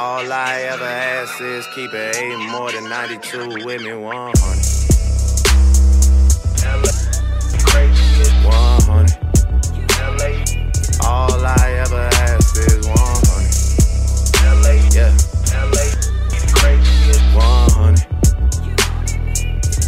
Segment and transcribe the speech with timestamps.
[0.00, 4.38] All I ever ask is keep it eight more than 92 with me 100.
[8.46, 9.10] 100.
[11.04, 12.94] All I ever ask is 100.
[14.94, 15.10] Yeah.
[17.34, 18.06] 100.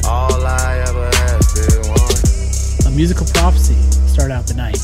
[0.09, 2.87] All I ever ask is 100.
[2.87, 3.77] A musical prophecy
[4.09, 4.83] start out the night.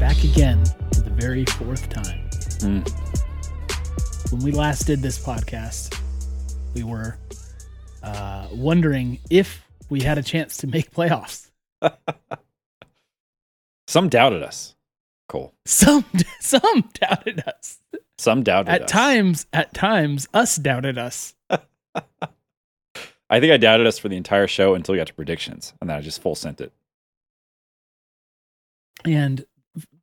[0.00, 2.28] Back again for the very fourth time.
[2.60, 2.82] Hmm.
[4.30, 5.98] When we last did this podcast,
[6.74, 7.16] we were
[8.02, 11.50] uh, wondering if we had a chance to make playoffs.
[13.88, 14.74] Some doubted us.
[15.30, 15.54] Cole.
[15.64, 16.04] Some
[16.40, 17.78] some doubted us.
[18.18, 18.90] Some doubted At us.
[18.90, 21.34] times, at times, us doubted us.
[21.50, 25.88] I think I doubted us for the entire show until we got to predictions, and
[25.88, 26.72] then I just full sent it.
[29.06, 29.44] And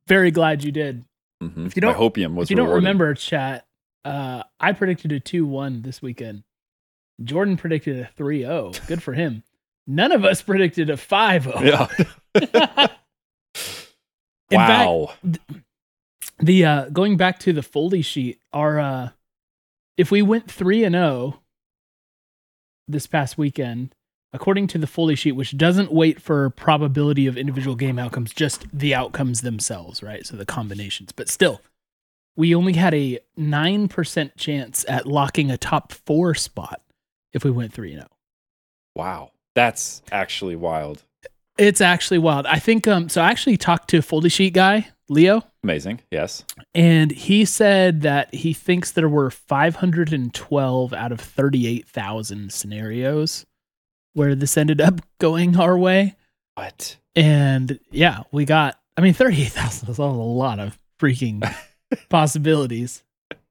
[0.08, 1.04] very glad you did.
[1.40, 3.65] hmm If you don't- hopium was if you don't remember, chat,
[4.06, 6.44] uh, I predicted a 2 1 this weekend.
[7.22, 8.72] Jordan predicted a 3 0.
[8.86, 9.42] Good for him.
[9.86, 11.58] None of us predicted a 5 0.
[11.64, 12.88] Yeah.
[14.48, 15.12] In fact, wow.
[16.38, 19.08] the uh going back to the foldy sheet our uh
[19.96, 21.40] if we went 3 and 0
[22.86, 23.92] this past weekend
[24.32, 28.66] according to the foldy sheet which doesn't wait for probability of individual game outcomes just
[28.72, 31.60] the outcomes themselves right so the combinations but still
[32.36, 36.82] we only had a 9% chance at locking a top 4 spot
[37.32, 38.08] if we went 3 and 0
[38.94, 39.30] wow.
[39.54, 41.02] That's actually wild.
[41.56, 44.88] it's actually wild i think um so i actually talked to a foldy sheet guy
[45.08, 46.00] leo Amazing.
[46.12, 46.44] Yes.
[46.76, 53.44] And he said that he thinks there were 512 out of 38,000 scenarios
[54.12, 56.14] where this ended up going our way.
[56.54, 56.98] What?
[57.16, 61.42] And yeah, we got, I mean, 38,000 is a lot of freaking
[62.08, 63.02] possibilities.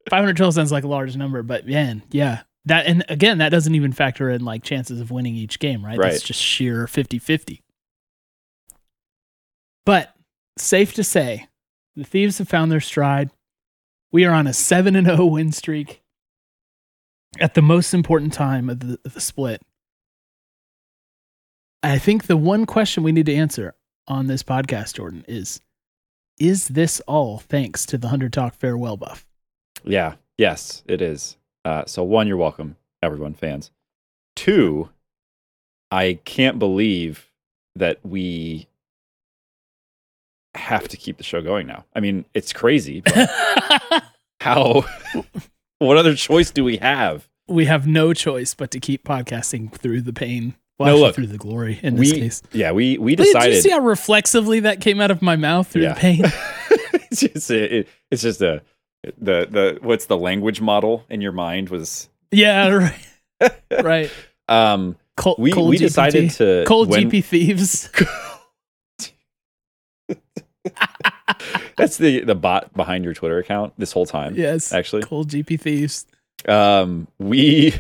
[0.09, 2.42] 512 sounds like a large number, but man, yeah.
[2.66, 6.00] That, and again, that doesn't even factor in like chances of winning each game, right?
[6.00, 6.23] That's Right.
[6.23, 7.61] just sheer 50 50.
[9.86, 10.14] But
[10.58, 11.48] safe to say,
[11.95, 13.30] the Thieves have found their stride.
[14.11, 16.02] We are on a 7 and 0 win streak
[17.39, 19.61] at the most important time of the, of the split.
[21.83, 23.76] I think the one question we need to answer
[24.08, 25.61] on this podcast, Jordan, is
[26.39, 29.25] is this all thanks to the 100 Talk farewell buff?
[29.83, 30.15] Yeah.
[30.37, 31.37] Yes, it is.
[31.63, 33.71] Uh, so one, you're welcome, everyone, fans.
[34.35, 34.89] Two,
[35.91, 37.31] I can't believe
[37.75, 38.67] that we
[40.55, 41.85] have to keep the show going now.
[41.95, 43.29] I mean, it's crazy, but
[44.41, 44.85] how?
[45.79, 47.27] what other choice do we have?
[47.47, 50.55] we have no choice but to keep podcasting through the pain.
[50.77, 52.41] Well, No, look, through the glory in this we, case.
[52.52, 53.45] yeah, we we decided.
[53.49, 55.93] Did you see how reflexively that came out of my mouth through Yeah.
[55.93, 56.23] the pain?
[57.11, 58.61] it's just a, it, it's just a
[59.17, 62.67] the the what's the language model in your mind was yeah,
[63.41, 63.52] right.
[63.83, 64.11] right.
[64.49, 65.80] um Col- we cold we GPT.
[65.80, 67.89] decided to cold when- GP thieves.
[71.77, 75.59] that's the the bot behind your Twitter account this whole time yes, actually cold GP
[75.59, 76.05] thieves.
[76.47, 77.73] um we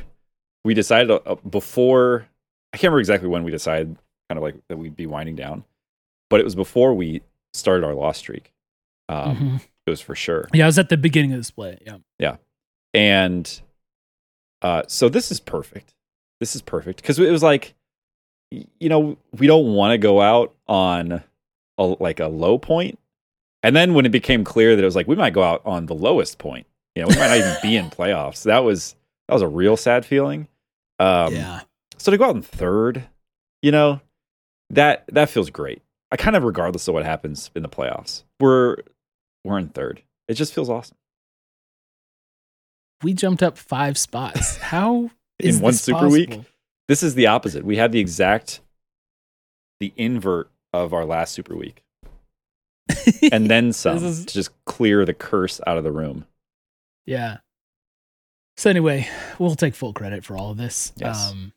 [0.63, 2.27] we decided uh, before
[2.75, 3.95] I can't remember exactly when we decided
[4.29, 5.63] kind of like that we'd be winding down
[6.29, 7.21] but it was before we
[7.53, 8.51] started our loss streak
[9.09, 9.61] um Mhm.
[9.85, 11.81] it was for sure Yeah, I was at the beginning of the split.
[11.85, 11.97] Yeah.
[12.19, 12.35] Yeah,
[12.93, 13.61] and
[14.61, 15.93] uh, so this is perfect.
[16.39, 17.75] This is perfect because it was like,
[18.51, 21.23] you know, we don't want to go out on
[21.77, 22.97] a, like a low point,
[23.63, 25.85] and then when it became clear that it was like we might go out on
[25.85, 26.65] the lowest point,
[26.95, 28.43] you know, we might not even be in playoffs.
[28.43, 28.95] That was
[29.27, 30.47] that was a real sad feeling.
[30.99, 31.61] Um, yeah.
[31.97, 33.03] So to go out in third,
[33.61, 34.01] you know,
[34.69, 35.81] that that feels great.
[36.11, 38.77] I kind of regardless of what happens in the playoffs, we're
[39.43, 40.01] we're in third.
[40.27, 40.97] It just feels awesome.
[43.03, 44.57] We jumped up five spots.
[44.61, 46.39] How is In one super week?
[46.87, 47.63] This is the opposite.
[47.65, 48.61] We had the exact,
[49.79, 51.83] the invert of our last super week,
[53.31, 56.25] and then some is- to just clear the curse out of the room.
[57.05, 57.37] Yeah.
[58.57, 60.93] So anyway, we'll take full credit for all of this.
[60.95, 61.31] Yes.
[61.31, 61.51] Um,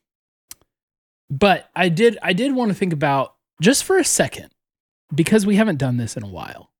[1.30, 4.50] but I did I did want to think about just for a second
[5.14, 6.70] because we haven't done this in a while.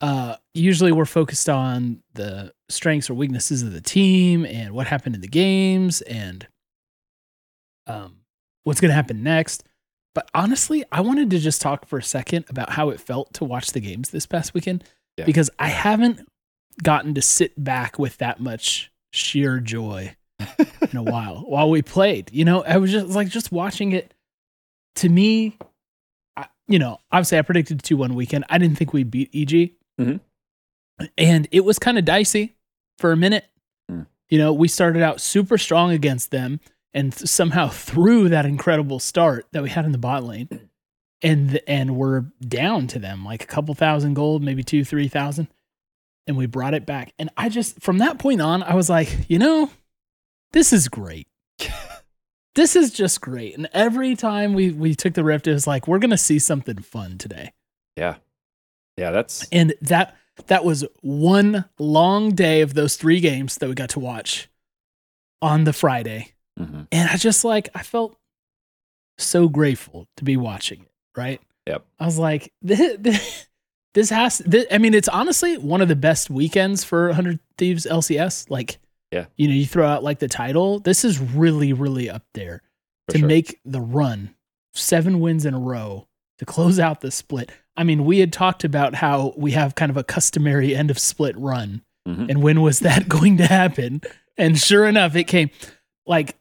[0.00, 5.14] Uh, usually we're focused on the strengths or weaknesses of the team and what happened
[5.16, 6.46] in the games and
[7.88, 8.18] um,
[8.64, 9.64] what's going to happen next.
[10.14, 13.44] But honestly, I wanted to just talk for a second about how it felt to
[13.44, 14.84] watch the games this past weekend
[15.16, 15.24] Yeah.
[15.24, 16.20] because I haven't
[16.82, 20.14] gotten to sit back with that much sheer joy
[20.92, 22.30] in a while while we played.
[22.32, 24.14] You know, I was just like just watching it.
[24.96, 25.56] To me,
[26.36, 28.44] I, you know, obviously I predicted two one weekend.
[28.48, 30.20] I didn't think we'd beat EG, Mhm.
[31.16, 32.54] and it was kind of dicey.
[32.98, 33.44] for a minute.
[33.88, 34.02] Hmm.
[34.28, 36.58] You know, we started out super strong against them
[36.92, 40.68] and th- somehow through that incredible start that we had in the bot lane
[41.22, 45.46] and and we're down to them like a couple thousand gold, maybe 2 3000
[46.26, 47.12] and we brought it back.
[47.20, 49.70] And I just from that point on I was like, you know,
[50.52, 51.28] this is great.
[52.54, 53.56] this is just great.
[53.56, 56.38] And every time we we took the rift it was like we're going to see
[56.38, 57.52] something fun today.
[57.96, 58.16] Yeah.
[58.96, 60.16] Yeah, that's And that
[60.46, 64.48] that was one long day of those three games that we got to watch
[65.42, 66.32] on the Friday.
[66.58, 66.86] mhm.
[66.90, 68.16] And I just like I felt
[69.18, 71.40] so grateful to be watching it, right?
[71.66, 71.84] Yep.
[71.98, 73.46] I was like this,
[73.94, 77.86] this has this, I mean it's honestly one of the best weekends for 100 Thieves
[77.86, 78.50] LCS.
[78.50, 78.78] Like
[79.12, 79.26] Yeah.
[79.36, 82.62] you know, you throw out like the title, this is really really up there
[83.06, 83.28] for to sure.
[83.28, 84.34] make the run
[84.74, 86.06] seven wins in a row
[86.38, 87.50] to close out the split.
[87.76, 90.98] I mean, we had talked about how we have kind of a customary end of
[90.98, 91.82] split run.
[92.06, 92.28] Mhm.
[92.30, 94.02] And when was that going to happen?
[94.36, 95.50] And sure enough, it came.
[96.06, 96.36] Like,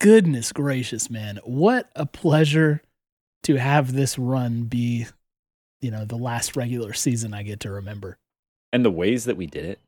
[0.00, 1.38] goodness gracious, man.
[1.44, 2.82] What a pleasure
[3.44, 5.06] to have this run be,
[5.80, 8.18] you know, the last regular season I get to remember.
[8.72, 9.80] and the ways that we did it,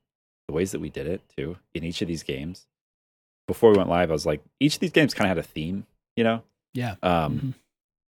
[0.51, 2.67] the ways that we did it too in each of these games.
[3.47, 5.47] Before we went live, I was like, each of these games kind of had a
[5.49, 5.87] theme,
[6.17, 6.43] you know.
[6.75, 6.97] Yeah.
[7.03, 7.55] Um, Mhm.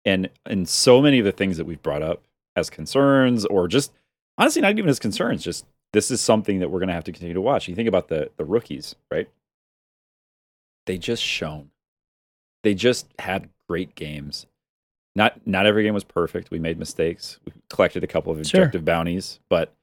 [0.04, 2.22] and and so many of the things that we've brought up
[2.56, 3.92] as concerns, or just
[4.38, 7.12] honestly, not even as concerns, just this is something that we're going to have to
[7.12, 7.68] continue to watch.
[7.68, 9.28] You think about the the rookies, right?
[10.86, 11.70] They just shone.
[12.62, 14.46] They just had great games.
[15.14, 16.50] Not not every game was perfect.
[16.50, 17.38] We made mistakes.
[17.44, 18.62] We collected a couple of Sure.
[18.62, 19.74] objective bounties, but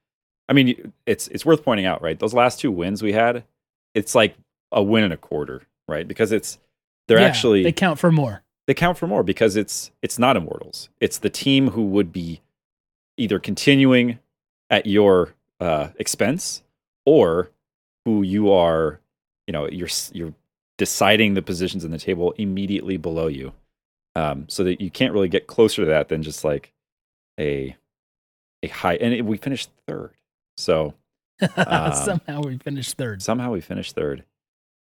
[0.49, 2.17] I mean, it's it's worth pointing out, right?
[2.19, 3.43] Those last two wins we had,
[3.93, 4.35] it's like
[4.71, 6.07] a win and a quarter, right?
[6.07, 6.57] Because it's
[7.07, 8.43] they're Yeah, actually they count for more.
[8.67, 12.41] they count for more because it's it's not immortals it's the team who would be
[13.17, 14.19] either continuing
[14.69, 16.61] at your uh, expense
[17.05, 17.49] or
[18.05, 18.99] who you are
[19.47, 20.35] you know you're you're
[20.77, 23.51] deciding the positions in the table immediately below you
[24.15, 26.71] um, so that you can't really get closer to that than just like
[27.39, 27.75] a
[28.61, 30.11] a high and it, we finished third
[30.59, 30.93] so
[31.55, 33.21] Um, Somehow we finished third.
[33.21, 34.25] somehow we finished third.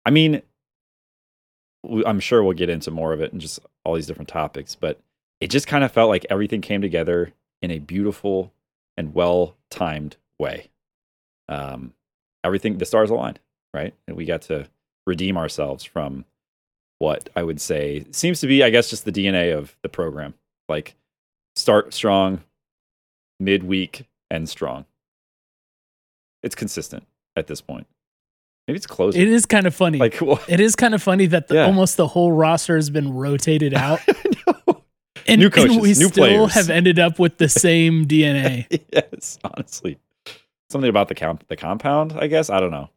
[0.06, 0.42] I mean,
[2.06, 5.00] I'm sure we'll get into more of it and just all these different topics, but
[5.42, 8.54] it just kind of felt like everything came together in a beautiful
[8.96, 10.70] and well timed way.
[11.50, 11.94] Um,
[12.44, 13.40] everything, the stars aligned,
[13.74, 13.94] right?
[14.08, 14.68] And we got to
[15.06, 16.24] redeem ourselves from
[17.00, 20.36] what I would say seems to be, I guess, just the DNA of the program.
[20.70, 20.96] Like
[21.58, 22.42] start strong,
[23.40, 24.86] midweek, and strong.
[26.46, 27.06] It's consistent
[27.36, 27.88] at this point.
[28.68, 29.22] Maybe it's closing.
[29.22, 29.98] It is kind of funny.
[29.98, 30.44] Like, what?
[30.48, 31.66] it is kind of funny that the, Yeah.
[31.66, 34.00] almost the whole roster has been rotated out.
[35.28, 36.54] And, New and we new still players.
[36.54, 38.68] have ended up with the same DNA.
[38.94, 39.98] yes, honestly,
[40.70, 42.14] something about the comp- the compound.
[42.14, 42.90] I guess I don't know.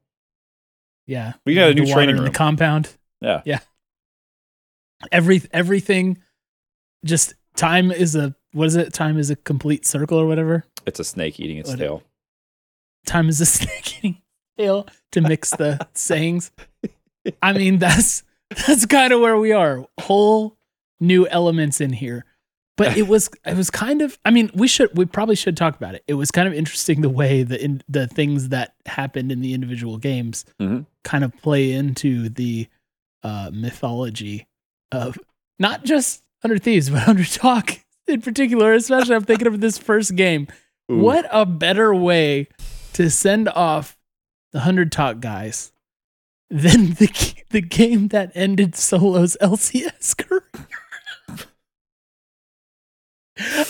[1.06, 1.32] Yeah.
[1.46, 2.30] We got a new training in room.
[2.30, 2.90] the compound.
[3.22, 3.60] Yeah, yeah,
[5.10, 6.18] Every everything
[7.04, 8.92] just time is a what is it?
[8.92, 10.64] Time is a complete circle or whatever.
[10.86, 12.02] it's a snake eating its What- tail.
[13.08, 14.22] Time is a snake eating
[14.56, 16.50] tail to mix the sayings.
[17.42, 18.22] I mean, that's
[18.66, 19.84] that's kind of where we are.
[20.00, 20.56] Whole
[21.00, 22.24] new elements in here.
[22.76, 25.74] But it was it was kind of I mean, we should we probably should talk
[25.76, 26.04] about it.
[26.06, 29.52] It was kind of interesting the way the in, the things that happened in the
[29.52, 30.86] individual games Mhm.
[31.02, 32.68] kind of play into the
[33.24, 34.46] uh mythology
[34.92, 35.18] of
[35.58, 40.14] not just 100 Thieves, but 100 Talk in particular, especially I'm thinking of this first
[40.14, 40.46] game.
[40.90, 40.98] Ooh.
[40.98, 42.46] What a better way
[42.98, 43.96] to send off
[44.52, 45.72] the 100 Talk guys
[46.50, 50.42] than the the game that ended Solo's LCS career.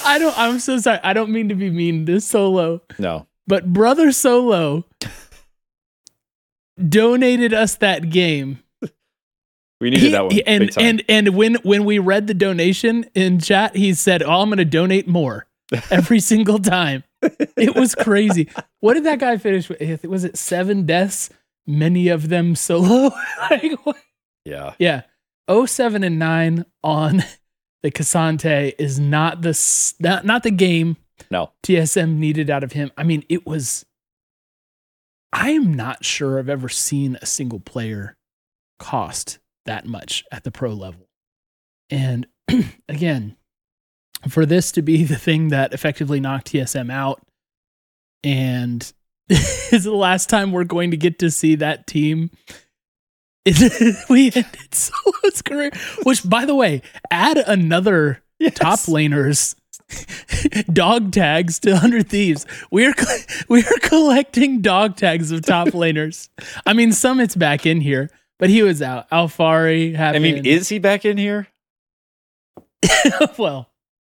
[0.04, 0.98] I don't I'm so sorry.
[1.02, 4.84] I don't mean to be mean to Solo, No, but brother Solo
[6.88, 8.60] donated us that game.
[9.80, 10.30] we needed He- that one.
[10.34, 14.40] he- and and and when when we read the donation in chat, he said, "Oh,
[14.40, 15.46] I'm going to donate more
[15.90, 18.48] every single time." It was crazy.
[18.80, 20.04] What did that guy finish with?
[20.04, 21.30] Was it seven deaths?
[21.66, 23.10] Many of them solo.
[23.50, 23.96] like, what?
[24.44, 25.02] yeah, Yeah.
[25.50, 27.24] 07 and 9 on
[27.82, 30.96] the K'Sante is not the not, not the game
[31.30, 32.90] no, TSM needed out of him.
[32.96, 33.84] I mean, it was
[35.32, 38.16] I am not sure I've ever seen a single player
[38.78, 41.08] cost that much at the pro level.
[41.90, 42.26] And
[42.88, 43.36] again,
[44.28, 47.22] for this to be the thing that effectively knocked TSM out
[48.24, 48.92] and
[49.28, 52.30] is the last time we're going to get to see that team.
[54.10, 55.70] we ended Solo's career,
[56.02, 58.54] which, by the way, add another Yes.
[58.54, 59.56] top laners
[60.72, 62.46] dog tags to 100 thieves.
[62.70, 62.94] We're
[63.48, 66.28] we're collecting dog tags of top laners.
[66.66, 69.10] I mean, Summit's back in here, but he was out.
[69.10, 71.48] Alphari I mean, is he back in here?
[73.38, 73.70] well,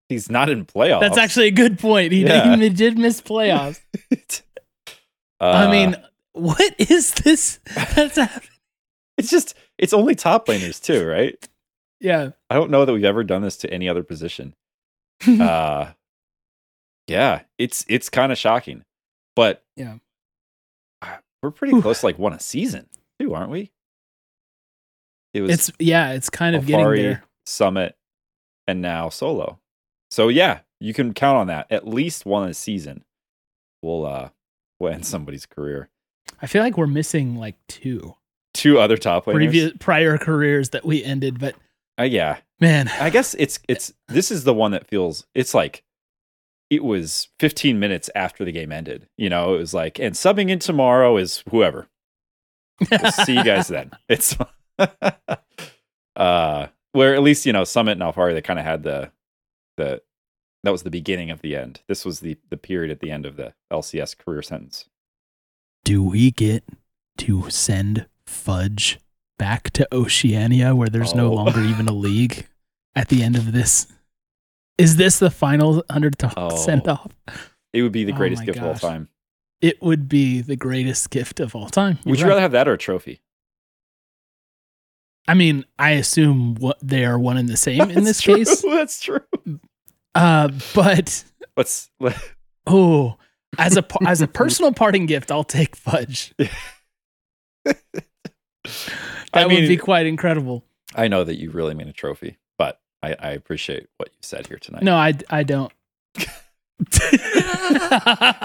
[0.08, 1.00] He's not in playoffs.
[1.00, 2.12] that's actually a good point.
[2.12, 2.56] He, Yeah.
[2.56, 3.80] he did miss playoffs.
[5.38, 5.96] Uh, I mean,
[6.32, 7.58] what is this?
[7.74, 8.48] That's happening.
[9.18, 11.36] it's just it's only top laners too, right?
[12.00, 12.30] Yeah.
[12.48, 14.54] I don't know that we've ever done this to any other position.
[15.28, 15.92] uh
[17.06, 18.82] yeah, it's it's kind of shocking.
[19.34, 19.96] But Yeah.
[21.42, 21.82] we're pretty Whew.
[21.82, 22.88] close to like one a season
[23.20, 23.72] too, aren't we?
[25.34, 27.24] It was It's yeah, it's kind of getting there.
[27.44, 27.94] Summit,
[28.66, 29.58] and now Solo.
[30.16, 31.66] So yeah, you can count on that.
[31.70, 33.04] At least one a season
[33.82, 34.30] will uh
[34.80, 35.90] will end somebody's career.
[36.40, 38.14] I feel like we're missing like two
[38.54, 39.34] Two other top laners.
[39.34, 41.54] previous prior careers that we ended, but
[42.00, 45.82] Uh, yeah, man, I guess it's it's this is the one that feels it's like
[46.70, 49.08] it was 15 minutes after the game ended.
[49.18, 51.88] You know, it was like and subbing in tomorrow is whoever.
[52.90, 53.90] We'll see you guys then.
[54.08, 54.34] It's
[56.16, 59.12] uh where at least you know Summit and Alphari they kind of had the
[59.76, 60.02] the
[60.62, 61.80] that was the beginning of the end.
[61.88, 64.88] This was the the period at the end of the LCS career sentence.
[65.84, 66.64] do we get
[67.18, 68.98] to send Fudge
[69.38, 71.34] back to Oceania where there's no Oh.
[71.34, 72.46] longer even a league
[72.96, 73.86] at the end of this?
[74.78, 76.56] Is this the final 100 to Oh.
[76.56, 77.12] send off?
[77.72, 79.08] It would be the Oh greatest my gift of all time.
[79.60, 81.98] It would be the greatest gift of all time.
[82.04, 82.28] Would you You're right.
[82.30, 83.20] rather have that or a trophy?
[85.28, 88.36] I mean, I assume what they are one and the same in this That's true.
[88.36, 88.62] case.
[88.62, 89.20] That's true.
[90.14, 91.24] Uh, but
[91.56, 92.16] Let's let,
[92.66, 93.16] oh,
[93.58, 96.34] as a as a personal parting gift, I'll take Fudge.
[96.36, 97.76] That
[99.32, 100.64] I mean, would be quite incredible.
[100.94, 104.46] I know that you really mean a trophy, but I, I appreciate what you said
[104.46, 104.82] here tonight.
[104.82, 105.72] No, I I don't.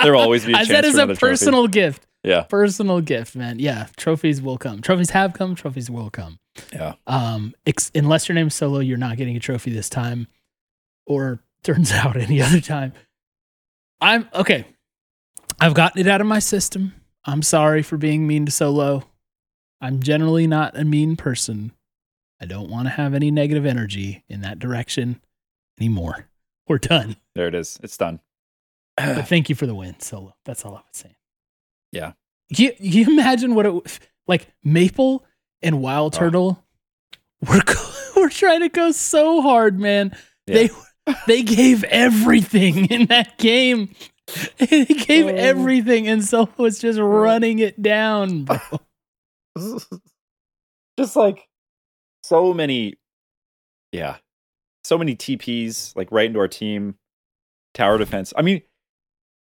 [0.03, 1.31] There will always be a I chance said as for a another trophy.
[1.31, 2.07] personal gift.
[2.23, 2.41] Yeah.
[2.43, 3.59] Personal gift, man.
[3.59, 4.81] Yeah, trophies will come.
[4.81, 5.55] Trophies have come.
[5.55, 6.39] Trophies will come.
[6.71, 6.93] Yeah.
[7.07, 10.27] Um, ex- unless your name's Solo, you're not getting a trophy this time,
[11.07, 12.93] or turns out any other time.
[13.99, 14.65] I'm okay.
[15.59, 16.93] I've gotten it out of my system.
[17.25, 19.03] I'm sorry for being mean to Solo.
[19.79, 21.71] I'm generally not a mean person.
[22.39, 25.21] I don't want to have any negative energy in that direction
[25.79, 26.27] anymore.
[26.71, 27.17] We're done.
[27.35, 27.77] There it is.
[27.83, 28.21] It's done.
[28.95, 30.33] But thank you for the win, Solo.
[30.45, 31.15] That's all I was saying.
[31.91, 32.13] Yeah.
[32.47, 35.25] You, you imagine what it like Maple
[35.61, 36.19] and Wild Oh.
[36.19, 36.63] Turtle
[37.45, 40.15] were go- were trying to go so hard, man.
[40.47, 40.53] Yeah.
[40.53, 40.69] They
[41.27, 43.93] they gave everything in that game.
[44.57, 45.35] they gave Oh.
[45.35, 47.03] everything, and Solo was just oh.
[47.03, 48.45] running it down.
[48.45, 48.59] bro.
[50.97, 51.49] Just like
[52.23, 52.95] so many,
[53.91, 54.17] yeah,
[54.83, 56.95] so many TPs like right into our team,
[57.73, 58.33] tower defense.
[58.35, 58.61] I mean,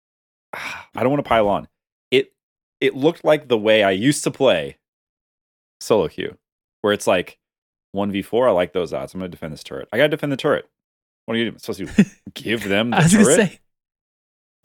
[0.52, 1.68] I don't want to pile on.
[2.11, 2.33] It
[2.80, 4.78] it looked like the way I used to play
[5.80, 6.37] solo queue,
[6.83, 7.38] where it's like
[7.92, 8.49] one v four.
[8.49, 9.14] I like those odds.
[9.14, 9.88] I'm going to defend this turret.
[9.92, 10.68] I got to defend the turret.
[11.26, 13.25] What are you supposed to give them the I was turret?
[13.25, 13.61] gonna say.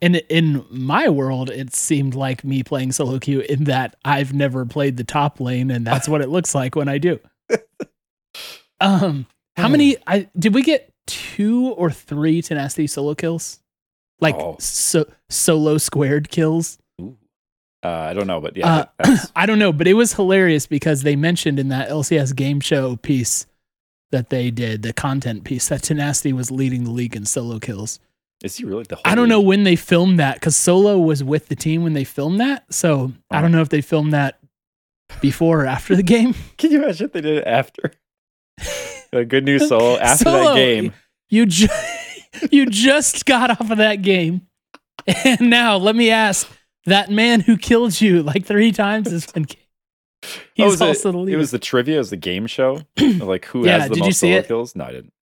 [0.00, 4.64] In in my world, it seemed like me playing solo queue in that I've never
[4.66, 7.20] played the top lane, and that's what it looks like when I do.
[8.80, 9.96] Um, how many?
[10.06, 13.60] I did we get two or three tenacity solo kills,
[14.20, 14.56] like Oh.
[14.58, 16.78] so solo squared kills.
[17.84, 21.02] Uh, I don't know, but yeah, Uh, I don't know, but it was hilarious because
[21.02, 23.46] they mentioned in that LCS game show piece
[24.12, 27.98] that they did, the content piece, that Tenacity was leading the league in solo kills.
[28.44, 28.94] is he really the?
[28.96, 31.92] Whole I don't know when they filmed that because Solo was with the team when
[31.94, 32.72] they filmed that.
[32.72, 33.42] So I Oh.
[33.42, 34.38] don't know if they filmed that
[35.20, 36.34] before or after the game.
[36.58, 37.92] Can you imagine if they did it after?
[39.12, 40.92] A good news solo after Solo, that game.
[41.28, 41.68] You ju-
[42.50, 44.46] you just got off of that game,
[45.24, 46.48] and now let me ask:
[46.86, 49.46] that man who killed you like three times has been.
[49.50, 51.36] Oh, He's was it- also the leader.
[51.36, 52.80] It was the trivia, it was the game show.
[53.00, 54.46] like who Yeah, has the most solo it?
[54.46, 54.76] kills?
[54.76, 55.12] No, I didn't.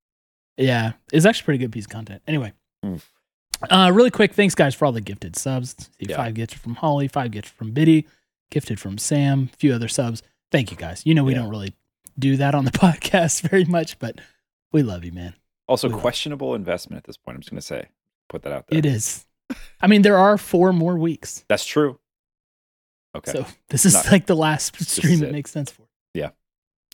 [0.56, 2.22] Yeah, it's actually a pretty good piece of content.
[2.26, 2.52] Anyway,
[2.84, 3.10] Oof.
[3.70, 5.74] uh, really quick, thanks guys for all the gifted subs.
[5.98, 6.16] See, Yeah.
[6.16, 8.06] Five gifted from Holly, five gifted from Biddy,
[8.50, 10.22] gifted from Sam, a few other subs.
[10.52, 11.02] Thank you guys.
[11.06, 11.38] You know we Yeah.
[11.40, 11.72] don't really
[12.20, 14.20] do that on the podcast very much, but
[14.72, 15.34] we love you, man.
[15.66, 17.36] Also, We questionable investment at this point.
[17.36, 17.88] I'm just gonna say,
[18.28, 18.78] put that out there.
[18.78, 19.26] It is.
[19.80, 21.98] I mean, there are four more weeks, That's true.
[23.16, 25.82] Okay, so this is Not- like the last stream it makes sense for.
[26.14, 26.30] Yeah.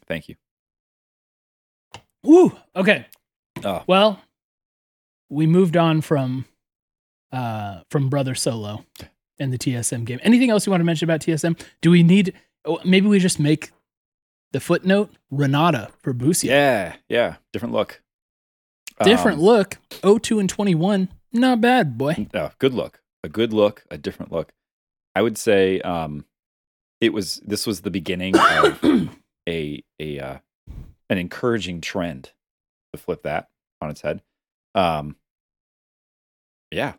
[0.06, 0.36] Thank you.
[2.22, 2.56] Woo.
[2.74, 3.06] Okay.
[3.64, 3.82] Oh.
[3.86, 4.20] Well,
[5.28, 6.46] we moved on from
[7.32, 8.84] uh from Brother Solo
[9.38, 10.20] and the TSM game.
[10.22, 11.60] Anything else you want to mention about TSM?
[11.82, 12.32] Do we need
[12.64, 13.70] oh, maybe we just make
[14.52, 16.52] the footnote Renata for Busio?
[16.52, 18.02] Yeah, yeah, different look.
[19.02, 19.78] Different Um, look.
[19.90, 21.08] 02 and 21.
[21.32, 22.28] Not bad, boy.
[22.32, 24.52] uh, good look, a good look, a different look.
[25.14, 26.24] I would say um,
[27.00, 28.82] it was this was the beginning of
[29.48, 30.38] a a uh,
[31.10, 32.32] an encouraging trend
[32.94, 33.48] to flip that
[33.82, 34.22] on its head.
[34.74, 35.16] Um,
[36.70, 36.94] yeah,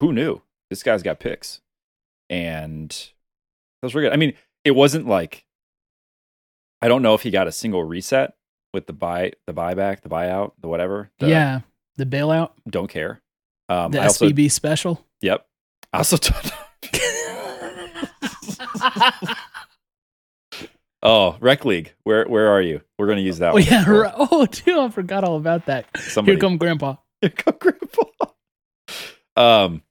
[0.00, 0.40] who knew
[0.70, 1.60] this guy's got picks,
[2.30, 3.10] and
[3.82, 4.12] those were good.
[4.12, 5.44] I mean, it wasn't like
[6.82, 8.34] I don't know if he got a single reset
[8.74, 11.10] with the buy, the buyback, the buyout, the whatever.
[11.18, 11.60] The, yeah.
[11.96, 13.22] The bailout, don't care.
[13.68, 15.06] Um, the I also, SVB special.
[15.20, 15.46] yep.
[15.92, 16.18] I also.
[21.02, 21.94] Oh, Rec League.
[22.04, 22.80] Where where are you?
[22.98, 23.62] We're gonna use that oh, one.
[23.64, 23.88] yeah.
[23.90, 24.14] right.
[24.16, 25.86] Oh, dude, I forgot all about that.
[25.98, 26.96] Somebody, Here come Grandpa.
[27.20, 28.04] Here come Grandpa.
[29.34, 29.82] Um,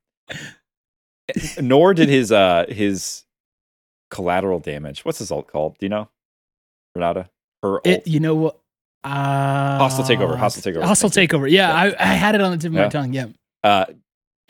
[1.60, 3.24] nor did his uh his
[4.10, 5.03] collateral damage.
[5.03, 5.77] What's his alt called?
[5.79, 6.10] Do you know?
[6.95, 7.29] Renata.
[7.63, 7.88] Her ult.
[7.88, 8.57] It, you know what?
[9.03, 11.50] Uh, Hostile takeover, hostile takeover, Hostile takeover.
[11.50, 11.95] Yeah, Yeah.
[12.00, 13.13] I, I had it on the tip of my tongue.
[13.13, 13.27] Yeah.
[13.63, 13.86] uh,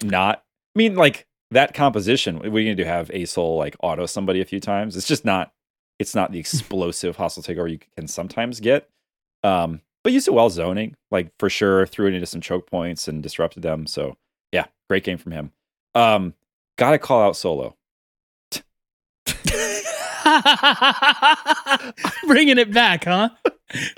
[0.03, 0.43] not.
[0.75, 2.37] I mean, like that composition.
[2.37, 2.83] What are you gonna do?
[2.83, 4.97] Have Asol like auto somebody a few times?
[4.97, 5.51] It's just not.
[5.99, 8.89] It's not the explosive hostile takeover you can sometimes get.
[9.43, 11.85] Um, but used it well zoning, like for sure.
[11.85, 13.87] Threw it into some choke points and disrupted them.
[13.87, 14.17] So
[14.51, 15.51] yeah, great game from him.
[15.95, 16.33] Um,
[16.77, 17.75] gotta call out solo.
[22.27, 23.29] Bringing it back, huh?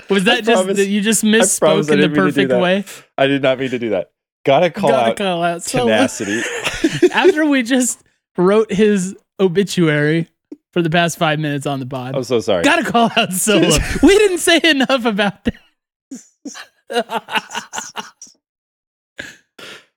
[0.10, 2.62] Was that just promise- that you just misspoke in the didn't mean to do perfect
[2.62, 2.86] way?
[3.18, 4.12] I did not mean to do that.
[4.46, 6.42] Gotta call Gotta out call out tenacity.
[7.14, 8.04] After we just
[8.38, 10.28] wrote his obituary
[10.72, 12.64] for the past five minutes on the pod, I'm so sorry.
[12.64, 13.78] gotta call out Solo.
[14.02, 15.56] we didn't say enough about that.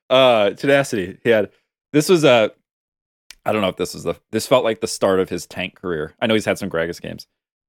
[0.09, 1.51] uh tenacity he had
[1.93, 2.53] this was a
[3.47, 5.75] i don't know if this was the this felt like the start of his tank
[5.75, 7.27] career i know he's had some gragas games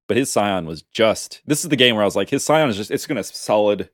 [0.07, 2.69] but his scion was just this is the game where i was like his scion
[2.69, 3.89] is just it's gonna solid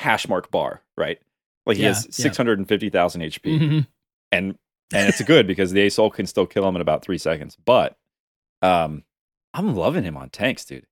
[0.00, 1.18] hash mark bar right
[1.66, 2.10] like he Yeah, has yeah.
[2.12, 3.86] 650000 hp Mhm.
[4.30, 4.58] and
[4.94, 7.96] and it's good because the asol can still kill him in about three seconds but
[8.62, 9.04] um
[9.54, 10.86] i'm loving him on tanks dude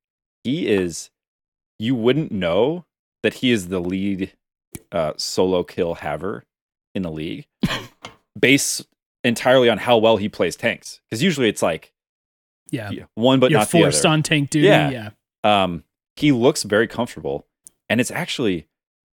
[0.44, 1.10] he is
[1.78, 2.84] you wouldn't know
[3.22, 4.32] that he is the lead
[4.92, 6.44] uh solo kill haver
[6.94, 7.46] in the league
[8.38, 8.86] based
[9.24, 11.92] entirely on how well he plays tanks because usually it's like
[12.70, 12.90] Yeah.
[13.14, 14.66] one but You're not forced on tank duty.
[14.68, 14.90] Yeah.
[14.90, 15.62] Yeah.
[15.62, 15.84] um
[16.16, 17.46] he looks very comfortable
[17.88, 18.66] and it's actually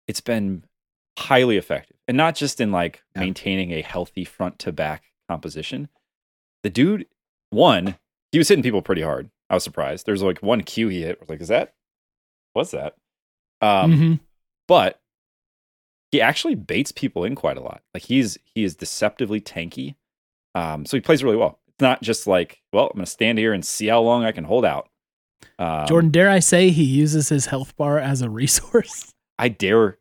[0.08, 0.64] it's been
[1.18, 3.22] highly effective and not just in like Yeah.
[3.22, 5.90] maintaining a healthy front to back composition
[6.64, 7.08] the dude
[7.50, 7.98] one
[8.32, 11.18] he was hitting people pretty hard i was surprised there's like one q he hit
[11.18, 11.74] I was like is that
[12.54, 12.96] what's that
[13.62, 14.20] um Mhm.
[14.68, 15.00] but
[16.16, 19.96] he actually baits people in quite a lot like he's he is deceptively tanky
[20.56, 23.54] um so he plays really well it's not just like well i'm gonna stand here
[23.54, 24.90] and see how long i can hold out
[25.58, 29.14] um, Jordan, dare I say he uses his health bar as a resource?
[29.38, 29.98] I dare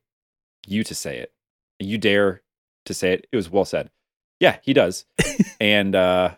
[0.67, 1.33] you to say it.
[1.79, 2.43] You dare
[2.87, 3.27] to say it.
[3.33, 3.91] It was well said.
[4.41, 5.07] Yeah, he does.
[5.61, 6.35] and uh,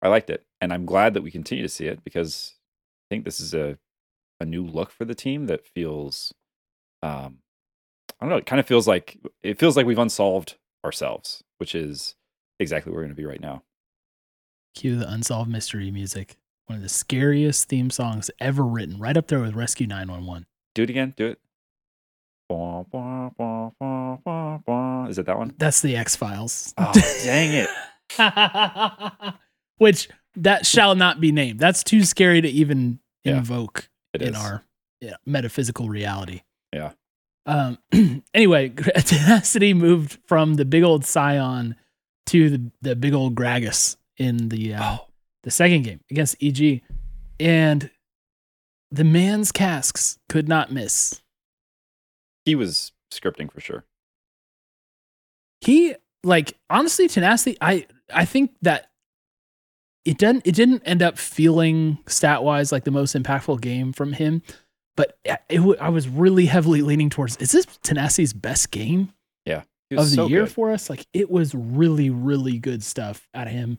[0.00, 0.44] I liked it.
[0.60, 2.54] And I'm glad that we continue to see it because
[3.06, 3.78] I think this is a,
[4.40, 6.32] a new look for the team that feels,
[7.02, 7.38] um,
[8.22, 10.54] I don't know, it kind of feels like, it feels like we've unsolved
[10.84, 12.14] ourselves, which is
[12.60, 13.64] exactly where we're going to be right now.
[14.76, 16.36] Cue the unsolved mystery music.
[16.66, 20.46] One of the scariest theme songs ever written, right up there with Rescue 911.
[20.72, 21.14] Do it again.
[21.16, 21.40] Do it.
[25.10, 25.54] Is it that one?
[25.58, 26.72] That's the X Files.
[26.78, 26.92] Oh,
[27.24, 27.68] dang it.
[29.78, 31.58] Which that shall not be named.
[31.58, 34.36] That's too scary to even Yeah, invoke in is.
[34.36, 34.64] our
[35.00, 36.42] yeah, metaphysical reality.
[36.72, 36.92] Yeah.
[37.46, 37.78] Um.
[38.34, 38.68] anyway,
[39.04, 41.74] Tenacity moved from the big old Scion
[42.26, 45.06] to the the big old Gragas in the uh, Oh,
[45.42, 46.82] the second game against EG,
[47.40, 47.90] and
[48.90, 51.20] the man's casks could not miss.
[52.44, 53.84] he was scripting for sure.
[55.60, 58.90] he like honestly tenacity i i think that
[60.04, 64.12] it didn't it didn't end up feeling stat wise like the most impactful game from
[64.14, 64.42] him
[64.96, 69.12] but it, it, w- i was really heavily leaning towards is this tenacity's best game
[69.46, 70.52] He of the so year good.
[70.52, 70.88] for us?
[70.88, 73.78] Like it was really really good stuff out of him.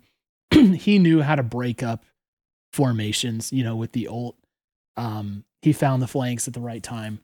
[0.52, 2.06] He knew how to break up
[2.72, 4.36] formations you know with the ult
[4.96, 7.20] um he found the flanks at the right time.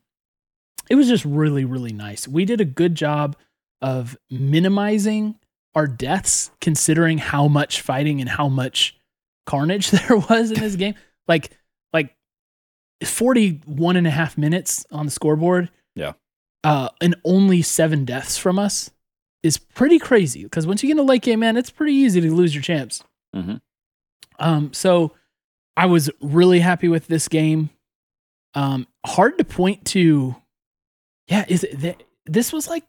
[0.90, 2.28] It was just really really nice.
[2.28, 3.36] We did a good job
[3.82, 5.36] of minimizing
[5.76, 8.98] our deaths considering how much fighting and how much
[9.46, 10.96] carnage there was in this game.
[11.28, 11.52] Like
[13.04, 16.14] 41 and a half minutes on the scoreboard Yeah.
[16.64, 18.92] uh and only seven deaths from us
[19.44, 22.20] is pretty crazy because once you get in a late game man it's pretty easy
[22.22, 23.04] to lose your champs
[23.36, 23.62] Mhm.
[24.40, 25.14] um so
[25.78, 27.70] i was really happy with this game
[28.54, 30.36] um hard to point to
[31.28, 32.84] yeah is it the, this was like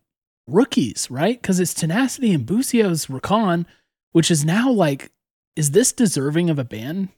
[0.47, 1.41] rookies, right?
[1.41, 3.67] Because it's Tenacity and Busio's Rakan,
[4.11, 5.13] which is now like,
[5.55, 7.11] is this deserving of a ban?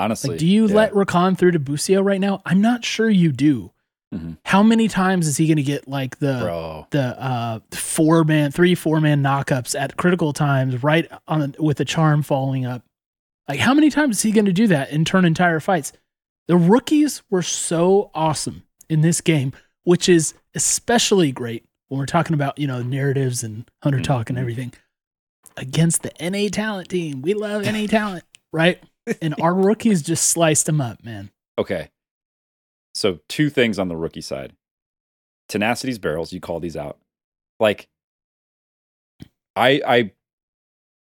[0.00, 0.74] Honestly, Like, do you yeah.
[0.74, 2.42] let Rakan through to Busio right now?
[2.44, 3.72] I'm not sure you do.
[4.14, 4.38] Mhm.
[4.44, 6.86] How many times is he going to get like the bro?
[6.90, 11.84] the uh four man, three four man knockups at critical times, right on with the
[11.84, 12.82] charm falling up?
[13.48, 15.92] Like, how many times is he going to do that and turn entire fights?
[16.48, 19.52] The rookies were so awesome in this game,
[19.84, 24.38] which is especially great when we're talking about you know narratives and 100 Talk and
[24.38, 24.72] everything
[25.56, 27.22] against the NA talent team.
[27.22, 28.82] We love NA talent, right?
[29.20, 31.30] And our rookies just sliced them up, man.
[31.58, 31.90] Okay.
[32.94, 34.52] So two things on the rookie side.
[35.48, 36.98] Tenacity's barrels, you call these out.
[37.58, 37.88] Like
[39.56, 40.12] I I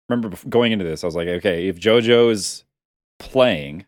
[0.10, 2.64] remember going into this, I was like, okay, if JoJo is
[3.20, 3.86] playing,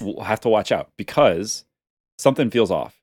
[0.00, 1.64] we'll have to watch out because
[2.18, 3.00] something feels off.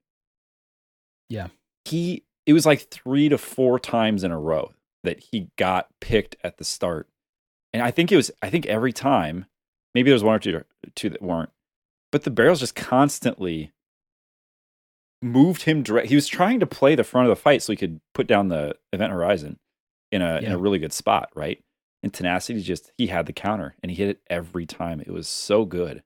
[1.30, 1.47] Yeah.
[1.86, 4.71] He it was like 3 to 4 times in a row
[5.03, 7.08] that he got picked at the start.
[7.73, 9.45] And I think it was I think every time,
[9.93, 10.63] maybe there's one or two
[10.95, 11.50] two that weren't
[12.12, 13.71] but the barrels just constantly
[15.21, 16.10] moved him direct.
[16.10, 18.47] He was trying to play the front of the fight so he could put down
[18.47, 19.60] the event horizon
[20.12, 21.63] in a in a really good spot, right?
[22.04, 25.02] And tenacity just he had the counter and he hit it every time.
[25.02, 26.04] It was so good.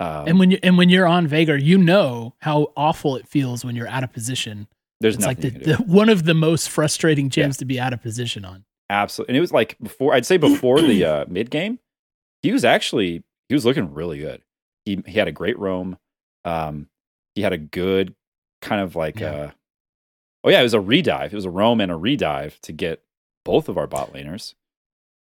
[0.00, 3.64] Um, and when you and when you're on Veigar, you know how awful it feels
[3.64, 4.68] when you're out of position.
[5.00, 5.76] there's It's like the, you can do.
[5.76, 8.64] the one of the most frustrating gyms to be out of position on.
[8.90, 10.14] Absolutely, and it was like before.
[10.14, 11.78] I'd say before the uh, mid game,
[12.44, 14.42] he was actually he was looking really good.
[14.84, 15.96] He he had a great roam.
[16.44, 16.88] Um,
[17.34, 18.14] he had a good
[18.60, 19.32] kind of like Yeah.
[19.32, 19.50] uh
[20.44, 21.26] oh yeah, it was a redive.
[21.26, 23.02] It was a roam and a redive to get
[23.44, 24.54] both of our bot laners.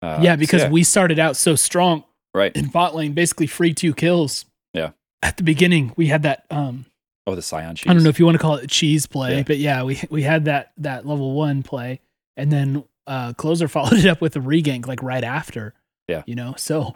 [0.01, 2.53] Uh, yeah, so because we started out so strong right.
[2.57, 4.43] in bot lane, basically free two kills.
[4.73, 4.89] Yeah.
[5.21, 6.85] At the beginning, we had that um
[7.25, 7.89] Oh, the Scion cheese.
[7.89, 9.43] I don't know if you want to call it a cheese play, Yeah.
[9.47, 12.01] but yeah, we we had that that level one play,
[12.35, 15.73] and then uh closer followed it up with a regank like right after.
[16.09, 16.23] Yeah.
[16.25, 16.95] you know, so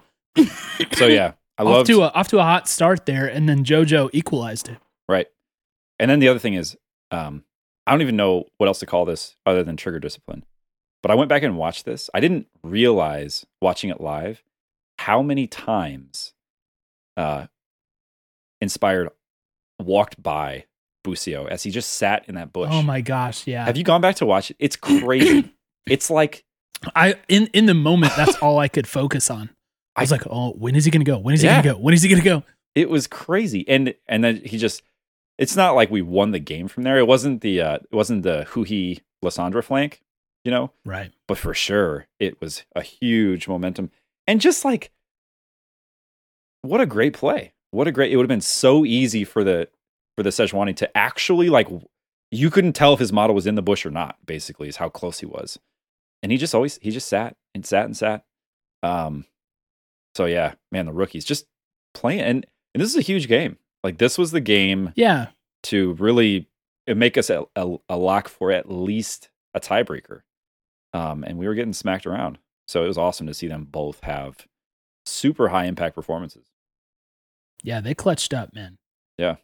[0.96, 3.64] So yeah, I off love to a off to a hot start there, and then
[3.64, 4.78] JoJo equalized it.
[5.10, 5.28] Right.
[6.00, 6.78] And then the other thing is,
[7.12, 7.44] um,
[7.86, 10.46] I don't even know what else to call this other than trigger discipline.
[11.02, 12.10] But I went back and watched this.
[12.14, 14.44] I didn't realize watching it live
[15.00, 16.34] how many times
[17.16, 17.48] uh,
[18.60, 19.10] Inspired
[19.80, 20.66] walked by
[21.04, 22.70] Busio as he just sat in that bush.
[22.72, 23.66] Oh my gosh, yeah.
[23.66, 24.58] Have you gone back to watch it?
[24.60, 25.54] It's crazy.
[25.88, 26.44] it's like
[26.96, 29.50] I in in the moment, that's all I could focus on.
[29.98, 31.18] I was like, oh, when is he gonna go?
[31.18, 31.62] When is he Yeah.
[31.62, 31.80] gonna go?
[31.82, 32.44] When is he gonna go?
[32.76, 33.68] it was crazy.
[33.68, 34.84] And and then he just
[35.40, 36.98] it's not like we won the game from there.
[36.98, 40.02] It wasn't the uh it wasn't the Huhi Lissandra flank,
[40.46, 40.72] you know?
[40.86, 41.12] Right.
[41.28, 43.90] but for sure it was a huge momentum
[44.28, 44.92] and just like
[46.62, 49.68] what a great play what a great it would have been so easy for the
[50.16, 51.68] for the Sejuani to actually like
[52.32, 54.90] you couldn't tell if his model was in the bush or not basically is how
[54.90, 55.58] close he was
[56.24, 58.26] and he just always he just sat and sat and sat
[58.84, 59.26] um
[60.18, 61.46] so yeah man the rookies just
[61.94, 65.28] playing and, and this is a huge game like this was the game Yeah.
[65.64, 66.48] to really
[66.88, 70.22] make us a, a, a lock for at least a tiebreaker.
[70.94, 72.38] Um, and we were getting smacked around.
[72.68, 74.48] So it was awesome to see them both have
[75.06, 76.48] super high impact performances.
[77.64, 78.78] Yeah, they clutched up, man.
[79.18, 79.36] Yeah.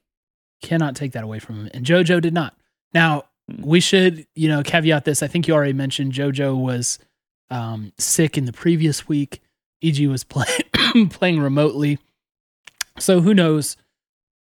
[0.62, 1.70] Cannot take that away from him.
[1.74, 2.56] And JoJo did not.
[2.94, 3.66] Now, Mm.
[3.66, 5.22] we should, you know, caveat this.
[5.22, 6.98] I think you already mentioned JoJo was
[7.50, 9.42] um, sick in the previous week.
[9.84, 12.00] EG was playing playing remotely.
[13.00, 13.76] So who knows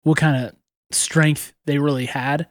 [0.04, 0.56] what kind of
[0.92, 2.48] strength they really had.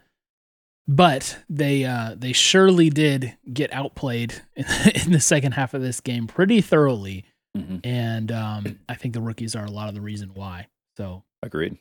[0.89, 4.65] But they uh, they surely did get outplayed in,
[5.05, 7.25] in the second half of this game pretty thoroughly.
[7.57, 7.81] Mhm.
[7.85, 10.67] And um, I think the rookies are a lot of the reason why.
[10.97, 11.73] So Agreed.
[11.73, 11.79] It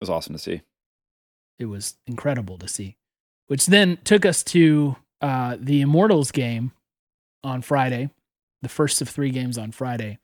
[0.00, 0.62] was awesome to see.
[1.58, 2.96] it was incredible to see.
[3.48, 6.70] Which then took us to uh, the Immortals game
[7.42, 8.10] on Friday,
[8.62, 10.18] the first of three games on Friday.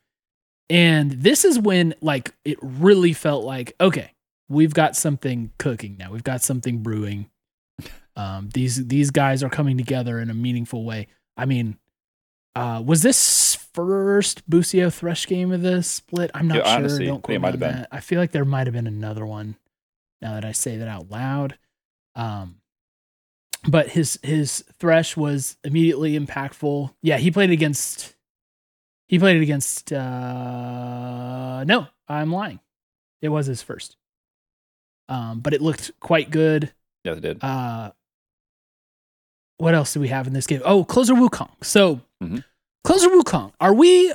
[0.70, 4.12] And this is when like it really felt like, okay,
[4.48, 6.11] we've got something cooking now.
[6.11, 7.29] We've got something brewing.
[8.16, 11.09] Um, these these guys are coming together in a meaningful way.
[11.37, 11.77] I mean,
[12.55, 16.31] uh, was this first Busio Thresh game of the split?
[16.33, 16.77] I'm not Yeah, sure.
[16.77, 17.61] honestly, Don't quote me on been.
[17.61, 17.88] that.
[17.90, 19.57] I feel like there might have been another one.
[20.22, 21.59] Now that I say that out loud,
[22.14, 22.61] um,
[23.68, 26.94] but his his Thresh was immediately impactful.
[27.03, 28.14] Yeah, he played against.
[29.09, 29.93] He played it against.
[29.93, 32.61] Uh, no, I'm lying.
[33.23, 33.97] It was his first.
[35.09, 36.73] Um, but it looked quite good.
[37.05, 37.45] Yeah, it did.
[37.45, 37.90] Uh,
[39.59, 40.62] what else do we have in this game?
[40.64, 41.51] Oh, Closer Wukong.
[41.62, 42.45] So, Mhm.
[42.83, 43.53] Closer Wukong.
[43.61, 44.12] Are we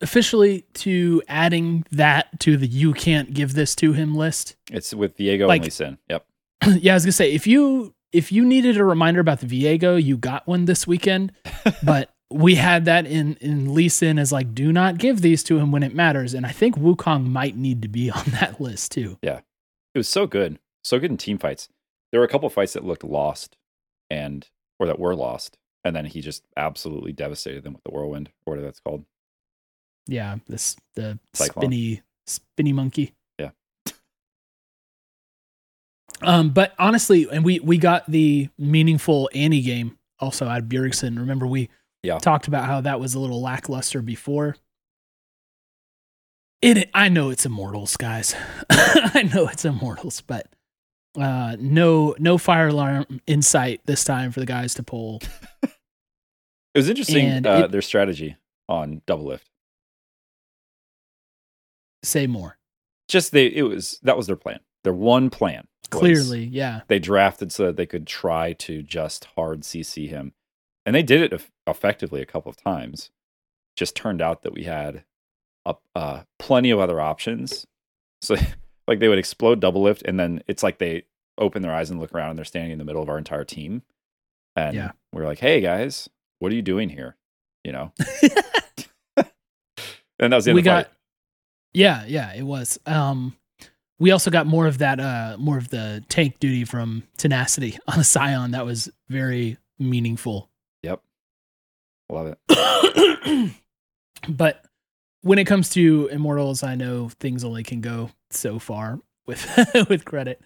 [0.00, 4.56] officially to adding that to the you can't give this to him list?
[4.70, 5.98] It's with Viego like- and Sin.
[6.08, 6.26] Yep.
[6.80, 10.02] yeah, I was gonna say if you if you needed a reminder about the Viego,
[10.02, 11.32] you got one this weekend.
[11.82, 15.58] but we had that in in Lee Sin as like, do not give these to
[15.58, 16.34] him when it matters.
[16.34, 19.18] And I think Wukong might need to be on that list too.
[19.22, 19.40] Yeah.
[19.94, 21.68] It was so good, so good in team fights.
[22.10, 23.56] There were a couple fights that looked lost,
[24.10, 28.30] and or that were lost, and then he just absolutely devastated them with the whirlwind,
[28.46, 29.04] or whatever that's called.
[30.06, 31.62] Yeah, this the Cyclone.
[31.62, 33.14] spinny spinny monkey.
[33.38, 33.50] Yeah.
[36.24, 41.18] Um, but honestly, and we we got the meaningful Annie game also out of Bjergsen.
[41.18, 41.68] Remember we
[42.02, 42.18] Yeah.
[42.18, 44.56] talked about how that was a little lackluster before.
[46.60, 48.34] It I know it's Immortals, guys.
[48.70, 50.46] I know it's Immortals, but
[51.18, 55.20] uh no no fire alarm insight this time for the guys to pull.
[56.74, 58.36] It was interesting uh, it- their strategy
[58.68, 59.42] on Doublelift.
[62.02, 62.56] Say more.
[63.08, 64.60] Just they, it was that was their plan.
[64.82, 65.68] Their one plan.
[65.90, 66.80] Clearly, yeah.
[66.88, 70.32] they drafted so that they could try to just hard CC him,
[70.86, 73.10] and they did it effectively a couple of times.
[73.76, 75.04] Just turned out that we had
[75.64, 77.66] a, uh, plenty of other options.
[78.20, 78.36] So,
[78.88, 81.04] like they would explode Doublelift, and then it's like they
[81.38, 83.44] open their eyes and look around, and they're standing in the middle of our entire
[83.44, 83.82] team,
[84.56, 84.92] and Yeah.
[85.12, 86.08] we're like, "Hey guys,
[86.40, 87.16] what are you doing here?"
[87.64, 87.92] You know.
[89.16, 90.94] and that was the end we got fight.
[91.72, 93.36] yeah yeah it was um
[93.98, 97.98] we also got more of that uh more of the tank duty from tenacity on
[97.98, 100.48] a scion that was very meaningful
[102.08, 103.52] Love it.
[104.28, 104.64] but
[105.22, 109.46] when it comes to immortals i know things only can go so far with
[109.88, 110.40] with credit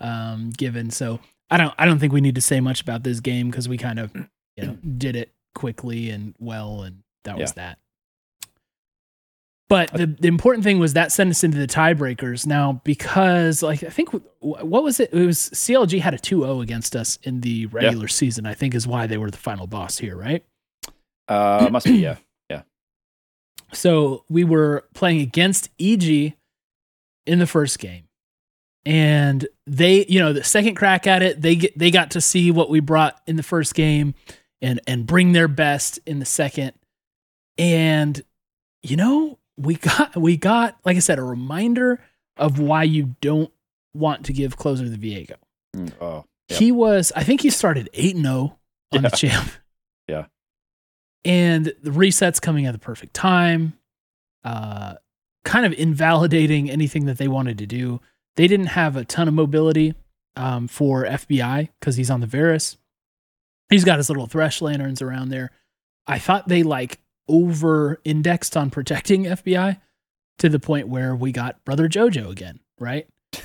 [0.00, 0.90] um given.
[0.90, 3.68] So i don't i don't think we need to say much about this game because
[3.68, 4.14] we kind of
[4.56, 7.78] you know did it quickly and well and that was that.
[9.68, 12.46] But the, the important thing was that sent us into the tiebreakers.
[12.46, 14.10] Now because like i think
[14.40, 15.12] what was it?
[15.12, 18.86] It was clg had a 2-0 against us in the regular season i think is
[18.86, 20.44] why they were the final boss here right
[21.32, 22.16] Uh, must be yeah.
[22.50, 22.62] Yeah.
[23.72, 26.34] So we were playing against EG
[27.26, 28.04] in the first game.
[28.84, 32.50] And they, you know, the second crack at it, they get they got to see
[32.50, 34.14] what we brought in the first game
[34.60, 36.72] and and bring their best in the second.
[37.58, 38.20] And
[38.82, 42.00] you know, we got we got like I said a reminder
[42.36, 43.52] of why you don't
[43.94, 45.36] want to give closer to the Viego.
[45.76, 46.58] Mm, Oh, Yep.
[46.58, 48.58] He was, I think he started 8 0
[48.92, 49.48] on the champ.
[51.24, 53.74] And the resets coming at the perfect time,
[54.44, 54.94] uh,
[55.44, 58.00] kind of invalidating anything that they wanted to do.
[58.36, 59.94] They didn't have a ton of mobility
[60.36, 62.76] um, for FBI because he's on the Varus.
[63.70, 65.50] He's got his little thresh lanterns around there.
[66.06, 69.80] I thought they like over indexed on protecting FBI
[70.38, 73.06] to the point where we got Brother Jojo again, right?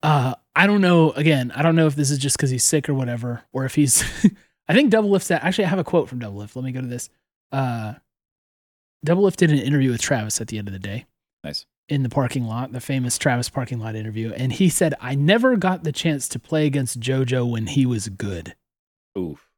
[0.00, 1.10] Uh, I don't know.
[1.10, 3.74] Again, I don't know if this is just because he's sick or whatever, or if
[3.74, 4.04] he's.
[4.68, 5.40] I think Doublelift said.
[5.42, 6.54] Actually, I have a quote from Doublelift.
[6.56, 7.08] Let me go to this.
[7.50, 7.94] Uh,
[9.06, 11.06] Doublelift did an interview with Travis at the end of the day.
[11.44, 11.66] Nice.
[11.88, 15.56] In the parking lot, the famous Travis parking lot interview, and he said, "I never
[15.56, 18.54] got the chance to play against JoJo when he was good."
[19.16, 19.48] oof.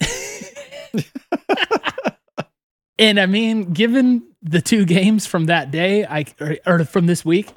[3.02, 7.24] And I mean, given the two games from that day, I or, or from this
[7.24, 7.52] week,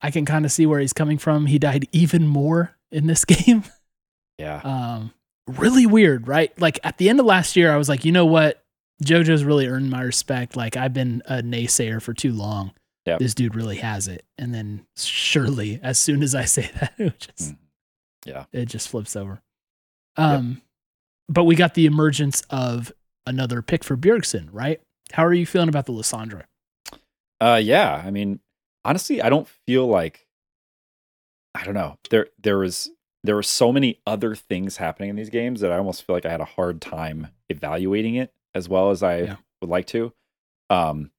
[0.00, 1.46] I can kind of see where he's coming from.
[1.46, 3.64] He died even more in this game.
[4.38, 4.60] Yeah.
[4.62, 5.12] Um,
[5.46, 6.58] really weird, right?
[6.60, 8.62] Like at the end of last year, I was like, you know what?
[9.04, 10.56] JoJo's really earned my respect.
[10.56, 12.72] Like I've been a naysayer for too long.
[13.04, 13.18] Yeah.
[13.18, 14.24] This dude really has it.
[14.38, 17.58] And then surely, as soon as I say that, it just Mhm.
[18.24, 18.44] Yeah.
[18.52, 19.40] it just flips over.
[20.16, 20.62] Um,
[21.28, 22.90] but we got the emergence of
[23.26, 24.80] another pick for Bjergsen, right?
[25.12, 26.44] How are you feeling about the Lissandra?
[27.40, 28.02] Uh, yeah.
[28.04, 28.40] I mean,
[28.84, 30.26] honestly, I don't feel like
[31.54, 31.96] I don't know.
[32.10, 32.90] There, there was
[33.26, 36.26] there were so many other things happening in these games that I almost feel like
[36.26, 39.36] I had a hard time evaluating it as well as I Yeah.
[39.60, 40.12] would like to.
[40.70, 41.10] Um,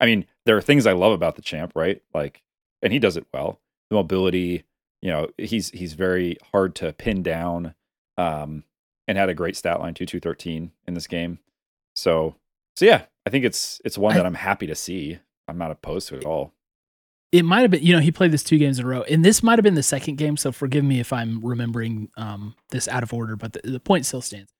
[0.00, 2.02] I mean, there are things I love about the champ, right?
[2.14, 2.42] Like,
[2.82, 3.60] and he does it well.
[3.90, 4.64] The mobility,
[5.02, 7.74] you know, he's he's very hard to pin down.
[8.16, 8.64] Um,
[9.08, 11.38] and had a great stat line two two thirteen in this game.
[11.96, 12.36] So,
[12.76, 15.18] so yeah, I think it's it's one I- that I'm happy to see.
[15.48, 16.52] I'm not opposed to it at all.
[17.32, 19.24] It might have been, you know, he played this two games in a row, and
[19.24, 20.36] this might have been the second game.
[20.36, 24.04] So forgive me if I'm remembering um, this out of order, but the, the point
[24.06, 24.50] still stands.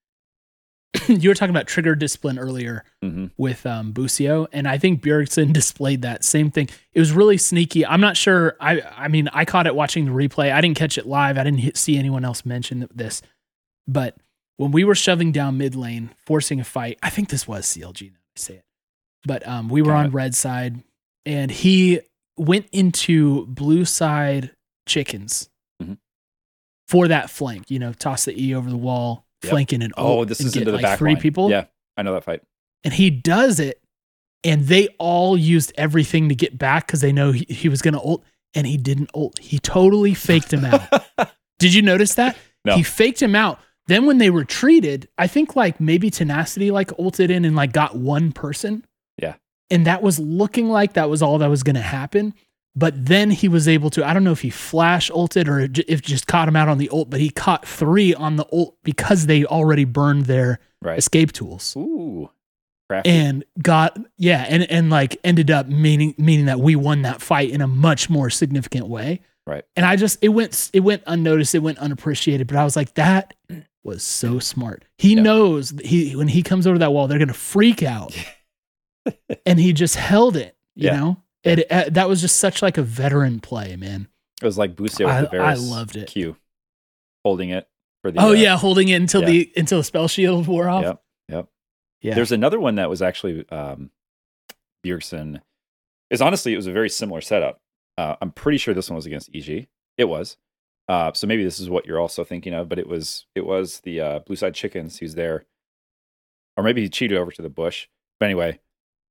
[1.09, 5.52] you were talking about trigger discipline earlier hmm with um, Busio, and I think Bjergsen
[5.52, 6.68] displayed that same thing.
[6.92, 7.85] It was really sneaky.
[7.87, 8.56] I'm not sure.
[8.61, 10.52] I I mean, I caught it watching the replay.
[10.52, 11.38] I didn't catch it live.
[11.38, 13.22] I didn't hit, see anyone else mention this,
[13.88, 14.16] but
[14.56, 18.11] when we were shoving down mid lane, forcing a fight, I think this was CLG.
[18.12, 18.64] Now I say it,
[19.24, 20.12] but um, we were Got on it.
[20.12, 20.83] red side,
[21.24, 22.00] and he
[22.40, 24.50] went into blue side
[24.87, 25.48] chickens,
[25.83, 25.98] Mhm.
[26.88, 27.70] for that flank.
[27.70, 29.50] You know, toss the E over the wall, Yep.
[29.50, 31.22] flanking and Oh, this is get, into the like back three line.
[31.22, 31.50] people.
[31.50, 31.64] Yeah,
[31.96, 32.42] I know that fight.
[32.85, 33.81] and he does it,
[34.44, 37.94] and they all used everything to get back because they know he, he was going
[37.94, 38.24] to ult,
[38.55, 39.38] and he didn't ult.
[39.38, 40.83] He totally faked him out.
[41.59, 42.37] Did you notice that?
[42.64, 42.74] No.
[42.76, 43.61] He faked him out.
[43.87, 47.96] Then when they retreated, I think like maybe Tenacity like ulted in and like got
[47.96, 48.85] one person.
[49.20, 49.35] Yeah.
[49.70, 52.35] And that was looking like that was all that was going to happen.
[52.76, 56.02] But then he was able to, I don't know if he flash ulted or if
[56.02, 59.26] just caught him out on the ult, but he caught three on the ult because
[59.26, 60.96] they already burned their right.
[60.98, 62.30] escape tools Ooh.
[62.88, 63.09] Crafty.
[63.11, 67.50] and got yeah and and like ended up meaning meaning that we won that fight
[67.50, 69.64] in a much more significant way Right.
[69.76, 72.94] and i just it went it went unnoticed it went unappreciated but i was like
[72.94, 73.35] that
[73.85, 75.22] was so smart he Yeah.
[75.22, 78.12] knows that he when he comes over that wall they're gonna freak out
[79.46, 80.96] and he just held it you Yeah.
[81.00, 84.08] know it, uh, that was just such like a veteran play man
[84.42, 86.08] it was like Busio I- with the I loved it.
[86.08, 86.36] Q,
[87.24, 87.68] holding it
[88.02, 88.20] for the.
[88.20, 89.26] oh uh, yeah holding it until yeah.
[89.28, 91.02] the until the spell shield wore off Yep.
[91.28, 91.48] Yep.
[92.02, 93.90] yeah There's another one that was actually um,
[94.84, 95.40] Bjergsen.
[96.10, 97.60] Is honestly, it was a very similar setup.
[97.96, 99.68] Uh, I'm pretty sure this one was against EG.
[99.96, 100.36] It was.
[100.88, 103.80] Uh, so maybe this is what you're also thinking of, but it was it was
[103.80, 105.44] the uh, Blue Side Chickens who's there,
[106.56, 107.86] or maybe he cheated over to the bush.
[108.18, 108.58] But anyway,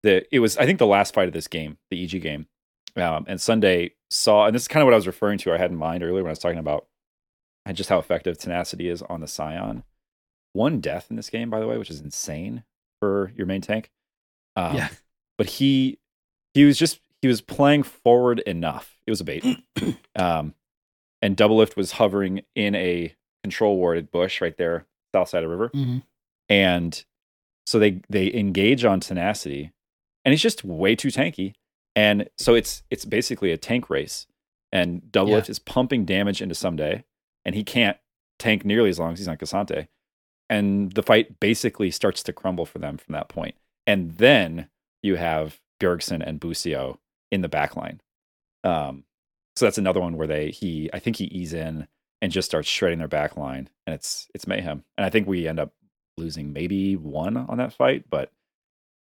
[0.03, 2.47] the it was I think the last fight of this game, the EG game,
[2.95, 5.53] um, and Sunday saw, and this is kind of what I was referring to.
[5.53, 6.87] I had in mind earlier when I was talking about
[7.65, 9.83] and just how effective tenacity is on the Sion.
[10.53, 12.63] One death in this game, by the way, which is insane
[12.99, 13.91] for your main tank.
[14.55, 14.89] Um, Yeah.
[15.37, 15.99] But he
[16.53, 18.97] he was just he was playing forward enough.
[19.05, 19.45] It was a bait.
[20.15, 20.53] um,
[21.21, 25.69] and Doublelift was hovering in a control warded bush right there, south side of river.
[25.69, 26.03] Mhm.
[26.49, 27.05] And
[27.67, 29.71] so they they engage on tenacity,
[30.29, 31.53] and he's just way too tanky.
[31.95, 34.27] And so it's it's basically a tank race.
[34.71, 35.37] And double Yeah.
[35.37, 37.03] lift is pumping damage into Ssumday,
[37.43, 37.97] and he can't
[38.37, 39.87] tank nearly as long as he's on K'Sante.
[40.51, 43.55] And the fight basically starts to crumble for them from that point.
[43.87, 44.69] And then
[45.01, 46.99] you have Bjergsen and Busio
[47.31, 48.01] in the back line.
[48.63, 49.05] Um,
[49.55, 51.87] so that's another one where they he I think he ease in
[52.21, 54.83] and just starts shredding their back line, and it's it's mayhem.
[54.97, 55.73] And I think we end up
[56.17, 58.31] losing maybe one on that fight, but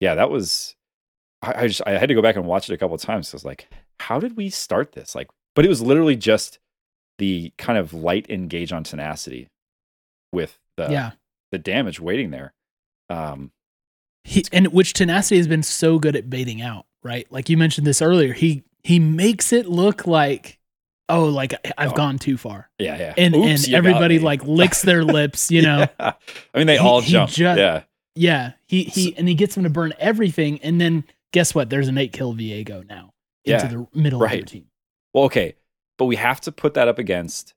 [0.01, 0.75] yeah, that was
[1.43, 3.27] I, I just I had to go back and watch it a couple of times.
[3.27, 3.67] 'cause I was like,
[3.99, 5.13] how did we start this?
[5.15, 6.59] Like, but it was literally just
[7.19, 9.49] the kind of light engage on tenacity
[10.31, 11.11] with the yeah
[11.51, 12.53] the damage waiting there.
[13.09, 13.51] Um,
[14.23, 17.85] he and which tenacity has been so good at baiting out right like you mentioned
[17.85, 20.57] this earlier he he makes it look like
[21.09, 21.95] oh like i've Oh.
[21.95, 23.13] gone too far yeah, yeah.
[23.17, 26.13] and Oops, and everybody like licks their lips you know Yeah.
[26.53, 27.31] I mean, they He- all jump.
[27.31, 27.83] ju- yeah,
[28.15, 31.89] yeah he he and he gets them to burn everything and then guess what there's
[31.89, 33.11] an eight kill viego now
[33.43, 34.47] into Yeah, the middle of their right.
[34.47, 34.67] team
[35.13, 35.55] Well, okay,
[35.97, 37.53] but we have to put that up against.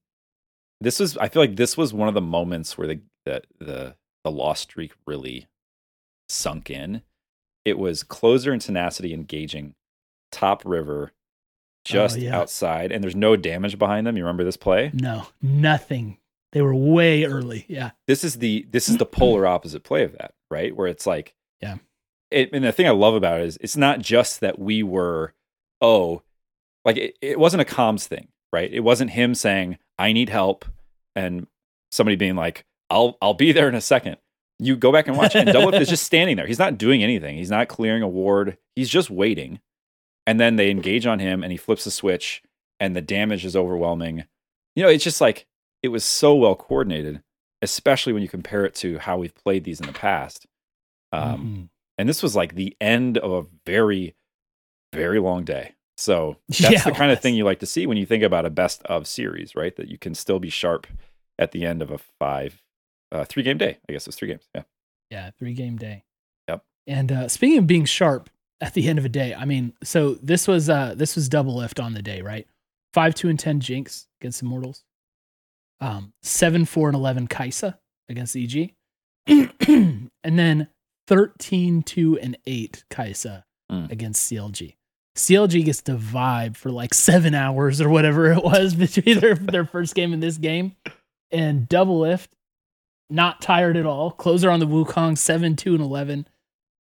[0.80, 1.16] This was.
[1.16, 4.60] I feel like this was one of the moments where the the the, the loss
[4.60, 5.46] streak really
[6.28, 7.02] sunk in.
[7.64, 9.74] It was closer and tenacity engaging
[10.30, 11.16] top river, oh,
[11.84, 12.36] just Oh, yeah.
[12.38, 14.16] outside, and there's no damage behind them.
[14.16, 14.90] You remember this play?
[14.92, 16.18] no nothing
[16.52, 20.12] they were way early yeah This is the this is the polar opposite play of
[20.18, 20.76] that, right?
[20.76, 21.76] Where it's like, Yeah.
[22.30, 25.32] It, and the thing I love about it is it's not just that we were,
[25.80, 26.22] oh,
[26.84, 28.72] like it, it wasn't a comms thing, right?
[28.72, 30.64] It wasn't him saying, I need help
[31.14, 31.46] and
[31.90, 34.16] somebody being like, I'll I'll be there in a second.
[34.58, 36.46] You go back and watch it, and Double is just standing there.
[36.46, 37.36] He's not doing anything.
[37.36, 38.56] He's not clearing a ward.
[38.74, 39.60] He's just waiting.
[40.26, 42.42] And then they engage on him and he flips the switch
[42.80, 44.24] and the damage is overwhelming.
[44.74, 45.46] You know, it's just like
[45.82, 47.22] it was so well coordinated,
[47.62, 50.46] especially when you compare it to how we've played these in the past.
[51.12, 51.68] Um, Mhm.
[51.98, 54.14] And this was like the end of a very
[54.94, 57.96] very long day so that's Yeah, the kind of thing you like to see when
[57.96, 60.86] you think about a best of series right that you can still be sharp
[61.38, 62.62] at the end of a five
[63.12, 64.62] uh three game day i guess it's three games yeah
[65.10, 66.04] Yeah, three game day.
[66.48, 66.64] Yep.
[66.86, 68.28] And uh, speaking of being sharp
[68.60, 71.82] at the end of a day, I mean, so this was uh this was Doublelift
[71.82, 72.46] on the day, right?
[72.94, 74.82] Five, two, and ten Jinx against Immortals.
[75.80, 77.78] Um, seven, four, and eleven Kaisa
[78.08, 78.74] against EG.
[79.26, 80.68] and then
[81.06, 83.90] 13, 2, and 8 Kaisa Mm.
[83.90, 84.76] against CLG.
[85.16, 89.64] CLG gets to vibe for like seven hours or whatever it was between their, their
[89.64, 90.76] first game and this game.
[91.32, 92.28] And Doublelift,
[93.10, 94.12] not tired at all.
[94.12, 96.28] Closer on the Wukong, 7, 2, and 11.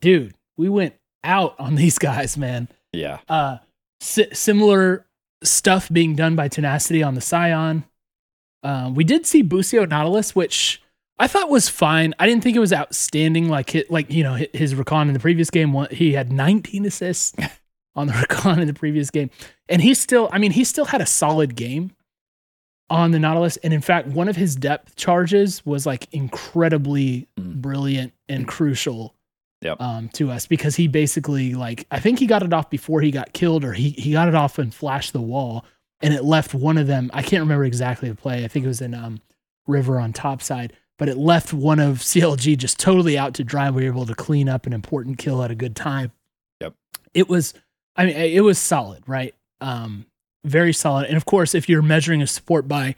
[0.00, 2.68] Dude, we went out on these guys, man.
[2.94, 3.58] yeah Uh,
[4.00, 5.04] si- similar
[5.42, 7.84] stuff being done by Tenacity on the Sion.
[8.62, 10.82] Um, we did see Busio Nautilus, which
[11.20, 12.14] I thought was fine.
[12.18, 13.48] I didn't think it was outstanding.
[13.48, 17.34] Like hit, like you know, his Rakan in the previous game, he had 19 assists
[17.94, 19.30] on the Rakan in the previous game,
[19.68, 21.92] and he still, I mean, he still had a solid game.
[22.88, 23.56] on the Nautilus.
[23.58, 27.60] And in fact, one of his depth charges was like incredibly Mm.
[27.62, 29.14] brilliant and crucial
[29.62, 29.80] Yep.
[29.80, 33.10] um, to us because he basically like I think he got it off before he
[33.12, 35.64] got killed or he he got it off and flashed the wall
[36.00, 37.10] and it left one of them.
[37.14, 38.42] I can't remember exactly the play.
[38.44, 39.20] I think it was in um,
[39.68, 43.70] River on top side, but it left one of CLG just totally out to dry.
[43.70, 46.12] We were able to clean up an important kill at a good time.
[46.60, 46.74] Yep.
[47.14, 47.54] It was,
[47.96, 49.34] I mean, it was solid, right?
[49.62, 50.04] Um,
[50.44, 51.06] very solid.
[51.06, 52.96] And of course, if you're measuring a support by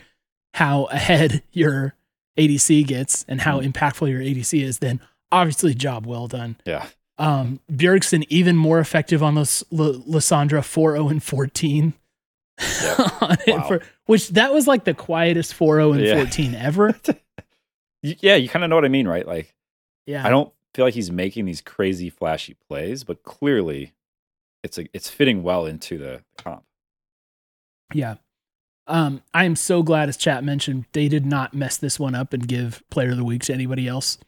[0.55, 1.95] how ahead your
[2.37, 4.99] ADC gets and how impactful your ADC is, then
[5.31, 6.57] obviously job well done.
[6.67, 6.89] Yeah.
[7.19, 11.95] Um, Bjergsen even more effective on Lis- L- Lissandra 4 0 and 14.
[12.61, 12.99] Yep.
[13.47, 13.69] Wow.
[13.69, 16.15] for, which that was like the quietest 4 0 and Yeah.
[16.17, 16.97] 14 ever.
[18.03, 19.27] Yeah, you kind of know what I mean, right?
[19.27, 19.55] Like
[20.07, 20.27] Yeah.
[20.27, 23.93] I don't feel like he's making these crazy flashy plays, but clearly
[24.63, 26.65] it's a, it's fitting well into the comp.
[27.93, 28.17] Yeah.
[28.87, 32.33] Um, I am so glad, as chat mentioned, they did not mess this one up
[32.33, 34.19] and give player of the week to anybody else.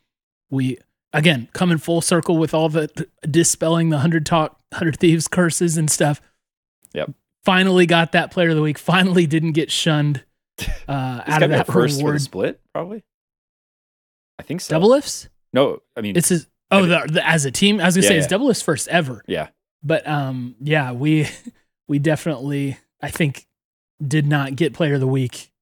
[0.51, 0.79] We
[1.13, 5.91] again coming full circle with all the dispelling the hundred talk, hundred thieves curses and
[5.91, 6.21] stuff.
[6.93, 7.11] Yep.
[7.45, 8.79] Finally got that player of the week.
[8.79, 10.25] Finally didn't get shunned
[10.89, 12.21] uh, out of that first reward.
[12.21, 13.03] split, probably.
[14.39, 14.75] I think so.
[14.75, 15.29] Double ifs?
[15.53, 17.81] No, I mean It's his, oh, the, the, as a team.
[17.81, 18.29] I was gonna Yeah, say it's yeah.
[18.29, 19.23] double ifs first ever.
[19.29, 19.49] yeah,
[19.83, 21.29] but um yeah we
[21.89, 23.47] we definitely i think
[24.07, 25.53] did not get player of the week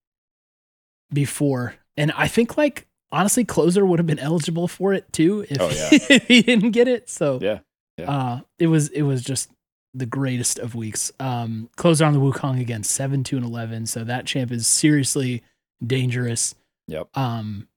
[1.12, 5.60] before and i think like honestly closer would have been eligible for it too if,
[5.60, 6.18] Oh, yeah.
[6.28, 7.58] he didn't get it so yeah.
[7.98, 8.10] yeah.
[8.10, 9.50] uh it was it was just
[9.92, 14.04] the greatest of weeks um closer on the wukong again 7 2 and 11 so
[14.04, 15.42] that champ is seriously
[15.84, 16.54] dangerous
[16.88, 17.08] Yep.
[17.16, 17.68] um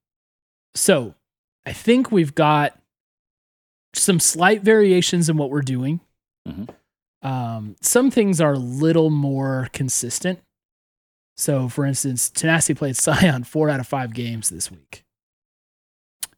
[0.75, 1.15] so
[1.65, 2.77] i think we've got
[3.93, 5.99] some slight variations in what we're doing
[6.47, 6.69] Mhm.
[7.23, 10.39] um, some things are a little more consistent.
[11.37, 15.03] So, for instance, Tenacity played Sion four out of five games this week,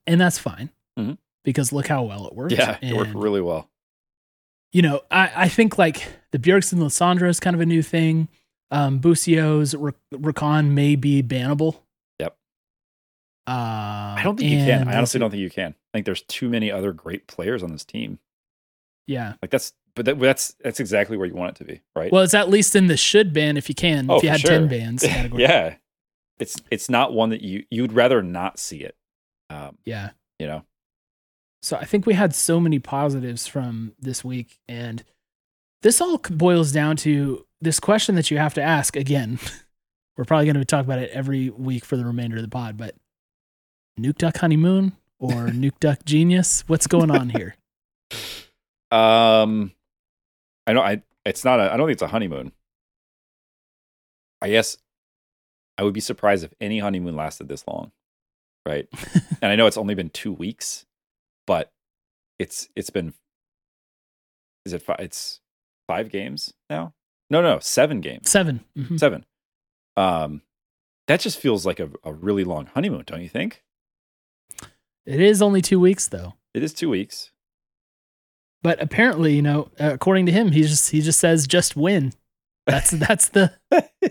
[0.05, 1.17] and that's fine Mhm.
[1.43, 2.53] because look how well it worked.
[2.53, 3.69] Yeah, it worked really well.
[4.71, 7.81] You know, I, I think like the Bjergsen and Lissandra is kind of a new
[7.81, 8.27] thing.
[8.71, 11.79] Um, Busio's Ra- Rakan may be bannable.
[13.47, 14.87] Uh, I don't think you can.
[14.87, 15.71] I honestly don't think you can.
[15.71, 18.19] I think there's too many other great players on this team.
[19.07, 19.33] Yeah.
[19.41, 22.11] Like that's, but that, that's that's exactly where you want it to be, right?
[22.11, 24.07] Well, it's at least in the should ban if you can.
[24.11, 24.49] Oh, if you had sure.
[24.51, 25.43] ten bans category.
[25.43, 25.75] yeah,
[26.39, 28.95] it's it's not one that you you'd rather not see it.
[29.49, 30.09] Um, Yeah.
[30.39, 30.65] you know,
[31.61, 34.59] So I think we had so many positives from this week.
[34.67, 35.03] And
[35.83, 39.39] this all boils down to this question that you have to ask again.
[40.17, 42.75] We're probably going to talk about it every week for the remainder of the pod,
[42.75, 42.93] but
[43.99, 46.63] Nukeduck Honeymoon or Nukeduck Genius?
[46.67, 47.55] What's going on here?
[48.91, 49.71] um,
[50.65, 52.51] I know I it's not a I don't think it's a honeymoon.
[54.41, 54.77] I guess
[55.77, 57.91] I would be surprised if any honeymoon lasted this long,
[58.65, 58.87] right?
[59.41, 60.85] and I know it's only been two weeks,
[61.45, 61.71] but
[62.39, 63.13] it's it's been
[64.65, 65.39] is it five, it's
[65.87, 66.93] five games now?
[67.29, 68.29] No, no, seven games.
[68.29, 68.99] 7 Mhm.
[68.99, 69.25] Seven.
[69.97, 70.43] Um,
[71.07, 73.63] that just feels like a, a really long honeymoon, don't you think?
[75.07, 76.33] It is only two weeks though.
[76.53, 77.31] It is two weeks.
[78.61, 82.13] But apparently, you know, according to him, he just he just says just win.
[82.65, 83.53] That's that's the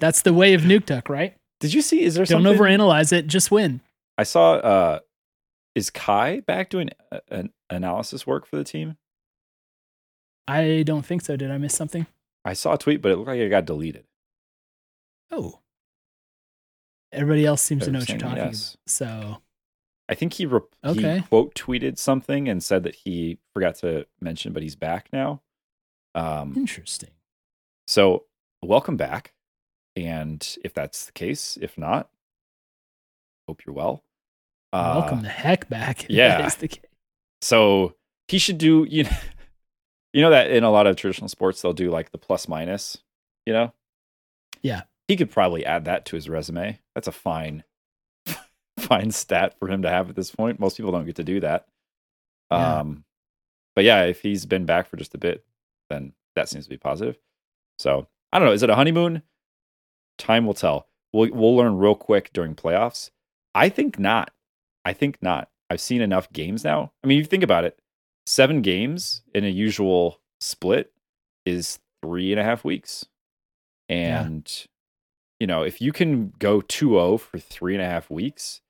[0.00, 1.36] that's the way of Nukeduck, right?
[1.60, 2.02] Did you see?
[2.02, 2.58] Is there Don't something?
[2.58, 3.82] overanalyze it, just win.
[4.16, 4.54] I saw.
[4.54, 5.00] Uh,
[5.74, 6.88] is Kai back doing
[7.28, 8.96] an analysis work for the team?
[10.48, 11.36] I don't think so.
[11.36, 12.06] Did I miss something?
[12.46, 14.04] I saw a tweet, but it looked like it got deleted.
[15.30, 15.60] Oh.
[17.12, 18.74] Everybody else seems to know what you're talking yes.
[18.74, 18.90] about.
[18.90, 19.42] So
[20.08, 21.16] I think he, rep- Okay.
[21.16, 25.42] he quote tweeted something and said that he forgot to mention, but he's back now.
[26.14, 27.10] Um, interesting.
[27.86, 28.24] so
[28.62, 29.34] welcome back,
[29.96, 32.08] and if that's the case, if not,
[33.48, 34.02] hope you're well.
[34.72, 36.04] Uh, Welcome the heck back.
[36.04, 36.38] if yeah.
[36.38, 36.80] That is the case.
[37.40, 37.94] So
[38.28, 39.10] he should do you know,
[40.12, 42.98] you know that in a lot of traditional sports they'll do like the plus minus,
[43.46, 43.72] you know?
[44.62, 44.82] Yeah.
[45.08, 46.80] He could probably add that to his resume.
[46.94, 47.62] That's a fine
[48.86, 50.60] fine stat for him to have at this point.
[50.60, 51.66] Most people don't get to do that.
[52.50, 52.80] Yeah.
[52.80, 53.04] Um
[53.74, 55.44] but yeah, if he's been back for just a bit,
[55.90, 57.18] then that seems to be positive.
[57.78, 59.22] So, I don't know, is it a honeymoon?
[60.18, 60.88] Time will tell.
[61.12, 63.10] We'll we'll learn real quick during playoffs.
[63.54, 64.30] I think not.
[64.84, 65.48] I think not.
[65.68, 66.92] I've seen enough games now.
[67.02, 67.78] I mean, you think about it,
[68.24, 70.92] seven games in a usual split
[71.44, 73.06] is three and a half weeks.
[73.88, 74.22] Yeah.
[74.22, 74.66] And,
[75.40, 78.60] you know, if you can go 2 0 for three and a half weeks,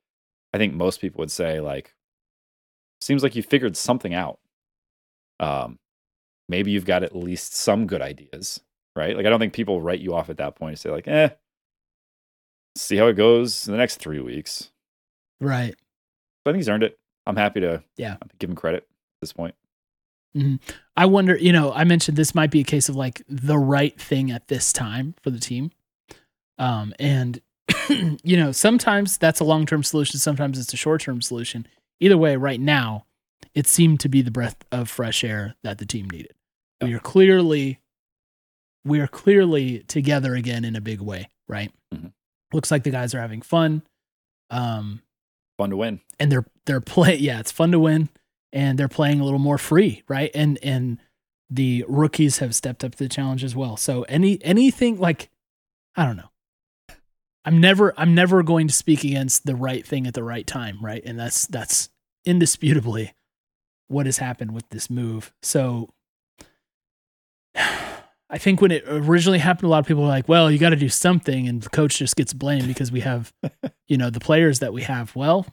[0.56, 1.94] I think most people would say, like,
[3.00, 4.38] seems like you figured something out.
[5.38, 5.78] Um,
[6.48, 8.60] maybe you've got at least some good ideas,
[8.96, 9.14] right?
[9.16, 11.28] Like, I don't think people write you off at that point and say, like, eh,
[12.74, 14.70] see how it goes in the next three weeks.
[15.40, 15.74] Right.
[16.44, 16.98] But I think he's earned it.
[17.26, 18.16] I'm happy to Yeah.
[18.38, 19.54] give him credit at this point.
[20.96, 23.98] I wonder, you know, I mentioned this might be a case of like the right
[23.98, 25.70] thing at this time for the team.
[26.58, 27.40] Um, and
[28.22, 31.66] you know, sometimes that's a long-term solution, sometimes it's a short-term solution.
[32.00, 33.06] Either way, right now,
[33.54, 36.32] it seemed to be the breath of fresh air that the team needed.
[36.82, 37.80] We are clearly
[38.84, 41.72] we are clearly together again in a big way, right?
[41.92, 42.12] Mhm.
[42.52, 43.82] Looks like the guys are having fun.
[44.50, 45.02] Um,
[45.58, 46.00] Fun to win.
[46.20, 48.10] and they're they're play yeah it's fun to win
[48.52, 50.98] and they're playing a little more free right and and
[51.48, 55.30] the rookies have stepped up to the challenge as well so any anything like
[55.96, 56.28] i don't know
[57.46, 60.78] i'm never i'm never going to speak against the right thing at the right time
[60.82, 61.02] right?
[61.04, 61.88] And that's that's
[62.26, 63.14] indisputably
[63.88, 65.32] what has happened with this move.
[65.42, 65.90] So
[68.28, 70.70] i think when it originally happened a lot of people were like well you got
[70.70, 73.32] to do something and the coach just gets blamed because we have
[73.86, 75.14] you know the players that we have.
[75.14, 75.46] Well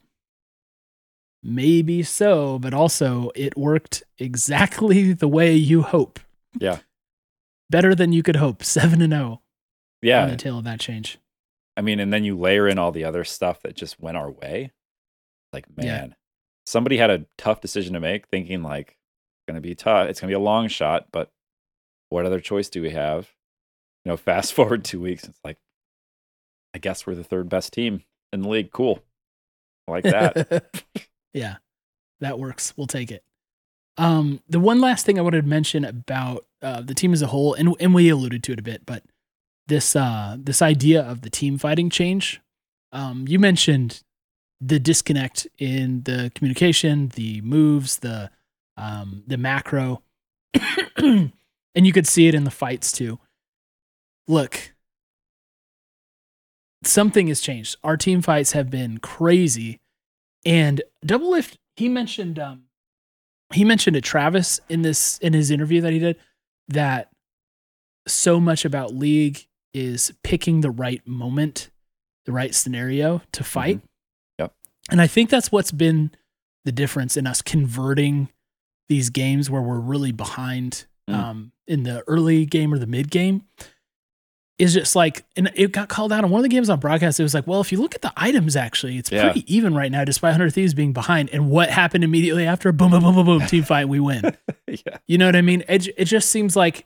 [1.46, 6.20] maybe so but also it worked exactly the way you hope.
[6.60, 6.80] Yeah.
[7.70, 8.64] better than you could hope.
[8.64, 9.40] 7 and 0 on
[10.02, 10.26] Yeah.
[10.28, 11.18] the tail of that change
[11.76, 14.30] I mean, and then you layer in all the other stuff that just went our
[14.32, 14.72] way.
[15.52, 15.84] Like, Yeah.
[15.86, 16.16] man,
[16.66, 20.08] somebody had a tough decision to make, thinking like it's gonna be tough.
[20.10, 21.32] It's gonna be a long shot, but
[22.10, 23.30] what other choice do we have?
[24.06, 25.58] You know, fast forward two weeks, it's like,
[26.76, 28.72] I guess we're the third best team in the league.
[28.72, 29.00] Cool.
[29.88, 30.66] I like that.
[31.34, 31.56] yeah
[32.22, 33.24] that works we'll take it
[33.98, 37.28] um the one last thing i wanted to mention about uh, the team as a
[37.28, 39.04] whole and, and we alluded to it a bit but
[39.68, 42.42] this uh this idea of the team fighting change.
[42.92, 44.04] Um you mentioned
[44.62, 48.30] the disconnect in the communication the moves the
[48.78, 50.02] um the macro.
[51.76, 53.20] And you could see it in the fights too.
[54.28, 54.74] Look
[56.84, 57.78] something has changed.
[57.84, 59.80] Our team fights have been crazy.
[60.46, 62.64] And Doublelift he mentioned um
[63.54, 66.18] he mentioned to travis in this in his interview that he did
[66.68, 67.10] that
[68.08, 71.70] so much about league is picking the right moment
[72.26, 73.82] the right scenario to fight
[74.40, 74.54] Yep.
[74.92, 76.12] and i think that's what's been
[76.66, 78.30] the difference in us converting
[78.90, 81.14] these games where we're really behind Mm.
[81.16, 83.44] um in the early game or the mid game
[84.60, 87.20] is just like and it got called out on one of the games on broadcast
[87.20, 89.24] it was like well if you look at the items actually it's Yeah.
[89.24, 92.92] pretty even right now despite 100 thieves being behind and what happened immediately after boom
[92.92, 94.22] boom boom boom boom team fight we win
[94.68, 94.98] yeah.
[95.08, 96.86] you know what i mean it, it just seems like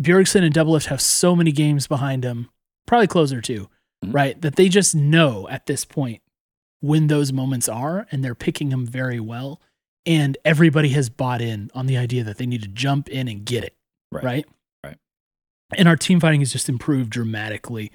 [0.00, 2.48] bjergsen and doublelift have so many games behind them
[2.86, 3.68] probably closer too
[4.04, 4.14] Mhm.
[4.14, 6.22] right that they just know at this point
[6.80, 9.60] when those moments are and they're picking them very well
[10.06, 13.44] and everybody has bought in on the idea that they need to jump in and
[13.44, 13.76] get it
[14.12, 14.24] Right.
[14.24, 14.46] right
[14.84, 14.96] Right.
[15.76, 17.90] and our team fighting has just improved dramatically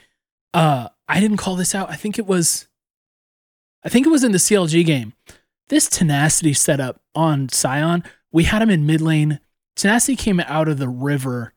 [0.53, 2.67] uh i didn't call this out i think it was
[3.83, 5.13] i think it was in the clg game
[5.69, 9.39] this tenacity setup on Sion we had him in mid lane
[9.77, 11.53] tenacity came out of the river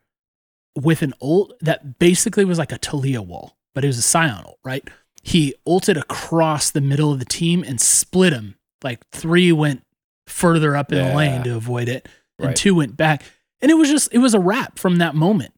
[0.77, 4.45] with an ult that basically was like a Taliyah wall but it was a Sion
[4.45, 4.87] ult right?
[5.22, 8.55] He ulted across the middle of the team and split them.
[8.85, 9.83] like three went
[10.29, 12.09] further up in the lane to avoid it
[12.39, 12.57] and Right.
[12.57, 13.22] two went back.
[13.61, 15.55] And it was just it was a wrap from that moment.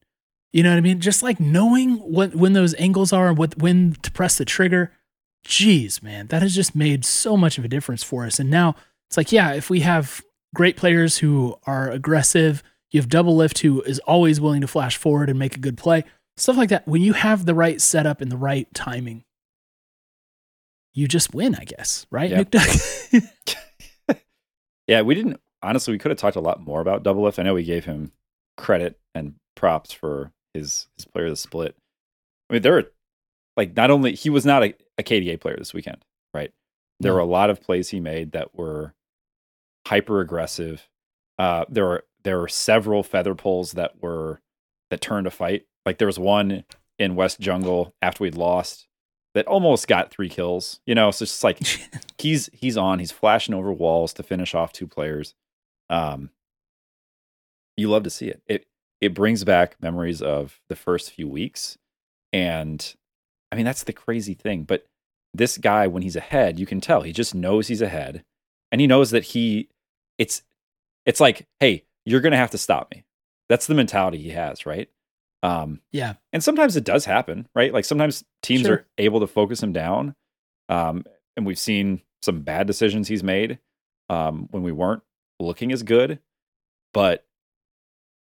[0.52, 1.00] You know what i mean?
[1.00, 4.92] Just like knowing what when those angles are and what when to press the trigger
[5.46, 8.38] jeez man that has just made so much of a difference for us.
[8.38, 8.74] And now
[9.08, 10.22] it's like yeah if we have
[10.54, 15.28] great players who are aggressive you have Doublelift who is always willing to flash forward
[15.30, 16.04] and make a good play
[16.36, 19.24] stuff like that when you have the right setup and the right timing
[20.94, 22.38] you just win i guess right Yeah.
[24.86, 25.92] Yeah, we didn't honestly.
[25.92, 27.38] We could have talked a lot more about Doublelift.
[27.38, 28.10] I know we gave him
[28.56, 31.76] credit and props for his his player of the split.
[32.48, 32.90] I mean, there were
[33.54, 35.98] like not only he was not a, a KDA player this weekend,
[36.32, 36.52] right?
[37.00, 38.94] There were a lot of plays he made that were
[39.86, 40.88] hyper aggressive.
[41.38, 44.42] Uh, there were there were several feather pulls that were
[44.90, 45.64] that turned a fight.
[45.86, 46.62] Like there was one
[46.98, 48.86] in West Jungle after we'd lost
[49.32, 50.80] that almost got three kills.
[50.84, 51.58] You know, so it's just like
[52.18, 52.98] he's he's on.
[52.98, 55.34] He's flashing over walls to finish off two players.
[55.88, 56.28] Um,
[57.78, 58.42] you love to see it.
[58.46, 58.66] It
[59.00, 61.78] it brings back memories of the first few weeks,
[62.30, 62.94] and
[63.50, 64.64] I mean that's the crazy thing.
[64.64, 64.84] But
[65.32, 68.22] this guy, when he's ahead, you can tell he just knows he's ahead,
[68.70, 69.70] and he knows that he
[70.18, 70.42] it's
[71.06, 73.04] it's like, hey, you're gonna have to stop me.
[73.48, 74.88] That's the mentality he has, right?
[75.42, 77.72] Um, yeah and sometimes it does happen, right?
[77.72, 78.74] Like sometimes teams Sure.
[78.74, 80.16] are able to focus him down.
[80.68, 81.04] Um,
[81.36, 83.58] and we've seen some bad decisions he's made
[84.08, 85.02] um, when we weren't
[85.38, 86.18] looking as good,
[86.92, 87.24] but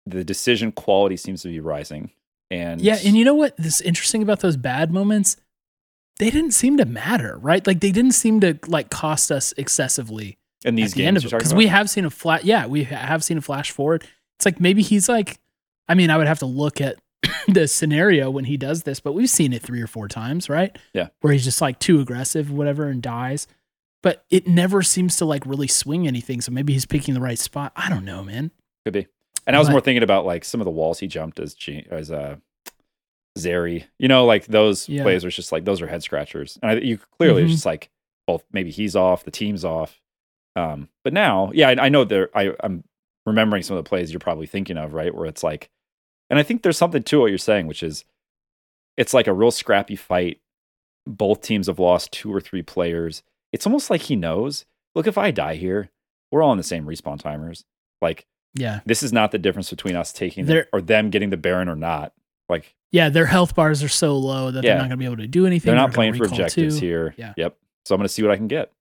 [0.05, 2.11] the decision quality seems to be rising.
[2.51, 3.57] And Yeah, and you know what?
[3.57, 5.37] This interesting about those bad moments,
[6.19, 7.67] they didn't seem to matter, right?
[7.67, 11.29] Like they didn't seem to like cost us excessively in these the games of you're
[11.29, 12.45] it talking because we have seen a flat.
[12.45, 14.05] Yeah, we have seen a flash forward.
[14.39, 15.39] It's like maybe he's like,
[15.89, 16.97] I mean, I would have to look at
[17.49, 20.77] the scenario when he does this, but we've seen it three or four times, right?
[20.93, 21.09] Yeah.
[21.21, 23.47] where he's just like too aggressive, whatever, and dies.
[24.03, 26.41] But it never seems to like really swing anything.
[26.41, 27.73] So maybe he's picking the right spot.
[27.75, 28.51] I don't know, man.
[28.85, 29.07] Could be.
[29.47, 31.55] And I was But- more thinking about like some of the walls he jumped as
[31.55, 32.37] G- as uh
[33.39, 33.85] Zeri.
[33.99, 35.03] You know, like those Yeah.
[35.03, 36.59] plays were just like those are head scratchers.
[36.63, 37.47] And I, you clearly Mhm.
[37.47, 37.91] it's just like
[38.27, 40.01] both maybe he's off, the team's off.
[40.57, 42.31] Um, but now, yeah, I, I know there.
[42.35, 42.83] I, I'm
[43.27, 45.15] remembering some of the plays you're probably thinking of, right?
[45.15, 45.69] Where it's like,
[46.31, 48.05] and I think there's something to what you're saying, which is
[48.97, 50.41] it's like a real scrappy fight.
[51.07, 53.23] Both teams have lost two or three players.
[53.53, 54.65] It's almost like he knows.
[54.95, 55.91] Look, if I die here,
[56.33, 57.65] we're all in the same respawn timers.
[58.03, 61.37] Like Yeah, this is not the difference between us taking the, or them getting the
[61.37, 62.13] Baron or not.
[62.49, 63.09] Like yeah.
[63.09, 64.71] Their health bars are so low that Yeah.
[64.71, 65.71] they're not going to be able to do anything.
[65.71, 66.87] they're not playing for objectives two.
[66.87, 67.15] here.
[67.17, 67.35] Yeah.
[67.37, 67.57] Yep.
[67.85, 68.73] So I'm going to see what I can get.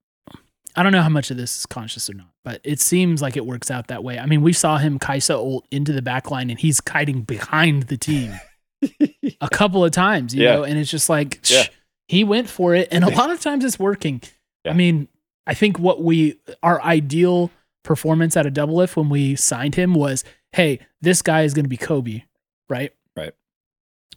[0.76, 3.38] I don't know how much of this is conscious or not, but it seems like
[3.38, 4.20] it works out that way.
[4.20, 7.84] I mean, we saw him Kaisa ult into the back line and he's kiting behind
[7.84, 8.34] the team
[9.42, 10.56] a couple of times, you Yeah.
[10.56, 11.64] know, and it's just like Yeah.
[11.64, 11.70] shh,
[12.08, 12.88] he went for it.
[12.92, 14.22] And a lot of times it's working.
[14.64, 14.72] Yeah.
[14.72, 15.08] I mean,
[15.48, 17.52] I think what we, our ideal
[17.84, 21.70] performance at a Doublelift when we signed him was, hey, this guy is going to
[21.70, 22.24] be Kobe,
[22.70, 22.92] right?
[23.16, 23.34] Right.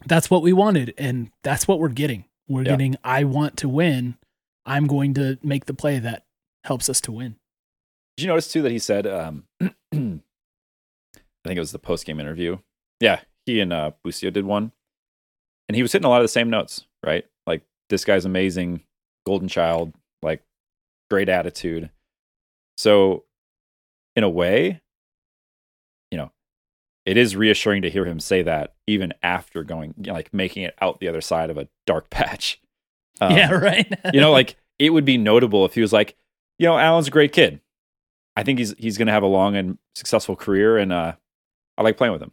[0.05, 0.93] That's what we wanted.
[0.97, 2.25] And that's what we're getting.
[2.47, 4.17] We're getting, I want to win.
[4.65, 6.25] I'm going to make the play that
[6.69, 7.35] helps us to win.
[8.15, 10.21] Did you notice too that he said, um, I think
[11.43, 12.59] it was the post game interview.
[12.99, 14.71] Yeah, he and uh, Busio did one,
[15.67, 17.25] and he was hitting a lot of the same notes, right?
[17.47, 18.83] Like this guy's amazing,
[19.25, 20.43] golden child, like
[21.09, 21.89] great attitude.
[22.77, 23.23] So,
[24.15, 24.79] in a way,
[26.11, 26.31] you know,
[27.03, 30.63] it is reassuring to hear him say that even after going, you know, like making
[30.63, 32.61] it out the other side of a dark patch.
[33.21, 33.93] Um, yeah, right.
[34.13, 36.15] you know, like it would be notable if he was like,
[36.59, 37.59] you know, Alan's a great kid.
[38.35, 41.13] I think he's he's gonna have a long and successful career, and uh,
[41.77, 42.31] I like playing with him.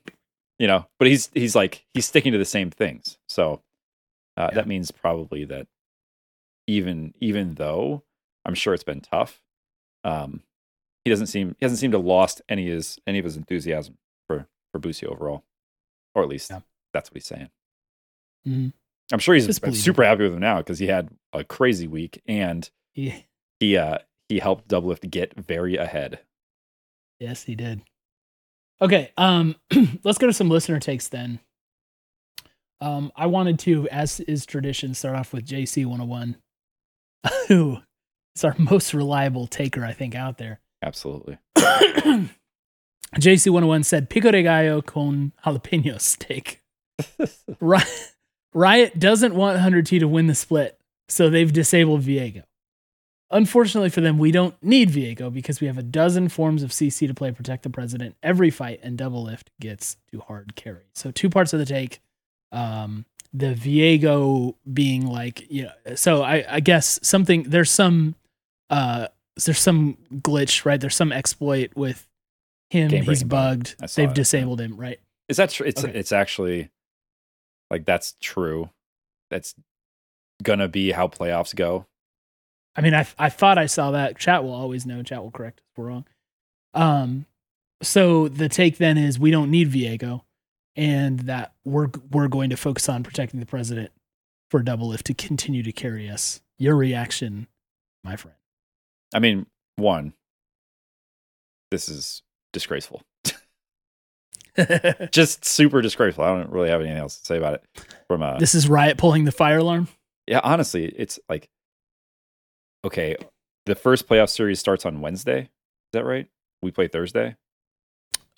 [0.59, 3.19] You know, but he's he's like he's sticking to the same things.
[3.29, 3.63] So
[4.37, 4.55] uh, Yeah.
[4.57, 5.67] that means probably that
[6.67, 8.03] even even though
[8.45, 9.41] I'm sure it's been tough,
[10.05, 10.43] um,
[11.05, 13.99] he doesn't seem he hasn't seemed to lost any of his any of his enthusiasm
[14.27, 15.45] for for Busio overall,
[16.15, 16.61] or at least Yeah.
[16.93, 17.51] that's what he's saying.
[18.47, 18.73] Mhm.
[19.13, 22.69] I'm sure he's super happy with him now because he had a crazy week and
[22.95, 23.21] Yeah.
[23.61, 23.99] he uh
[24.29, 26.21] he helped Doublelift get very ahead.
[27.19, 27.83] Yes, he did.
[28.81, 29.57] Okay, um,
[30.05, 31.41] let's go to some listener takes then.
[32.81, 36.37] Um, I wanted to, as is tradition, start off with JC 101,
[37.49, 37.79] who
[38.35, 40.61] is our most reliable taker, I think, out there.
[40.83, 41.39] Absolutely.
[41.57, 46.61] JC 101 said, Pico de gallo con jalapeno steak.
[47.61, 48.13] Riot,
[48.53, 52.43] Riot doesn't want 100T to win the split, so they've disabled Viego.
[53.31, 57.09] Unfortunately for them, we don't need Viego because we have a dozen forms of CC
[57.09, 60.85] to play Protect the President every fight, and Doublelift gets to hard carry.
[60.95, 62.01] So, two parts of the take.
[62.53, 68.15] Um, the Viego being like, you know, so I, I guess something, there's some,
[68.71, 69.09] uh,
[69.45, 70.81] there's some glitch, right?
[70.81, 72.07] There's some exploit with
[72.71, 72.89] him.
[72.89, 73.77] Game He's bugged.
[73.95, 74.99] They've it, disabled him, right?
[75.29, 75.67] Is that true?
[75.67, 75.99] It's Okay.
[75.99, 76.71] it's actually
[77.71, 78.71] like that's true.
[79.31, 79.55] That's
[80.43, 81.87] gonna be how playoffs go.
[82.77, 84.19] I mean, I I thought I saw that.
[84.19, 85.03] Chat will always know.
[85.03, 86.05] Chat will correct if we're wrong.
[86.75, 87.27] Um,
[87.83, 90.23] so the take then is we don't need Viego,
[90.75, 93.91] and that we're we're going to focus on protecting the president
[94.51, 96.41] for Doublelift to continue to carry us.
[96.59, 97.49] Your reaction,
[98.05, 98.37] my friend?
[99.15, 99.47] I mean,
[99.77, 100.15] one,
[101.71, 102.23] this is
[102.53, 103.03] disgraceful.
[105.11, 106.25] Just super disgraceful.
[106.25, 107.65] I don't really have anything else to say about it.
[108.09, 109.89] From uh this is Riot pulling the fire alarm.
[110.27, 111.49] yeah, honestly, it's like
[112.87, 113.17] okay,
[113.67, 115.43] the first playoff series starts on Wednesday.
[115.43, 116.29] Is that right?
[116.63, 117.37] We play Thursday.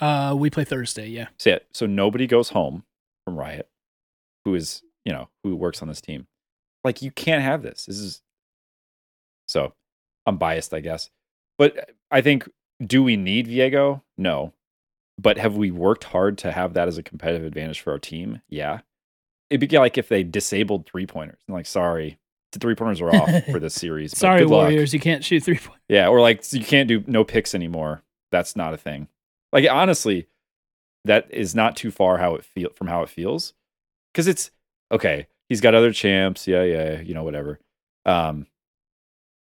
[0.00, 1.08] Uh, we play Thursday.
[1.08, 1.28] Yeah.
[1.38, 2.84] So yeah, so nobody goes home
[3.24, 3.68] from Riot,
[4.44, 6.26] who is you know who works on this team.
[6.84, 7.86] Like you can't have this.
[7.86, 8.22] This is
[9.46, 9.74] so
[10.26, 11.10] I'm biased, I guess,
[11.56, 12.48] but I think
[12.84, 14.02] do we need Viego?
[14.16, 14.52] No,
[15.18, 18.40] but have we worked hard to have that as a competitive advantage for our team?
[18.48, 18.80] Yeah,
[19.50, 22.18] it'd be like if they disabled three pointers and like sorry.
[22.52, 24.12] The three pointers are off for this series.
[24.12, 24.62] but Sorry, good luck.
[24.62, 25.80] Warriors, you can't shoot three point.
[25.88, 28.02] Yeah, or like you can't do no picks anymore.
[28.30, 29.08] That's not a thing.
[29.52, 30.28] Like honestly,
[31.04, 33.54] that is not too far how it feel from how it feels.
[34.14, 34.50] Cuz it's
[34.90, 36.46] okay, he's got other champs.
[36.48, 37.60] Yeah, yeah, you know whatever.
[38.06, 38.46] Um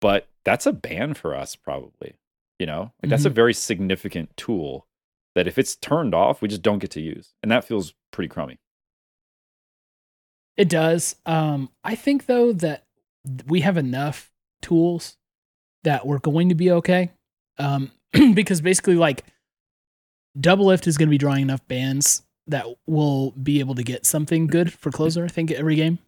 [0.01, 2.14] but that's a ban for us probably.
[2.59, 2.92] You know?
[3.03, 4.86] Like that's a very significant tool
[5.34, 7.34] that if it's turned off, we just don't get to use.
[7.42, 8.59] And that feels pretty crummy.
[10.57, 11.16] It does.
[11.26, 12.86] Um, I think though that
[13.47, 14.31] we have enough
[14.62, 15.16] tools
[15.85, 17.12] that we're going to be okay.
[17.59, 17.91] Um,
[18.35, 19.24] because basically, like,
[20.39, 24.47] Doublelift is going to be drawing enough bands that will be able to get something
[24.47, 25.24] good for closer.
[25.24, 25.99] I think every game.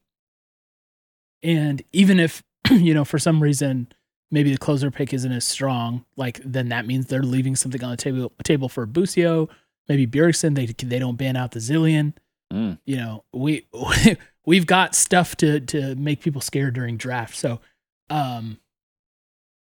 [1.43, 3.89] And even if you know for some reason
[4.31, 7.91] maybe the closer pick isn't as strong, like then that means they're leaving something on
[7.91, 9.49] the table table for Busio,
[9.89, 10.55] maybe Bjergsen.
[10.55, 12.15] They they don't ban out the Zilean.
[12.53, 12.79] Mm.
[12.85, 13.67] You know, we
[14.49, 17.37] we've got stuff to to make people scared during draft.
[17.37, 17.61] So,
[18.09, 18.59] um,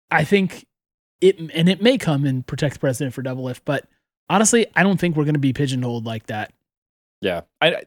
[0.09, 0.65] I think
[1.19, 3.85] it and it may come and protect the president for Doublelift, but
[4.29, 6.53] honestly, I don't think we're going to be pigeonholed like that.
[7.21, 7.83] Yeah, I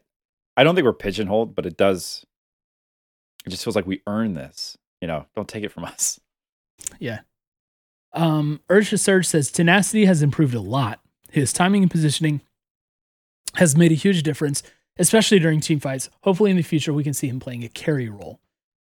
[0.55, 2.25] I don't think we're pigeonholed, but it does.
[3.45, 4.77] It just feels like we earn this.
[5.01, 6.19] You know, don't take it from us.
[6.99, 7.21] Yeah.
[8.13, 10.99] Um, to Surge says tenacity has improved a lot.
[11.31, 12.41] His timing and positioning
[13.55, 14.61] has made a huge difference,
[14.97, 16.09] especially during team fights.
[16.21, 18.39] Hopefully, in the future, we can see him playing a carry role.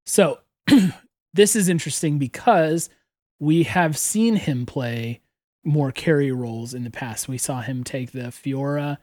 [0.06, 0.40] So,
[1.34, 2.90] this is interesting because
[3.40, 5.22] we have seen him play
[5.64, 7.28] more carry roles in the past.
[7.28, 8.98] We saw him take the Fiora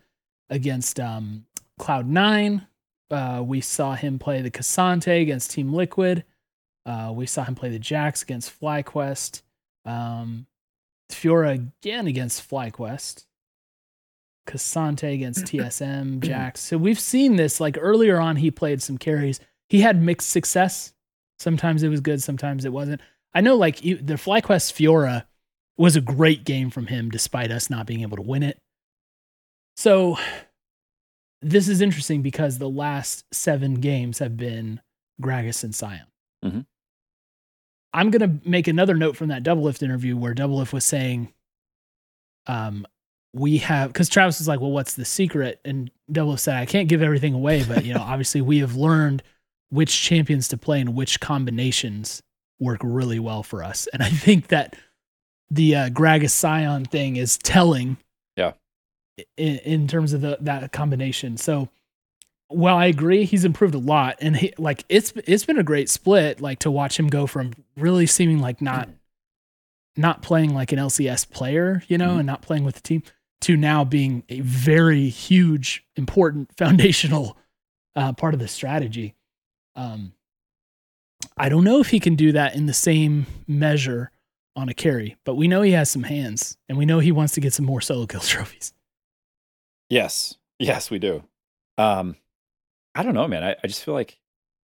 [0.48, 1.44] against um,
[1.80, 2.66] Cloud9.
[3.10, 6.24] Uh, we saw him play the K'Sante against Team Liquid.
[6.86, 9.42] Uh, we saw him play the Jax against FlyQuest.
[9.84, 10.46] Um,
[11.10, 13.26] Fiora again against FlyQuest.
[14.46, 16.60] K'Sante against TSM, Jax.
[16.60, 17.60] So we've seen this.
[17.60, 19.40] Like earlier on, he played some carries.
[19.68, 20.92] He had mixed success.
[21.38, 23.00] Sometimes it was good, sometimes it wasn't.
[23.34, 25.24] I know, like the FlyQuest Fiora
[25.76, 28.58] was a great game from him, despite us not being able to win it.
[29.76, 30.18] So
[31.40, 34.80] this is interesting because the last seven games have been
[35.20, 36.06] Gragas and Sion.
[36.44, 36.66] Mhm.
[37.94, 41.32] I'm gonna make another note from that Doublelift interview where Doublelift was saying,
[42.46, 42.86] um,
[43.34, 45.60] we have because Travis was like, well, what's the secret?
[45.64, 49.22] And Doublelift said, I can't give everything away, but you know, obviously we have learned
[49.70, 52.22] which champions to play and which combinations
[52.60, 53.88] work really well for us.
[53.92, 54.76] And I think that
[55.50, 57.96] the uh, Gragas Sion thing is telling.
[58.36, 58.52] Yeah.
[59.36, 61.68] In, in terms of the that combination, so
[62.50, 63.24] well, I agree.
[63.24, 66.40] He's improved a lot, and he, like it's it's been a great split.
[66.40, 68.88] Like to watch him go from really seeming like not
[69.96, 72.18] not playing like an LCS player, you know, Mhm.
[72.20, 73.02] and not playing with the team,
[73.42, 77.36] to now being a very huge, important, foundational
[77.94, 79.14] uh, part of the strategy.
[79.76, 80.14] Um,
[81.36, 84.10] I don't know if he can do that in the same measure
[84.54, 87.34] on a carry, but we know he has some hands, and we know he wants
[87.34, 88.72] to get some more solo kill trophies.
[89.88, 91.24] Yes, yes, we do.
[91.78, 92.16] Um,
[92.94, 93.44] I don't know, man.
[93.44, 94.18] I, I just feel like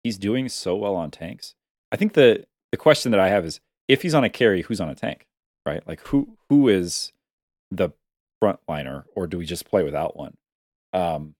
[0.02, 1.54] he's doing so well on tanks.
[1.92, 4.80] I think the the question that I have is if he's on a carry, who's
[4.80, 5.26] on a tank,
[5.66, 5.86] right?
[5.86, 7.12] Like who who is
[7.70, 7.90] the
[8.42, 10.36] frontliner, or do we just play without one?
[10.92, 11.34] Um,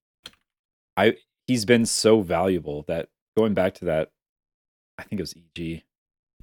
[0.97, 4.11] I he's been so valuable that going back to that,
[4.99, 5.83] I think it was EG.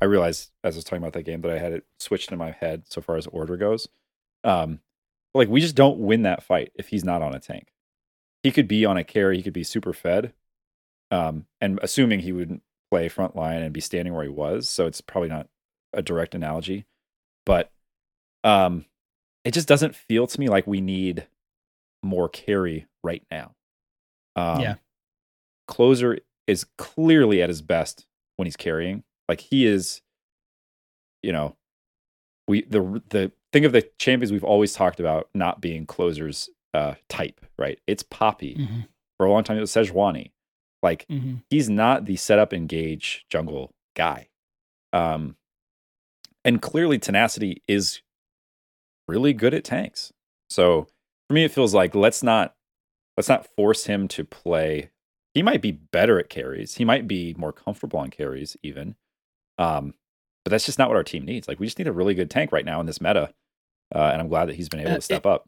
[0.01, 2.37] I realized as I was talking about that game that I had it switched in
[2.37, 3.87] my head so far as order goes.
[4.43, 4.79] Um,
[5.33, 7.67] like we just don't win that fight if he's not on a tank.
[8.43, 10.33] He could be on a carry, he could be super fed.
[11.09, 14.85] Um, and assuming he wouldn't play front line and be standing where he was, so
[14.87, 15.47] it's probably not
[15.93, 16.85] a direct analogy.
[17.45, 17.71] But
[18.43, 18.85] um
[19.47, 21.27] it just doesn't feel to me like we need
[22.03, 23.53] more carry right now.
[24.35, 24.75] Um, Yeah.
[25.67, 28.05] Closer is clearly at his best
[28.37, 29.03] when he's carrying.
[29.27, 30.01] Like he is,
[31.21, 31.55] you know,
[32.47, 36.93] we the the think of the champions we've always talked about not being closers uh
[37.09, 37.79] type, right?
[37.87, 38.55] It's Poppy.
[38.55, 38.79] Mm-hmm.
[39.17, 40.31] For a long time it was Sejuani.
[40.83, 41.35] Like Mm-hmm.
[41.49, 44.29] he's not the setup engage jungle guy.
[44.93, 45.35] Um
[46.45, 48.01] and clearly tenacity is
[49.07, 50.11] really good at tanks.
[50.49, 50.87] So
[51.27, 52.53] for me it feels like let's not
[53.17, 54.89] let's not force him to play.
[55.33, 56.75] He might be better at carries.
[56.75, 58.95] He might be more comfortable on carries even.
[59.57, 59.93] Um
[60.45, 61.47] but that's just not what our team needs.
[61.47, 63.33] Like we just need a really good tank right now in this meta.
[63.93, 65.47] Uh, and I'm glad that he's been able Uh, to step up.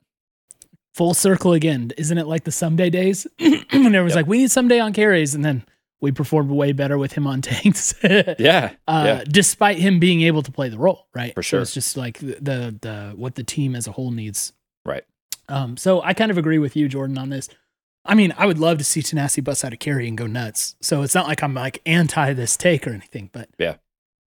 [0.93, 1.91] full circle again.
[1.97, 3.25] Isn't it like the Ssumday days?
[3.39, 4.15] when everyone's Yep.
[4.15, 5.65] like, we need Ssumday on carries, and then
[6.01, 7.93] we performed way better with him on tanks.
[8.03, 8.73] Yeah.
[8.87, 9.23] Uh, yeah.
[9.27, 11.33] despite him being able to play the role, right?
[11.33, 11.61] For So sure.
[11.61, 14.53] it's just like the, the the what the team as a whole needs.
[14.85, 15.03] Right.
[15.47, 15.77] Um.
[15.77, 17.49] So I kind of agree with you, Jordan, on this.
[18.05, 20.75] I mean, I would love to see Tenacity bust out a carry and go nuts.
[20.81, 23.75] So it's not like I'm like anti this take or anything, but Yeah.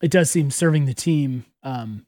[0.01, 2.05] it does seem serving the team um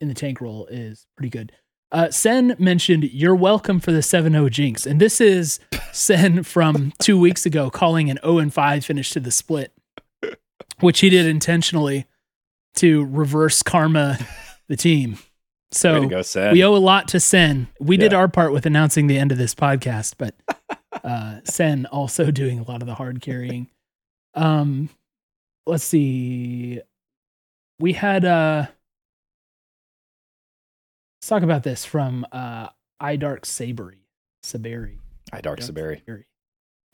[0.00, 1.52] in the tank role is pretty good.
[1.90, 5.58] Uh, Sen mentioned you're welcome for the 7-0 jinx, and this is
[5.92, 9.72] Sen from two weeks ago calling an 0 and 5 finish to the split,
[10.80, 12.06] which he did intentionally
[12.76, 14.18] to reverse karma
[14.68, 15.18] the team.
[15.70, 16.22] So go,
[16.52, 17.68] we owe a lot to Sen.
[17.80, 20.34] We did our part with announcing the end of this podcast, but
[21.04, 23.68] uh, Sen also doing a lot of the hard carrying.
[24.34, 24.88] Um,
[25.66, 26.80] let's see.
[27.80, 28.66] We had uh,
[31.20, 32.68] let's talk about this from uh,
[33.02, 33.98] iDark Sabery.
[34.42, 34.98] Sabery.
[35.32, 36.02] Hi, Dark Dark Sabery.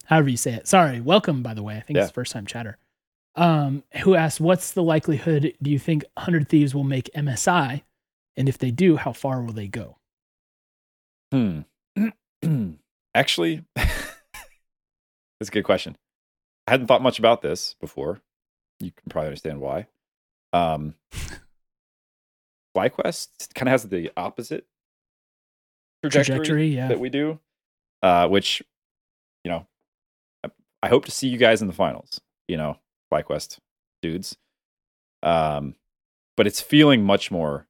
[0.06, 0.66] However you say it.
[0.68, 1.00] Sorry.
[1.00, 1.76] Welcome, by the way.
[1.76, 2.04] I think Yeah.
[2.04, 2.78] it's first time chatter.
[3.36, 5.54] Um, who asked, "What's the likelihood?
[5.60, 7.82] Do you think Hundred Thieves will make MSI?
[8.36, 9.98] And if they do, how far will they go?"
[11.32, 11.60] Hmm.
[13.14, 15.96] Actually, that's a good question.
[16.66, 18.20] I hadn't thought much about this before.
[18.80, 19.86] You can probably understand why.
[20.52, 20.94] Um,
[22.74, 24.66] FlyQuest kind of has the opposite
[26.02, 26.88] trajectory, Trajectory, yeah.
[26.88, 27.38] that we do,
[28.02, 28.62] uh, which,
[29.44, 29.66] you know,
[30.44, 30.50] I,
[30.82, 32.20] I hope to see you guys in the finals.
[32.48, 32.78] You know,
[33.12, 33.58] FlyQuest
[34.02, 34.36] dudes.
[35.22, 35.76] Um,
[36.36, 37.66] but it's feeling much more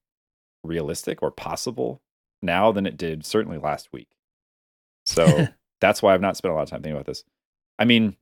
[0.64, 2.02] realistic or possible
[2.42, 4.09] now than it did certainly last week.
[5.07, 5.46] So
[5.80, 7.24] that's why I've not spent a lot of time thinking about this.
[7.78, 8.16] I mean,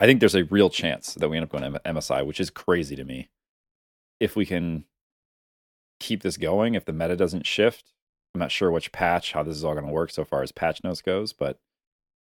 [0.00, 2.50] I think there's a real chance that we end up going to MSI, which is
[2.50, 3.28] crazy to me.
[4.18, 4.84] If we can
[6.02, 7.92] keep this going, if the meta doesn't shift,
[8.34, 10.52] I'm not sure which patch, how this is all going to work so far as
[10.52, 11.58] patch notes goes, but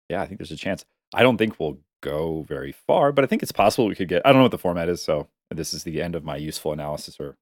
[0.09, 0.85] yeah, I think there's a chance.
[1.15, 4.23] I don't think we'll go very far, but I think it's possible we could get.
[4.25, 6.73] I don't know what the format is, so this is the end of my useful
[6.73, 7.37] analysis or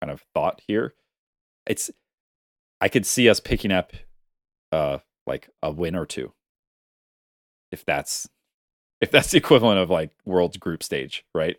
[0.00, 0.94] kind of thought here.
[1.66, 1.90] It's
[2.80, 3.92] I could see us picking up
[4.72, 6.32] uh like a win or two.
[7.70, 8.28] If that's
[9.00, 11.56] if that's the equivalent of like world's group stage, right?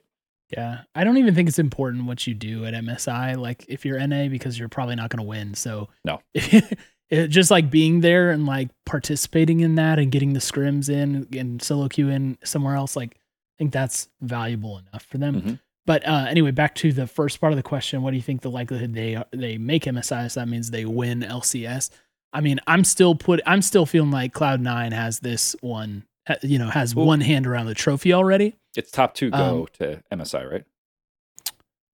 [0.57, 3.37] Yeah, I don't even think it's important what you do at MSI.
[3.37, 5.53] Like if you're NA, because you're probably not going to win.
[5.53, 6.21] So No.
[6.33, 11.27] it, just like being there and like participating in that and getting the scrims in
[11.37, 12.95] and solo queue in somewhere else.
[12.95, 15.41] Like I think that's valuable enough for them.
[15.41, 15.59] Mhm.
[15.85, 18.01] But uh, anyway, back to the first part of the question.
[18.01, 20.31] What do you think the likelihood they they make MSI?
[20.31, 21.89] So that means they win LCS.
[22.31, 23.41] I mean, I'm still put.
[23.45, 26.05] I'm still feeling like Cloud Nine has this one.
[26.41, 28.55] You know, has Well- one hand around the trophy already.
[28.75, 30.63] It's top two go Um, to MSI, right?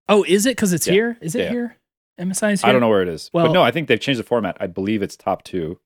[0.10, 0.94] Oh, is it because it's Yeah.
[0.94, 1.18] here?
[1.22, 1.50] Is it Yeah.
[1.52, 1.78] here?
[2.18, 2.70] MSI is here.
[2.70, 3.30] I don't know where it is.
[3.34, 4.58] Well- but no, I think they've changed the format.
[4.60, 5.80] I believe it's top two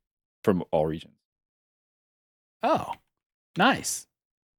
[0.44, 1.16] from all regions.
[2.64, 2.94] Oh,
[3.58, 4.08] nice.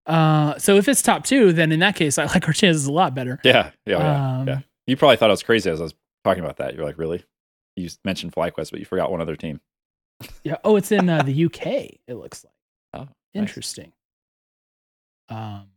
[0.06, 2.92] Uh, so if it's top two, then in that case, I like our chances a
[2.92, 3.38] lot better.
[3.44, 4.38] Yeah, yeah, yeah.
[4.40, 4.60] Um, yeah.
[4.86, 6.74] You probably thought I was crazy as I was talking about that.
[6.74, 7.24] You're like, really?
[7.76, 9.60] You mentioned FlyQuest, but you forgot one other team.
[10.42, 10.56] Yeah.
[10.64, 12.00] Oh, it's in uh, the UK.
[12.06, 12.54] It looks like.
[13.34, 13.92] Interesting.
[15.28, 15.68] Um,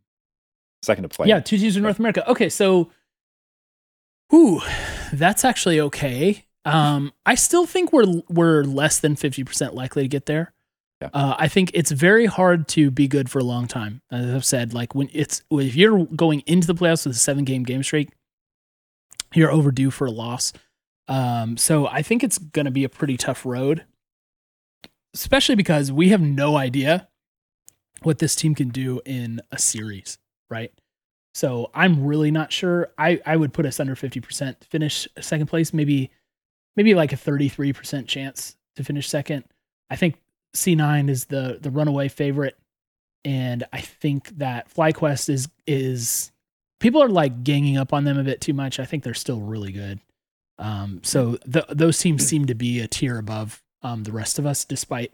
[0.82, 1.28] Second to play.
[1.28, 2.28] yeah, two teams in North America.
[2.30, 2.90] Okay, so,
[4.30, 4.60] whew,
[5.12, 6.44] that's actually okay.
[6.66, 10.52] Um, I still think we're we're less than fifty percent likely to get there.
[11.00, 11.10] Yeah.
[11.12, 14.00] Uh, I think it's very hard to be good for a long time.
[14.10, 17.44] As I've said, like when it's if you're going into the playoffs with a seven
[17.44, 18.10] game game streak,
[19.34, 20.52] you're overdue for a loss.
[21.08, 23.84] Um, so I think it's going to be a pretty tough road,
[25.14, 27.08] especially because we have no idea
[28.04, 30.18] what this team can do in a series,
[30.50, 30.72] right?
[31.34, 32.92] So I'm really not sure.
[32.96, 36.10] I, I would put us under 50% to finish second place, maybe
[36.76, 39.44] maybe like a 33% chance to finish second.
[39.90, 40.16] I think
[40.56, 42.56] C9 is the the runaway favorite
[43.24, 46.30] and I think that FlyQuest is is
[46.80, 48.78] people are like ganging up on them a bit too much.
[48.78, 50.00] I think they're still really good.
[50.58, 54.46] Um, so th- those teams seem to be a tier above um, the rest of
[54.46, 55.12] us, despite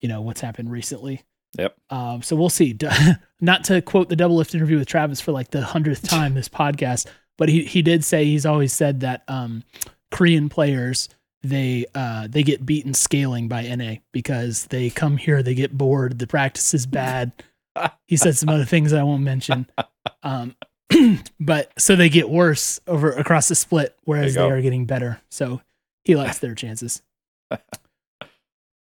[0.00, 1.22] you know what's happened recently.
[1.58, 1.76] Yep.
[1.90, 2.76] Um, so we'll see.
[3.40, 7.06] Not to quote the Doublelift interview with Travis for like the hundredth time this podcast,
[7.36, 9.64] but he he did say he's always said that um,
[10.10, 11.08] Korean players
[11.42, 16.18] they uh, they get beaten scaling by NA because they come here, they get bored,
[16.18, 17.32] the practice is bad.
[18.06, 19.66] he said some other things I won't mention.
[20.24, 20.56] Um,
[21.40, 24.48] but so they get worse over across the split, whereas they go.
[24.48, 25.20] are getting better.
[25.30, 25.60] So
[26.04, 27.02] he likes their chances.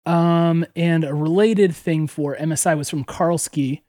[0.08, 3.82] Um, and a related thing for MSI was from Karlski,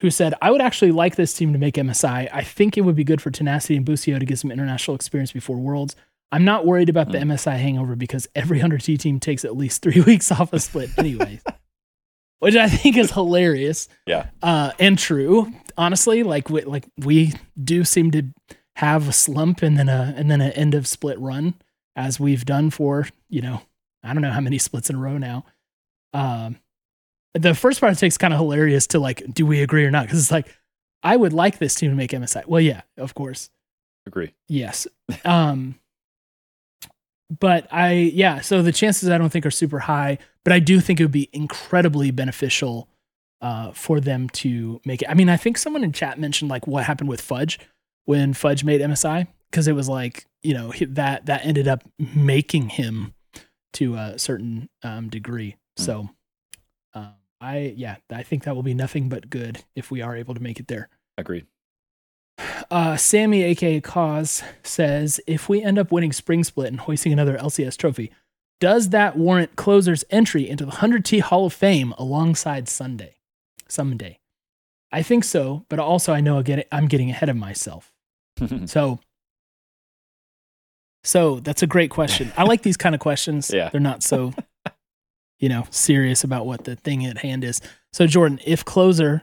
[0.00, 2.28] who said, I would actually like this team to make MSI.
[2.32, 5.32] I think it would be good for Tenacity and Busio to get some international experience
[5.32, 5.94] before Worlds.
[6.32, 7.32] I'm not worried about the Hmm.
[7.32, 11.42] MSI hangover because every 100T team takes at least three weeks off a split, anyways.
[12.38, 14.28] Which I think is hilarious Yeah.
[14.42, 15.52] uh, and true.
[15.76, 18.22] Honestly, like we, like we do seem to
[18.76, 21.52] have a slump and then a and then an end of split run,
[21.96, 23.60] as we've done for you know
[24.02, 25.44] I don't know how many splits in a row now.
[26.12, 26.58] Um,
[27.34, 30.06] the first part takes kind of hilarious to like, do we agree or not?
[30.06, 30.48] Because it's like,
[31.02, 32.44] I would like this team to make MSI.
[32.46, 33.48] Well, yeah, of course,
[34.06, 34.34] Agree.
[34.48, 34.86] yes.
[35.24, 35.76] Um,
[37.38, 40.80] but I yeah, so the chances I don't think are super high, but I do
[40.80, 42.88] think it would be incredibly beneficial
[43.40, 45.08] uh, for them to make it.
[45.08, 47.58] I mean, I think someone in chat mentioned like what happened with Fudge
[48.04, 49.28] when Fudge made MSI.
[49.50, 53.14] because it was like you know that that ended up making him
[53.74, 55.56] to a certain um, degree.
[55.78, 55.84] Mm.
[55.84, 56.10] So,
[56.94, 60.34] um, I yeah, I think that will be nothing but good if we are able
[60.34, 60.88] to make it there.
[61.18, 61.46] Agreed.
[62.70, 67.36] Uh, Sammy, aka Cause, says if we end up winning Spring Split and hoisting another
[67.36, 68.12] LCS trophy,
[68.60, 73.16] does that warrant Closer's entry into the 100T Hall of Fame alongside Sunday?
[73.68, 74.18] Ssumday.
[74.92, 77.92] I think so, but also I know I'm getting ahead of myself.
[78.66, 79.00] So,
[81.02, 82.32] so that's a great question.
[82.36, 83.50] I like these kind of questions.
[83.54, 83.68] Yeah.
[83.70, 84.32] They're not so,
[85.38, 87.60] you know, serious about what the thing at hand is.
[87.92, 89.22] So, Jordan, if Closer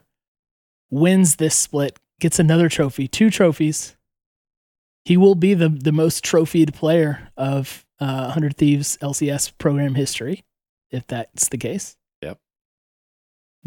[0.90, 3.96] wins this split, gets another trophy, two trophies,
[5.06, 10.44] he will be the, the most trophied player of uh, 100 Thieves LCS program history,
[10.92, 11.96] if that's the case.
[12.22, 12.40] Yep.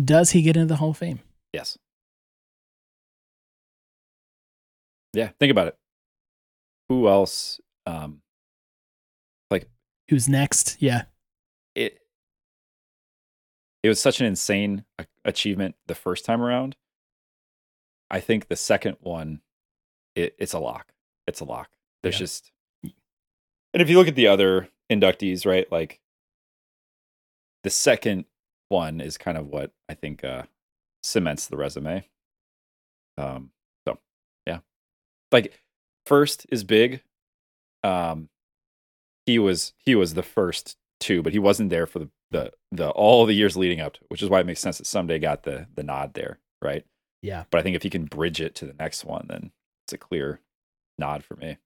[0.05, 1.21] Does he get into the Hall of Fame?
[1.53, 1.79] yes.
[5.13, 5.31] Yeah.
[5.41, 5.77] Think about it.
[6.89, 7.61] Who else?
[7.87, 8.21] Um,
[9.51, 9.69] like
[10.09, 10.77] Who's next?
[10.81, 11.05] Yeah.
[11.75, 11.99] it
[13.83, 14.85] it was such an insane
[15.25, 16.77] achievement the first time around.
[18.11, 19.41] I think the second one,
[20.15, 20.93] it, it's a lock.
[21.27, 21.71] It's a lock.
[22.03, 22.19] There's Yeah.
[22.19, 22.51] just,
[22.83, 26.01] and if you look at the other inductees, right, like
[27.63, 28.25] the second
[28.69, 30.43] one is kind of what I think uh,
[31.03, 32.07] cements the resume.
[33.17, 33.51] Um.
[33.87, 33.99] So,
[34.47, 34.59] yeah,
[35.33, 35.59] like
[36.07, 37.03] first is big.
[37.83, 38.29] Um,
[39.27, 42.91] he was he was the first two, but he wasn't there for the the the
[42.91, 45.43] all the years leading up to, which is why it makes sense that Ssumday got
[45.45, 46.85] the the nod there, right?
[47.23, 47.45] Yeah.
[47.51, 49.53] But I think if he can bridge it to the next one, then
[49.85, 50.41] it's a clear
[50.99, 51.59] nod for me.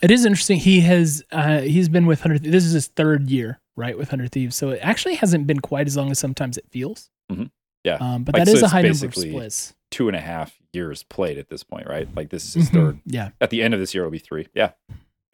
[0.00, 0.58] It is interesting.
[0.58, 2.42] He has uh, he's been with Hundred.
[2.42, 4.56] This is his third year, right, with Hundred Thieves.
[4.56, 7.10] So it actually hasn't been quite as long as sometimes it feels.
[7.30, 7.50] Mhm.
[7.84, 7.96] Yeah.
[8.00, 9.74] Um, but Like, that so is a high number of splits.
[9.90, 12.08] Two and a half years played at this point, right?
[12.16, 12.72] Like this is his Mhm.
[12.72, 13.00] third.
[13.04, 13.30] Yeah.
[13.40, 14.48] At the end of this year, it'll be three.
[14.54, 14.72] Yeah,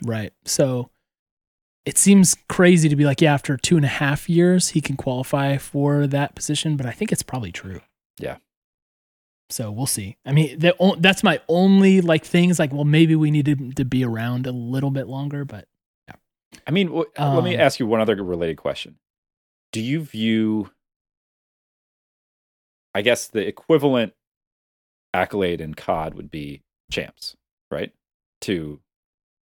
[0.05, 0.33] Right.
[0.45, 0.91] So
[1.85, 4.97] it seems crazy to be like, yeah, after two and a half years, he can
[4.97, 7.81] qualify for that position, but I think it's probably true.
[8.19, 8.37] Yeah.
[9.51, 10.19] So we'll see.
[10.27, 13.85] I mean, the, that's my only like things like, well, maybe we need to, to
[13.85, 15.67] be around a little bit longer, but
[16.07, 16.17] yeah.
[16.67, 18.97] I mean, wh- let me Um, ask you one other related question.
[19.73, 20.71] Do you view,
[22.95, 24.13] I guess, the equivalent
[25.15, 27.35] accolade in COD would be champs,
[27.71, 27.93] right?
[28.43, 28.81] To,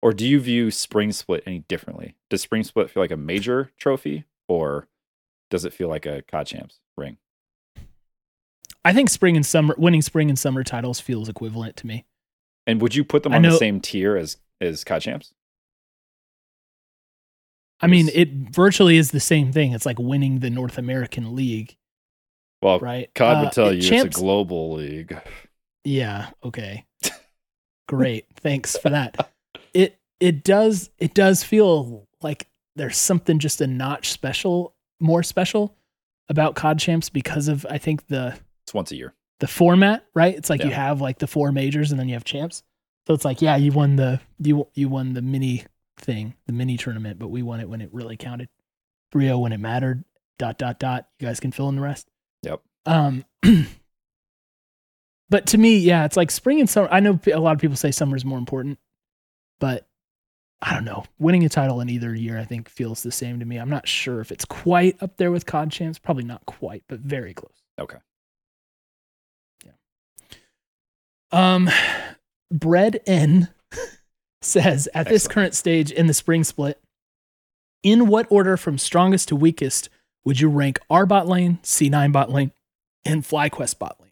[0.02, 2.16] or do you view Spring Split any differently?
[2.28, 4.88] Does Spring Split feel like a major trophy, or
[5.50, 7.18] does it feel like a COD champs ring?
[8.84, 12.06] I think spring and summer, winning spring and summer titles feels equivalent to me.
[12.66, 15.34] And would you put them I on the same tier as as COD champs?
[17.82, 19.72] I mean, it virtually is the same thing.
[19.72, 21.76] It's like winning the North American League,
[22.62, 23.10] Well, right?
[23.14, 25.18] COD Uh, would tell you champs- it's a global league.
[25.84, 26.30] Yeah.
[26.44, 26.84] Okay.
[27.88, 28.26] Great.
[28.36, 29.30] Thanks for that.
[29.74, 35.76] It it does it does feel like there's something just a notch special, more special
[36.28, 39.14] about COD champs because of I think the It's once a year.
[39.40, 40.34] the format, right?
[40.34, 42.62] It's like you have like the four majors and then you have champs.
[43.06, 45.64] So it's like, yeah, you won the you you won the mini
[45.98, 48.48] thing, the mini tournament, but we won it when it really counted.
[49.12, 50.04] 3-0 when it mattered.
[50.38, 51.08] Dot dot dot.
[51.18, 52.08] You guys can fill in the rest.
[52.42, 52.60] Yep.
[52.86, 53.24] Um
[55.28, 56.88] But to me, yeah, it's like spring and summer.
[56.90, 58.78] I know a lot of people say summer is more important,
[59.60, 59.86] but
[60.62, 61.04] I don't know.
[61.18, 63.56] Winning a title in either year, I think, feels the same to me.
[63.56, 65.98] I'm not sure if it's quite up there with COD champs.
[65.98, 67.62] Probably not quite, but very close.
[67.78, 67.98] Okay.
[69.64, 69.72] Yeah.
[71.32, 71.70] Um,
[72.50, 73.48] Bread N
[74.42, 76.78] says at this current stage in the spring split,
[77.82, 79.88] in what order from strongest to weakest
[80.24, 82.52] would you rank our bot lane, C9 bot lane,
[83.06, 84.10] and FlyQuest bot lane?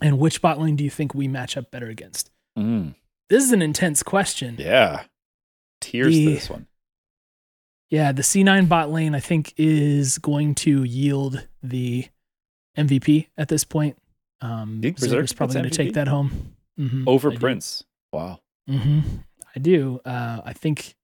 [0.00, 2.30] And which bot lane do you think we match up better against?
[2.58, 2.94] Mm,
[3.32, 4.56] This is an intense question.
[4.58, 5.04] yeah.
[5.80, 6.66] Tears The- to this one.
[7.88, 12.08] Yeah, the C9 bot lane, I think, is going to yield the
[12.76, 13.96] MVP at this point.
[14.42, 16.56] Um, Think Berserker's probably going to take that home.
[16.78, 17.38] Mhm, Over I do.
[17.40, 17.84] Prince.
[18.12, 18.40] Wow.
[18.68, 19.00] hmm
[19.56, 20.00] I do.
[20.04, 20.94] Uh, I think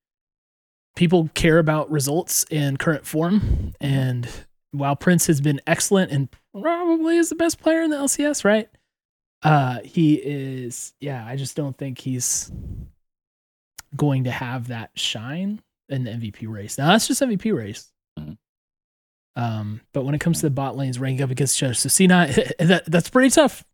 [0.97, 3.72] people care about results and current form.
[3.81, 4.29] And
[4.72, 8.68] while Prince has been excellent and probably is the best player in the LCS, right?
[9.43, 10.93] Uh, he is.
[11.01, 12.51] Yeah, I just don't think he's
[13.97, 16.76] going to have that shine in the MVP race.
[16.78, 17.91] Now that's just MVP race.
[18.18, 18.36] Mhm.
[19.36, 21.89] Um, but when it comes to the bot lanes ranking up against each other, so
[21.89, 23.64] C9, that, that's pretty tough.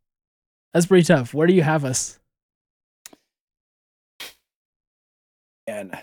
[0.73, 1.33] That's pretty tough.
[1.33, 2.19] Where do you have us?
[5.67, 5.99] And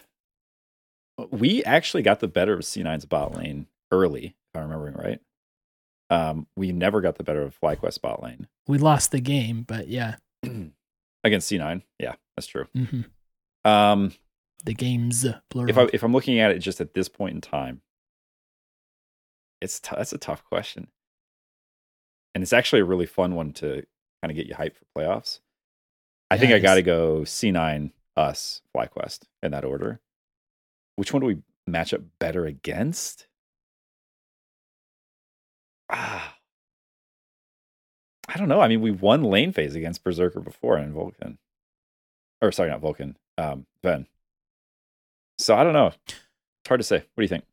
[1.29, 5.19] we actually got the better of C9's bot lane early, if I'm remembering right.
[6.11, 9.87] Um, we never got the better of FlyQuest bot lane We lost the game, but
[9.87, 10.17] yeah.
[11.23, 11.81] against C9.
[11.99, 12.65] Yeah, That's true.
[12.75, 13.01] hmm
[13.63, 14.13] Um,
[14.65, 15.69] The games plural.
[15.69, 17.81] if I if I'm looking at it just at this point in time,
[19.61, 20.87] it's t- that's a tough question,
[22.35, 23.85] and it's actually a really fun one to
[24.21, 25.39] kind of get you hyped for playoffs.
[26.29, 29.99] I think I got to go C9, us, FlyQuest in that order.
[30.95, 31.37] Which one do we
[31.67, 33.27] match up better against?
[35.91, 36.35] Ah,
[38.27, 38.61] I don't know.
[38.61, 41.37] I mean, we won lane phase against Berserker before and Vulcan,
[42.41, 44.05] or sorry, not Vulcan, um, Zven.
[45.37, 45.91] So I don't know.
[46.07, 46.97] It's hard to say.
[46.97, 47.43] What do you think?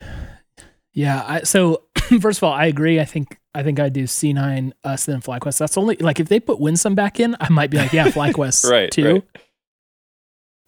[0.93, 1.25] Yeah.
[1.27, 1.85] I, so
[2.21, 3.01] first of all, I agree.
[3.01, 5.59] I think I think I do C nine us then FlyQuest.
[5.59, 8.71] That's only like if they put Winsome back in, I might be like, yeah, FlyQuest
[8.71, 9.15] Right, too.
[9.15, 9.25] right.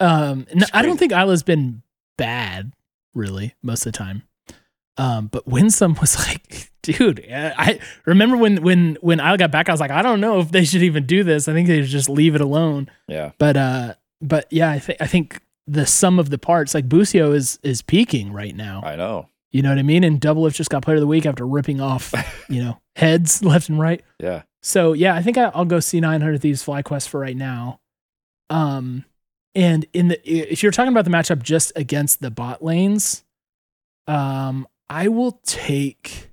[0.01, 1.83] Um, no, I don't think Isla's been
[2.17, 2.73] bad
[3.15, 4.23] really most of the time.
[4.97, 9.69] Um, but Winsome was like, dude, I I remember when when when Isla got back,
[9.69, 11.49] I was like, I don't know if they should even do this.
[11.49, 12.91] I think they should just leave it alone.
[13.09, 16.89] Yeah, But uh, but yeah, I think I think the sum of the parts, like
[16.89, 18.83] Busio is is peaking right now.
[18.85, 19.29] I know.
[19.53, 20.05] You know what I mean?
[20.05, 22.15] And Doublelift just got Player of the Week after ripping off,
[22.49, 24.01] you know, heads left and right.
[24.21, 27.81] Yeah, So yeah, I think I, I'll go C900 Thieves FlyQuest for right now.
[28.49, 29.05] Um,
[29.57, 33.25] and in the if you're talking about the matchup just against the bot lanes,
[34.07, 36.30] um, I will take.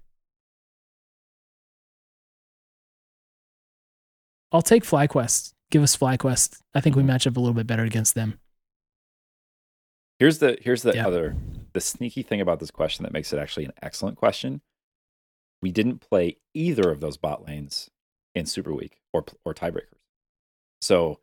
[4.57, 5.53] I'll take FlyQuest.
[5.69, 6.61] Give us FlyQuest.
[6.73, 8.39] I think we match up a little bit better against them.
[10.17, 11.05] Here's the here's the Yeah.
[11.05, 11.35] other
[11.73, 14.61] the sneaky thing about this question that makes it actually an excellent question.
[15.61, 17.91] We didn't play either of those bot lanes
[18.33, 19.99] in Super Week or or tiebreakers.
[20.81, 21.19] So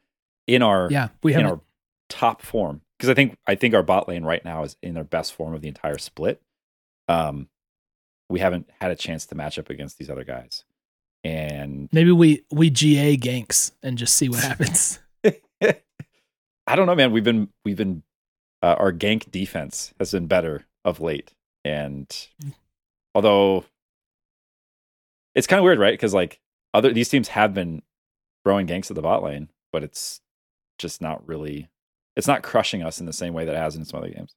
[0.47, 1.51] in our Yeah, we in have.
[1.51, 1.61] our
[2.09, 5.03] top form because I think I think our bot lane right now is in their
[5.03, 6.41] best form of the entire split.
[7.09, 7.49] Um,
[8.31, 10.65] we haven't had a chance to match up against these other guys,
[11.25, 14.99] and Maybe we we GA ganks and just see what happens.
[16.67, 17.13] I don't know, man.
[17.13, 18.03] We've been we've been
[18.63, 21.33] uh, our gank defense has been better of late,
[21.65, 22.15] and
[23.15, 23.65] although
[25.35, 25.95] it's kind of weird, right?
[25.95, 26.41] Because like
[26.73, 27.83] other these teams have been
[28.45, 30.21] throwing ganks at the bot lane, but it's
[30.79, 31.69] just not really
[32.17, 34.35] it's not crushing us in the same way that it has in some other games.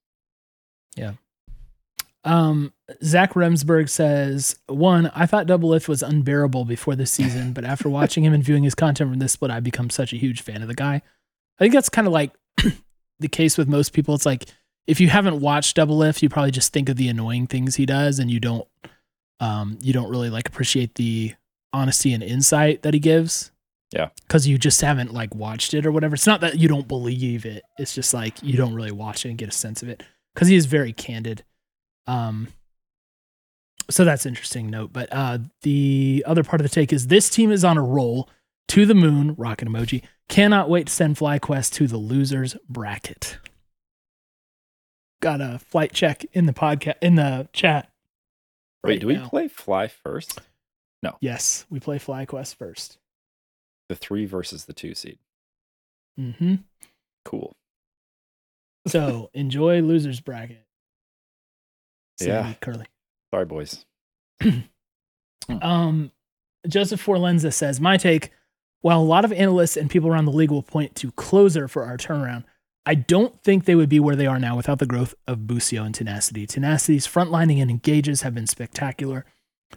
[2.28, 7.88] Um, Zach Remsburg says, one, I thought Doublelift was unbearable before this season, but after
[7.88, 10.60] watching him and viewing his content from this split, I've become such a huge fan
[10.60, 10.96] of the guy.
[10.96, 12.32] I think that's kind of like
[13.18, 14.14] the case with most people.
[14.14, 14.44] It's like
[14.86, 18.18] if you haven't watched Doublelift, you probably just think of the annoying things he does
[18.18, 18.68] and you don't
[19.40, 21.32] um you don't really like appreciate the
[21.72, 23.52] honesty and insight that he gives.
[23.90, 24.10] Yeah.
[24.28, 26.14] Cause you just haven't like watched it or whatever.
[26.14, 27.62] It's not that you don't believe it.
[27.78, 30.02] It's just like you don't really watch it and get a sense of it.
[30.34, 31.42] Cause he is very candid.
[32.08, 32.48] Um,
[33.90, 34.92] so that's interesting note.
[34.92, 38.28] But uh, the other part of the take is this team is on a roll
[38.68, 39.34] to the moon.
[39.38, 40.02] Rocket emoji.
[40.28, 43.38] Cannot wait to send FlyQuest to the losers bracket.
[45.20, 47.90] Got a flight check in the podcast in the chat.
[48.84, 49.28] Wait, right do we now.
[49.28, 50.40] play fly first?
[51.02, 51.16] No.
[51.20, 52.98] Yes, we play FlyQuest first.
[53.88, 55.18] The three versus the two seed.
[56.20, 56.56] Mm-hmm.
[57.24, 57.52] Cool.
[58.86, 60.64] So enjoy losers bracket.
[62.20, 62.42] Yeah.
[62.42, 62.86] Sandy Curly.
[63.32, 63.84] Sorry, boys.
[65.62, 66.12] Um,
[66.68, 68.32] Joseph Forlenza says, My take,
[68.80, 71.84] while a lot of analysts and people around the league will point to closer for
[71.84, 72.44] our turnaround,
[72.84, 75.84] I don't think they would be where they are now without the growth of Busio
[75.84, 76.46] and Tenacity.
[76.46, 79.24] Tenacity's frontlining and engages have been spectacular.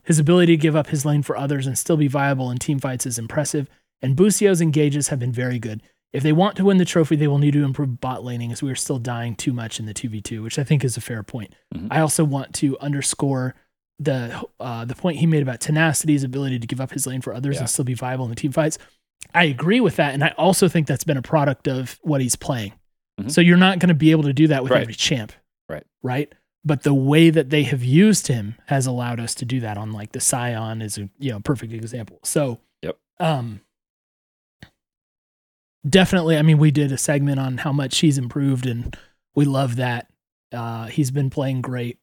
[0.03, 2.79] His ability to give up his lane for others and still be viable in team
[2.79, 3.67] fights is impressive,
[4.01, 5.81] and Busio's engages have been very good.
[6.13, 8.61] If they want to win the trophy, they will need to improve bot laning as
[8.61, 11.23] we are still dying too much in the 2v2, which I think is a fair
[11.23, 11.53] point.
[11.73, 11.87] Mhm.
[11.89, 13.55] I also want to underscore
[13.99, 17.33] the uh, the point he made about tenacity's ability to give up his lane for
[17.33, 17.61] others Yeah.
[17.61, 18.77] and still be viable in the team fights.
[19.35, 22.35] I agree with that, and I also think that's been a product of what he's
[22.35, 22.73] playing.
[23.19, 23.29] Mhm.
[23.31, 24.81] So you're not going to be able to do that with Right.
[24.81, 25.31] every champ,
[25.69, 25.83] Right.
[26.01, 26.33] Right.
[26.65, 29.77] But the way that they have used him has allowed us to do that.
[29.77, 32.19] On like the Sion is a you know perfect example.
[32.23, 32.97] So Yep.
[33.19, 33.61] um,
[35.87, 36.37] definitely.
[36.37, 38.95] I mean, we did a segment on how much he's improved, and
[39.35, 40.07] we love that.
[40.51, 41.99] Uh, he's been playing great,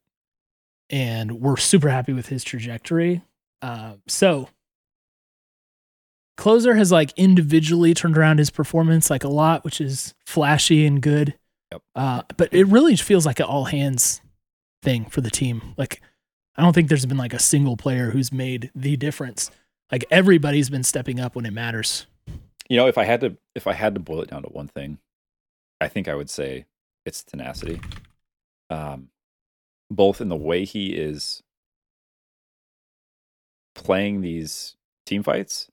[0.90, 3.22] and we're super happy with his trajectory.
[3.60, 4.48] Uh, so,
[6.36, 11.02] Closer has like individually turned around his performance like a lot, which is flashy and
[11.02, 11.34] good.
[11.72, 11.82] Yep.
[11.96, 14.20] Uh, but it really feels like an all hands
[14.82, 15.74] thing for the team.
[15.76, 16.00] Like,
[16.56, 19.50] I don't think there's been like a single player who's made the difference.
[19.90, 22.06] Like everybody's been stepping up when it matters.
[22.68, 24.68] You know, if I had to if I had to boil it down to one
[24.68, 24.98] thing,
[25.80, 26.66] I think I would say
[27.06, 27.80] it's tenacity.
[28.70, 29.08] Um
[29.90, 31.42] both in the way he is
[33.74, 34.76] playing these
[35.06, 35.70] team fights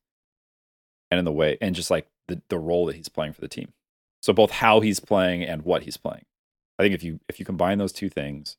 [1.11, 3.47] and in the way and just like the, the role that he's playing for the
[3.47, 3.73] team.
[4.21, 6.25] So both how he's playing and what he's playing.
[6.79, 8.57] I think if you if you combine those two things,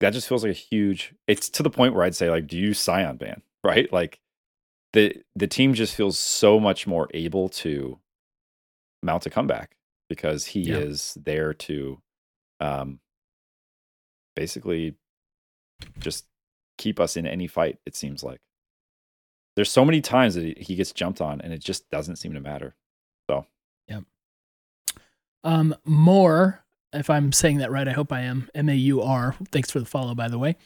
[0.00, 1.14] that just feels like a huge.
[1.26, 3.92] It's to the point where I'd say like, do you Sion ban right?
[3.92, 4.20] Like
[4.92, 7.98] the the team just feels so much more able to
[9.02, 9.76] mount a comeback
[10.08, 10.78] because he Yeah.
[10.78, 12.00] is there to
[12.60, 13.00] um
[14.36, 14.94] basically
[15.98, 16.26] just
[16.78, 18.40] keep us in any fight it seems like
[19.56, 22.40] there's so many times that he- gets jumped on and it just doesn't seem to
[22.40, 22.74] matter
[23.28, 23.46] So
[23.88, 24.00] yeah.
[25.44, 28.48] Um, more, if I'm saying that right, I hope I am.
[28.54, 29.34] M A U R.
[29.50, 30.56] Thanks for the follow, by the way.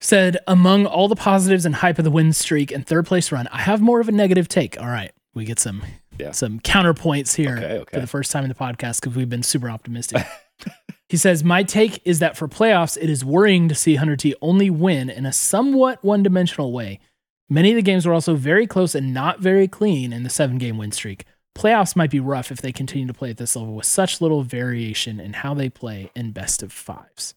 [0.00, 3.48] Said among all the positives and hype of the win streak and third place run,
[3.48, 4.80] I have more of a negative take.
[4.80, 5.82] All right, we get some
[6.18, 6.32] Yeah.
[6.32, 7.94] some counterpoints here Okay, okay.
[7.96, 10.24] for the first time in the podcast because we've been super optimistic.
[11.08, 14.68] he says, My take is that for playoffs, it is worrying to see 100T only
[14.70, 17.00] win in a somewhat one dimensional way.
[17.48, 20.58] Many of the games were also very close and not very clean in the seven
[20.58, 21.24] game win streak.
[21.56, 24.42] Playoffs might be rough if they continue to play at this level with such little
[24.42, 27.34] variation in how they play in best of fives.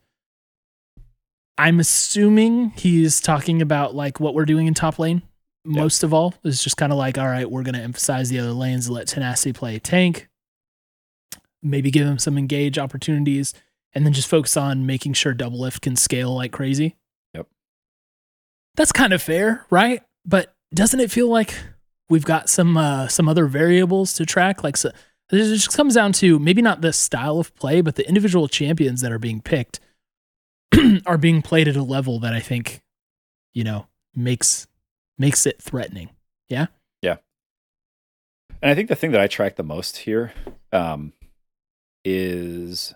[1.59, 5.21] I'm assuming he's talking about like what we're doing in top lane
[5.65, 6.33] most of all.
[6.43, 9.07] It's just kind of like, all right, we're going to emphasize the other lanes let
[9.07, 10.29] Tenacity play tank,
[11.61, 13.53] maybe give him some engage opportunities,
[13.93, 16.95] and then just focus on making sure Doublelift can scale like crazy.
[17.33, 17.47] Yep.
[18.75, 20.01] That's kind of fair, right?
[20.25, 21.55] But doesn't it feel like
[22.09, 24.63] we've got some uh, some other variables to track?
[24.63, 24.91] Like, so,
[25.31, 29.01] it just comes down to maybe not the style of play, but the individual champions
[29.01, 29.79] that are being picked
[31.05, 32.81] are being played at a level that I think,
[33.53, 34.67] you know, makes
[35.17, 36.09] makes it threatening.
[36.49, 36.67] Yeah.
[37.01, 37.17] Yeah.
[38.61, 40.33] And i think the thing that i track the most here
[40.73, 41.13] um
[42.03, 42.93] is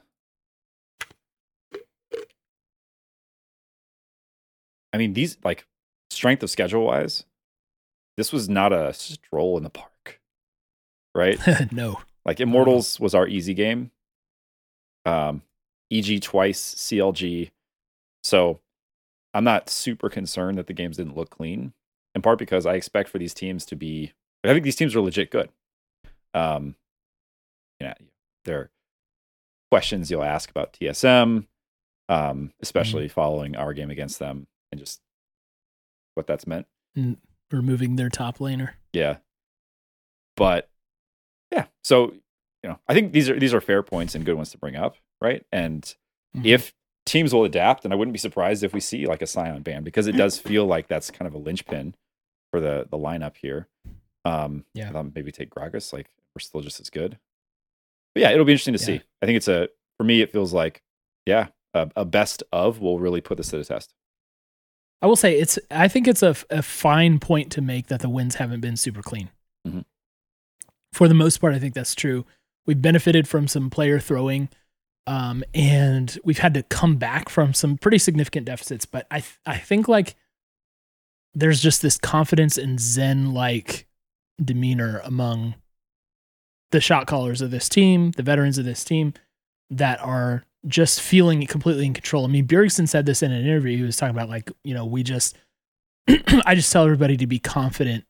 [4.92, 5.66] i mean these like
[6.10, 7.26] strength of schedule wise
[8.18, 10.20] this was not a stroll in the park
[11.16, 11.40] right
[11.72, 12.00] no.
[12.26, 13.92] Like Immortals was our easy game.
[15.06, 15.42] Um,
[15.92, 17.52] EG twice, CLG.
[18.24, 18.60] So
[19.34, 21.74] I'm not super concerned that the games didn't look clean.
[22.16, 24.14] In part because I expect for these teams to be.
[24.44, 25.50] I think these teams are legit good.
[26.36, 26.76] Um,
[27.80, 27.94] you know,
[28.46, 28.72] there are
[29.72, 31.48] questions you'll ask about TSM,
[32.10, 35.02] um, especially following our game against them and just
[36.14, 36.68] what that's meant.
[37.52, 38.74] Removing their top laner.
[38.92, 39.18] Yeah.
[40.36, 40.70] But
[41.52, 42.12] yeah, so
[42.62, 44.76] you know, I think these are these are fair points and good ones to bring
[44.76, 45.44] up, right?
[45.52, 45.82] And
[46.36, 46.46] Mhm.
[46.46, 46.74] if
[47.06, 49.84] teams will adapt, and I wouldn't be surprised if we see like a Sion ban
[49.84, 51.96] because it does feel like that's kind of a linchpin
[52.52, 53.68] for the the lineup here.
[54.26, 54.92] Um, Yeah.
[55.16, 57.18] Maybe take Gragas, like we're still just as good.
[58.16, 59.00] But yeah, it'll be interesting to Yeah.
[59.00, 59.02] see.
[59.22, 60.82] I think it's a for me, it feels like
[61.26, 63.94] yeah, a, a best of will really put this to the test.
[65.02, 65.60] I will say it's.
[65.70, 69.02] I think it's a, a fine point to make that the wins haven't been super
[69.02, 69.30] clean.
[69.68, 69.84] Mhm.
[70.94, 72.26] For the most part, I think that's true.
[72.66, 74.48] We've benefited from some player throwing,
[75.06, 78.86] um, and we've had to come back from some pretty significant deficits.
[78.86, 80.16] But I, th- I think like
[81.34, 83.88] there's just this confidence and zen like
[84.44, 85.56] demeanor among
[86.72, 89.14] the shot callers of this team, the veterans of this team,
[89.70, 92.26] that are just feeling completely in control.
[92.26, 93.78] I mean, Bjergsen said this in an interview.
[93.78, 95.38] He was talking about like, you know, we just,
[96.46, 98.06] I just tell everybody to be confident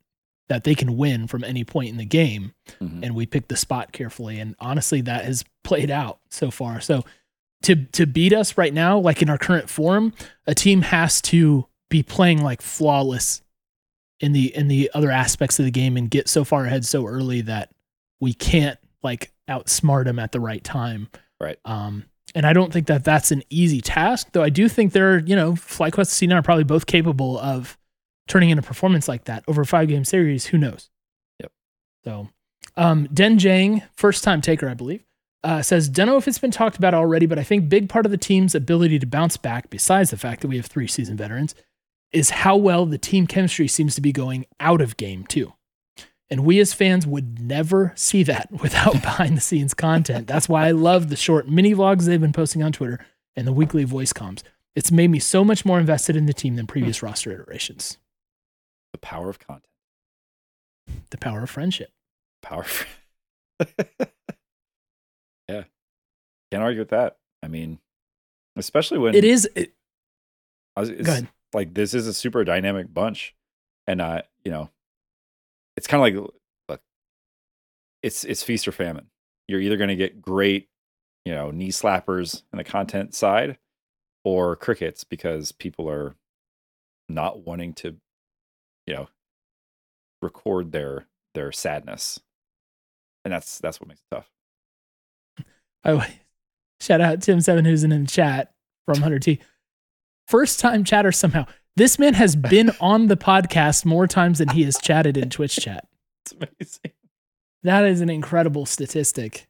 [0.49, 2.99] that they can win from any point in the game, Mhm.
[3.03, 4.40] and we pick the spot carefully.
[4.40, 6.82] And honestly, that has played out so far.
[6.82, 7.06] So
[7.64, 10.14] to to beat us right now, like in our current form,
[10.45, 13.41] a team has to be playing like flawless
[14.20, 17.06] in the in the other aspects of the game and get so far ahead so
[17.06, 17.70] early that
[18.20, 21.07] we can't like outsmart them at the right time.
[21.40, 21.57] Right.
[21.65, 22.06] Um,
[22.36, 24.41] and I don't think that that's an easy task, though.
[24.44, 27.78] I do think they're, you know, FlyQuest and C9 are probably both capable of
[28.28, 30.48] turning in a performance like that over a five game series.
[30.48, 30.90] Who knows?
[31.40, 31.52] Yep.
[32.04, 32.30] So,
[32.78, 35.04] um, Den Jang, first time taker, I believe,
[35.44, 38.06] uh, says, Don't know if it's been talked about already, but I think big part
[38.06, 41.18] of the team's ability to bounce back, besides the fact that we have three seasoned
[41.18, 41.54] veterans,
[42.12, 45.54] is how well the team chemistry seems to be going out of game, too.
[46.30, 50.28] And we as fans would never see that without behind the scenes content.
[50.28, 53.06] That's why I love the short mini vlogs they've been posting on Twitter
[53.36, 54.44] and the weekly voice comms.
[54.76, 57.98] It's made me so much more invested in the team than previous roster iterations.
[59.04, 59.68] Power of content.
[61.12, 61.92] The power of friendship.
[62.42, 62.66] Power.
[63.60, 63.70] Of...
[65.48, 65.64] yeah,
[66.52, 67.18] can't argue with that.
[67.44, 67.80] I mean,
[68.56, 69.48] especially when It is.
[69.56, 69.74] It,
[70.76, 71.28] I was, it's, go ahead.
[71.54, 73.36] like this is a super dynamic bunch,
[73.86, 74.70] and uh, you know,
[75.78, 76.32] it's kind of like
[76.70, 76.82] look,
[78.02, 79.08] it's it's feast or famine.
[79.48, 80.70] You're either going to get great,
[81.26, 83.58] you know, knee slappers in the content side,
[84.24, 86.16] or crickets because people are
[87.10, 87.98] not wanting to,
[88.86, 89.10] you know,
[90.22, 92.20] record their their sadness,
[93.24, 94.30] and that's that's what makes it tough.
[95.86, 96.06] Oh,
[96.82, 98.54] shout out Tim Seven who's in the chat
[98.86, 99.40] from 100T.
[100.28, 101.46] First time chatter somehow.
[101.76, 105.56] This man has been on the podcast more times than he has chatted in Twitch
[105.62, 105.88] chat.
[106.26, 106.98] It's amazing.
[107.64, 109.46] That is an incredible statistic.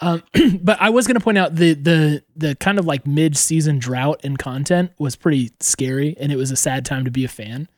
[0.00, 0.22] um,
[0.60, 3.78] but I was going to point out the the the kind of like mid season
[3.78, 7.28] drought in content was pretty scary, and it was a sad time to be a
[7.28, 7.68] fan.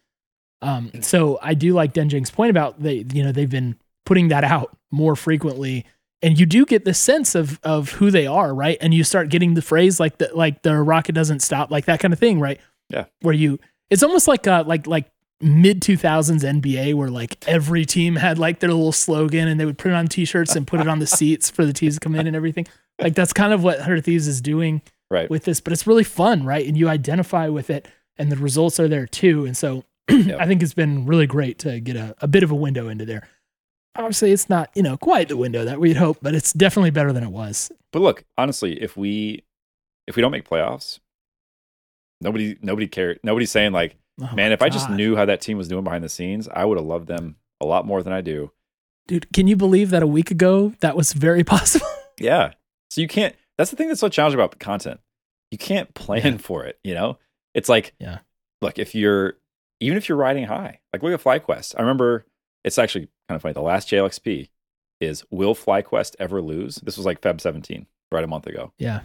[0.62, 3.76] Um, so I do like Denjing's point about they you know they've been
[4.06, 5.84] putting that out more frequently,
[6.22, 8.78] and you do get the sense of of who they are, right?
[8.80, 12.00] And you start getting the phrase like the like the rocket doesn't stop, like that
[12.00, 12.60] kind of thing, right?
[12.88, 13.06] Yeah.
[13.22, 13.58] Where you
[13.90, 15.10] it's almost like uh like like
[15.40, 19.76] mid 2000s NBA where like every team had like their little slogan and they would
[19.76, 22.14] put it on t-shirts and put it on the seats for the teams to come
[22.14, 22.64] in and everything.
[23.00, 25.28] Like that's kind of what Hundred Thieves is doing Right.
[25.28, 26.64] with this, but it's really fun, right?
[26.66, 27.86] And you identify with it
[28.16, 29.44] and the results are there too.
[29.44, 32.54] And so I think it's been really great to get a, a bit of a
[32.54, 33.28] window into there.
[33.94, 37.12] Obviously it's not, you know, quite the window that we'd hope, but it's definitely better
[37.12, 37.70] than it was.
[37.92, 39.44] But look, honestly, if we
[40.06, 40.98] if we don't make playoffs,
[42.20, 43.20] nobody nobody cared.
[43.22, 46.04] Nobody's saying like, Oh man, if I just knew how that team was doing behind
[46.04, 48.50] the scenes, I would have loved them a lot more than I do.
[49.08, 51.86] Dude, can you believe that a week ago that was very possible?
[52.20, 52.52] Yeah.
[52.90, 53.34] So you can't.
[53.58, 55.00] That's the thing that's so challenging about the content.
[55.50, 56.78] You can't plan for it.
[56.84, 57.18] You know,
[57.54, 58.18] it's like, Yeah.
[58.60, 59.34] Look, if you're
[59.82, 61.74] even if you're riding high, like look at FlyQuest.
[61.76, 62.26] I remember
[62.64, 63.52] it's actually kind of funny.
[63.54, 64.48] The last JLXP
[65.00, 66.76] is will FlyQuest ever lose?
[66.76, 69.00] This was like Feb 17, right a month ago, yeah.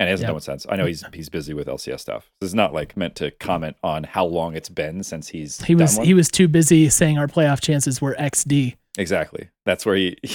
[0.00, 0.28] and it hasn't Yeah.
[0.28, 0.66] done one since.
[0.68, 2.30] I know he's he's busy with LCS stuff.
[2.40, 5.74] This is not like meant to comment on how long it's been since he's He
[5.74, 8.76] was he was too busy saying our playoff chances were XD.
[8.98, 9.48] exactly.
[9.64, 10.16] That's where he.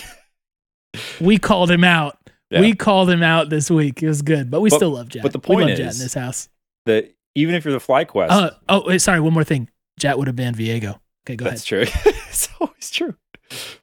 [1.19, 2.17] We called him out.
[2.51, 2.59] Yeah.
[2.61, 4.03] We called him out this week.
[4.03, 5.23] It was good, but we But- still love Jet.
[5.23, 6.49] but the we point love Jet is- in this house.
[6.85, 9.19] that even if you're the FlyQuest, Uh, oh, sorry.
[9.19, 9.69] One more thing.
[9.99, 10.99] Jet would have banned Viego.
[11.25, 11.87] Okay, go That's ahead.
[11.87, 12.11] That's true.
[12.27, 13.15] it's always true.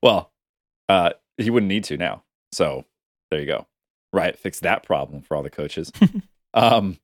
[0.02, 0.32] Well,
[0.88, 2.24] uh, he wouldn't need to now.
[2.52, 2.84] So
[3.30, 3.66] there you go.
[4.12, 5.92] Right, fix that problem for all the coaches.
[6.54, 6.98] um,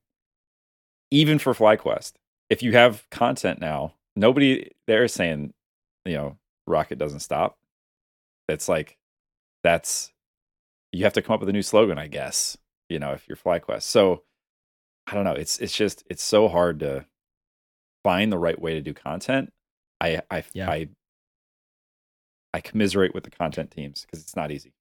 [1.09, 2.13] even for FlyQuest,
[2.49, 5.53] if you have content now, nobody there is saying,
[6.05, 7.57] you know, Rocket doesn't stop.
[8.49, 8.97] It's like
[9.63, 10.11] that's
[10.91, 12.57] you have to come up with a new slogan, I guess.
[12.89, 13.83] You know, if you're FlyQuest.
[13.83, 14.23] So
[15.05, 15.33] I don't know.
[15.33, 17.05] It's it's just it's so hard to
[18.07, 19.51] find the right way to do content.
[19.99, 20.69] I I Yeah.
[20.69, 20.87] I
[22.53, 24.71] I commiserate with the content teams because it's not easy.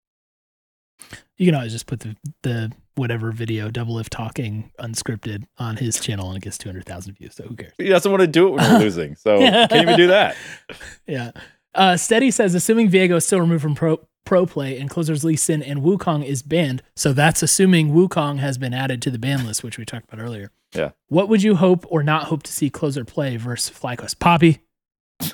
[1.37, 6.29] You can always just put the the whatever video Doublelift talking unscripted on his channel
[6.29, 7.35] and it gets two hundred thousand views.
[7.35, 7.73] So who cares?
[7.79, 10.37] He doesn't want to do it when we're losing, so can't even do that.
[11.09, 11.33] Yeah.
[11.75, 15.37] Uh, Steady says, assuming Viego is still removed from pro, pro play and closers Lee
[15.37, 16.83] Sin and Wukong is banned.
[16.95, 20.23] So that's assuming Wukong has been added to the ban list, which we talked about
[20.23, 20.51] earlier.
[20.75, 20.91] Yeah.
[21.09, 24.19] What would you hope or not hope to see closer play versus FlyQuest?
[24.19, 24.61] Poppy.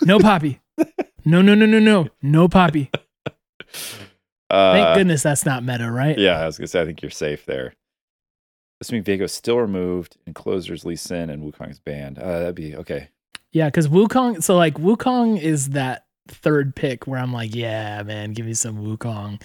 [0.02, 0.60] No Poppy.
[1.24, 2.08] no, no, no, no, no.
[2.22, 2.90] No Poppy.
[4.52, 6.18] Uh, Thank goodness that's not meta, right?
[6.18, 7.74] Yeah, I was gonna say I think you're safe there.
[8.82, 12.18] Assuming Viego's still removed and closers Lee Sin and Wukong's banned.
[12.18, 13.08] Uh, that'd be okay.
[13.52, 18.32] Yeah, because Wukong, so like Wukong is that third pick where I'm like, yeah, man,
[18.32, 19.42] give me some Wukong.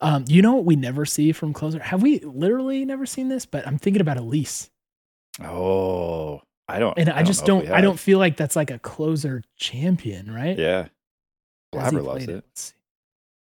[0.00, 1.78] Um, you know what we never see from closer?
[1.78, 3.46] Have we literally never seen this?
[3.46, 4.70] But I'm thinking about Elise.
[5.42, 6.98] Oh, I don't.
[6.98, 10.58] And I, don't just don't I don't feel like that's like a closer champion, right?
[10.58, 10.88] Yeah,
[11.74, 12.74] Blaber loves played it.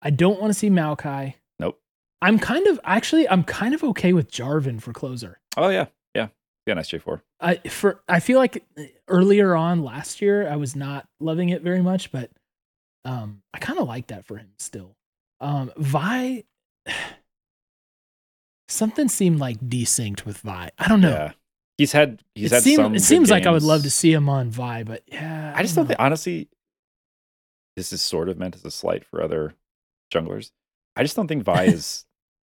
[0.02, 1.36] I don't want to see Maokai.
[1.60, 1.80] Nope.
[2.22, 5.40] I'm kind of actually I'm kind of okay with Jarvan for closer.
[5.58, 6.28] Oh yeah, yeah,
[6.66, 6.74] yeah.
[6.76, 7.24] Nice J four.
[7.42, 8.66] I for I feel like
[9.08, 12.32] earlier on last year I was not loving it very much, but
[13.06, 14.96] um I kind of like that for him still.
[15.40, 16.44] Um Vi
[18.68, 20.70] something seemed like desynced with Vi.
[20.78, 21.10] I don't know.
[21.10, 21.32] Yeah,
[21.78, 22.96] he's had he's it had seem- some.
[22.96, 25.54] it seems like I would love to see him on Vi, but yeah.
[25.56, 26.50] I just don't think honestly.
[27.76, 29.54] This is sort of meant as a slight for other
[30.14, 30.52] junglers.
[30.98, 32.06] I just don't think Vi is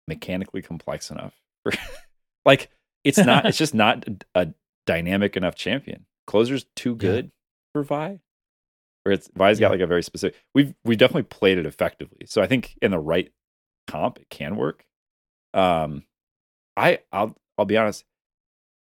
[0.07, 1.35] mechanically complex enough.
[1.65, 1.73] For,
[2.45, 2.71] like
[3.03, 3.45] it's not.
[3.47, 4.05] It's just not
[4.37, 4.49] a
[4.87, 6.07] dynamic enough champion.
[6.29, 7.33] Closer's too good
[7.73, 8.21] for Vi.
[9.07, 9.67] Or it's Vi's Yeah.
[9.69, 10.39] got like a very specific.
[10.55, 12.27] We've we've definitely played it effectively.
[12.27, 13.33] So I think in the right
[13.87, 14.85] comp it can work.
[15.55, 16.03] Um,
[16.77, 18.05] I I'll I'll be honest.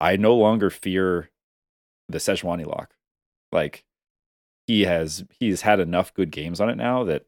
[0.01, 1.31] I no longer fear
[2.09, 2.95] the Sejuani lock.
[3.51, 3.85] Like
[4.67, 7.27] he has he's had enough good games on it now that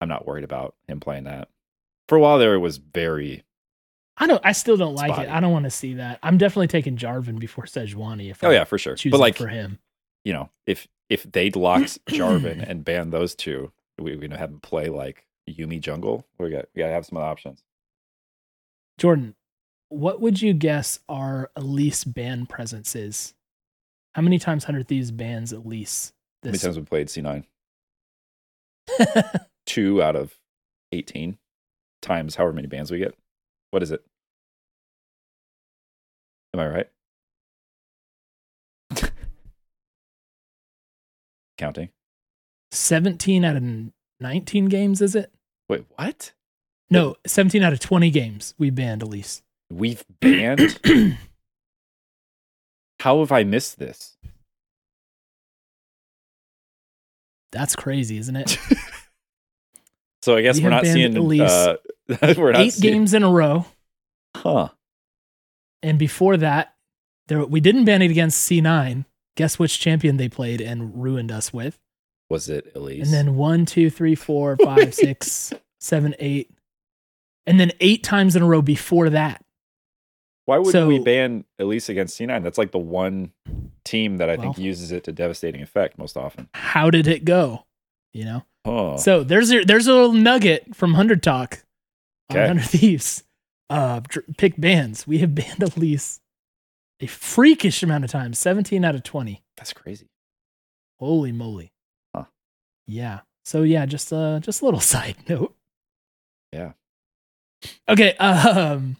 [0.00, 1.48] I'm not worried about him playing that.
[2.08, 3.44] For a while there, it was very
[4.16, 5.28] I don't I still don't like Spotty.
[5.28, 5.32] it.
[5.32, 6.18] I don't want to see that.
[6.22, 8.96] I'm definitely taking Jarvan before Sejuani if oh I'm yeah for sure.
[9.10, 9.78] But like for him.
[10.24, 14.50] you know if if they'd locked Jarvan and banned those two, we we gonna have
[14.50, 16.26] him play like Yuumi jungle.
[16.38, 17.62] We got we gotta have some other options.
[18.98, 19.34] Jordan,
[19.88, 23.34] what would you guess our Elise ban presence is?
[24.14, 26.12] How many times Hundred Thieves bans Elise?
[26.42, 27.44] How many This times we played C9?
[29.66, 30.34] Two out of
[30.92, 31.38] eighteen
[32.02, 33.14] times however many bans we get.
[33.70, 34.04] What is it?
[36.54, 36.88] Am I right?
[41.58, 41.90] Counting.
[42.72, 43.62] 17 out of
[44.20, 45.32] 19 games, is it?
[45.68, 46.32] Wait, what?
[46.90, 49.42] No, 17 out of 20 games we banned Elise.
[49.70, 50.78] We've banned.
[53.00, 54.16] How have I missed this?
[57.52, 58.58] That's crazy, isn't it?
[60.26, 61.16] So I guess We we're not seeing.
[61.16, 61.76] Elise Uh,
[62.36, 63.64] we're not Eight seeing, games in a row.
[64.36, 64.70] Huh?
[65.84, 66.74] And before that,
[67.28, 69.04] there we didn't ban it against C9.
[69.36, 71.78] Guess which champion they played and ruined us with?
[72.28, 73.04] Was it Elise?
[73.04, 76.50] And then one, two, three, four, five, six, seven, eight.
[77.46, 79.44] And then eight times in a row before that.
[80.46, 82.42] Why wouldn't we so- ban Elise against C9?
[82.42, 83.32] That's like the one
[83.84, 86.48] team that I think uses it to devastating effect most often.
[86.54, 87.64] How did it go?
[88.12, 88.44] You know?
[88.64, 91.62] Oh, So there's a, there's a little nugget from Hundred Talk
[92.30, 92.46] on Okay.
[92.48, 93.22] Hundred Thieves.
[93.70, 94.00] Uh,
[94.38, 95.06] pick bands.
[95.06, 96.20] We have banned Elise
[97.00, 99.42] a freakish amount of times, 17 out of 20.
[99.56, 100.08] that's crazy.
[100.98, 101.72] Holy moly.
[102.14, 102.24] Huh.
[102.86, 103.20] Yeah.
[103.44, 105.54] So yeah, just uh just a little side note.
[106.52, 106.72] Yeah.
[107.88, 108.96] Okay, um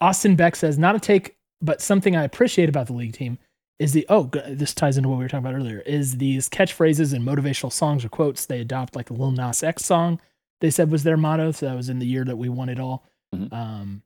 [0.00, 3.38] Austin Beck says not a take but something I appreciate about the league team
[3.78, 7.12] is the oh this ties into what we were talking about earlier is these catchphrases
[7.14, 10.20] and motivational songs or quotes they adopt like the Lil Nas X song
[10.60, 12.80] they said was their motto so that was in the year that we won it
[12.80, 13.04] all
[13.34, 13.52] Mhm.
[13.52, 14.02] um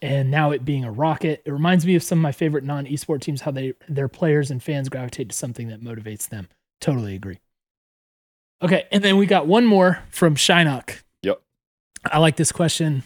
[0.00, 3.20] and now it being a rocket it reminds me of some of my favorite non-esport
[3.20, 6.48] teams how they their players and fans gravitate to something that motivates them
[6.80, 7.38] totally agree
[8.62, 11.40] okay and then we got one more from Shynock Yep.
[12.10, 13.02] I like this question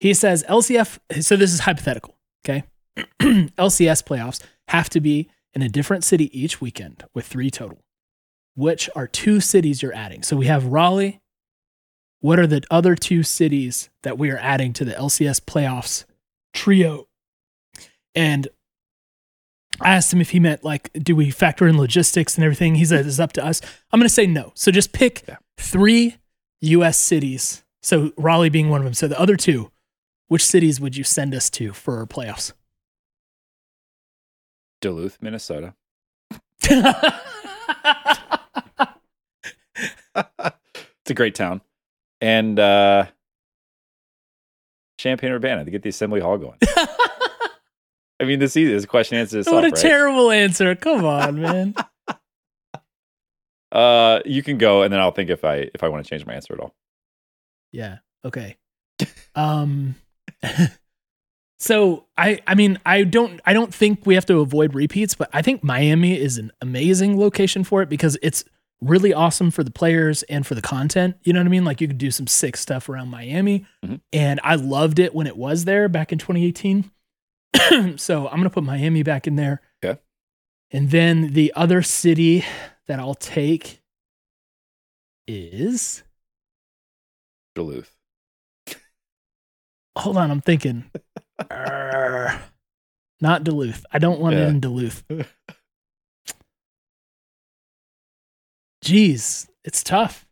[0.00, 2.64] he says LCF so this is hypothetical okay
[3.20, 7.82] LCS playoffs have to be in a different city each weekend with three total.
[8.54, 10.22] Which are two cities you're adding?
[10.22, 11.20] So we have Raleigh.
[12.20, 16.04] What are the other two cities that we are adding to the LCS playoffs
[16.56, 17.06] trio?
[18.14, 18.48] And
[19.80, 22.74] I asked him if he meant like, do we factor in logistics and everything?
[22.76, 23.60] He said it's up to us.
[23.92, 24.52] I'm going to say no.
[24.54, 25.36] So just pick Yeah.
[25.58, 26.16] three
[26.62, 27.62] US cities.
[27.82, 28.94] So Raleigh being one of them.
[28.94, 29.70] So the other two,
[30.28, 32.52] which cities would you send us to for our playoffs?
[34.80, 35.74] Duluth, Minnesota.
[40.16, 41.60] it's a great town.
[42.20, 43.06] And uh
[45.06, 46.58] Champaign Urbana to get the assembly hall going.
[48.18, 48.72] I mean, this easy.
[48.72, 49.76] This question answers itself, what a right?
[49.76, 50.74] terrible answer.
[50.74, 51.74] Come on, man.
[53.72, 56.26] uh, you can go, and then I'll think if I if I want to change
[56.26, 56.74] my answer at all.
[57.72, 57.98] yeah.
[58.24, 58.56] Okay.
[59.36, 59.94] Um
[61.60, 65.30] so I I mean I don't I don't think we have to avoid repeats, but
[65.32, 68.44] I think Miami is an amazing location for it because it's
[68.82, 71.16] really awesome for the players and for the content.
[71.22, 71.64] You know what I mean?
[71.64, 73.66] Like you could do some sick stuff around Miami.
[73.84, 74.00] Mhm.
[74.12, 76.90] And I loved it when it was there back in 2018.
[77.98, 79.60] so I'm going to put Miami back in there.
[79.82, 79.98] Okay.
[80.70, 82.44] And then the other city
[82.86, 83.82] that I'll take
[85.26, 86.02] is
[87.54, 87.96] Duluth.
[89.96, 90.90] hold on, I'm thinking.
[93.20, 93.84] Not Duluth.
[93.90, 94.48] I don't want it Yeah.
[94.48, 95.02] in Duluth.
[98.86, 100.26] Jeez, it's tough.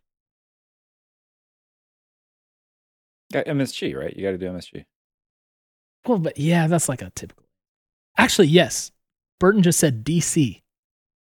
[3.33, 4.15] Got MSG, right?
[4.15, 4.85] You got to do MSG.
[6.07, 7.43] Well, but yeah, that's like a typical.
[8.17, 8.91] Actually, yes.
[9.39, 10.61] Burton just said DC.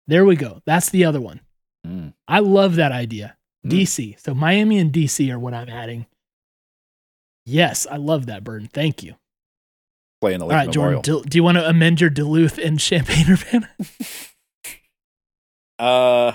[0.06, 0.62] There we go.
[0.64, 1.40] That's the other one.
[1.86, 2.14] Mm.
[2.26, 3.36] I love that idea.
[3.66, 3.72] Mm.
[3.72, 4.20] DC.
[4.20, 6.06] So Miami and DC are what I'm adding.
[7.44, 8.68] Yes, I love that, Burton.
[8.72, 9.16] Thank you.
[10.22, 11.22] Playing the All right, Jordan, Memorial.
[11.22, 13.68] do, do you want to amend your Duluth and Champaign Urbana?
[15.78, 16.32] Uh,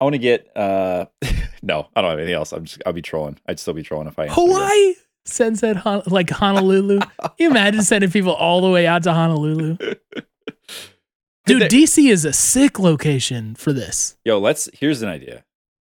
[0.00, 0.54] I want to get.
[0.56, 1.06] Uh,
[1.62, 2.52] no, I don't have anything else.
[2.52, 2.82] I'm just.
[2.86, 3.38] I'll be trolling.
[3.46, 4.24] I'd still be trolling if I.
[4.26, 4.54] answered again.
[4.56, 4.94] Hawaii?
[5.26, 6.98] Send said Hon- like Honolulu.
[7.00, 9.76] Can you imagine sending people all the way out to Honolulu?
[11.46, 14.16] Dude, they- DC is a sick location for this.
[14.24, 14.68] Yo, let's.
[14.74, 15.44] Here's an idea.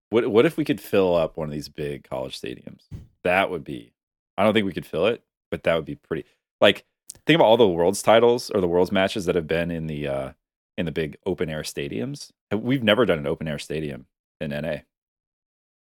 [0.09, 2.81] What What if we could fill up one of these big college stadiums?
[3.23, 3.93] That would be.
[4.37, 6.25] I don't think we could fill it, but that would be pretty.
[6.61, 6.85] Like,
[7.25, 10.07] think about all the world's titles or the world's matches that have been in the
[10.07, 10.31] uh
[10.77, 12.29] in the big open air stadiums.
[12.53, 14.05] We've never done an open air stadium
[14.39, 14.67] in NA.
[14.69, 14.83] I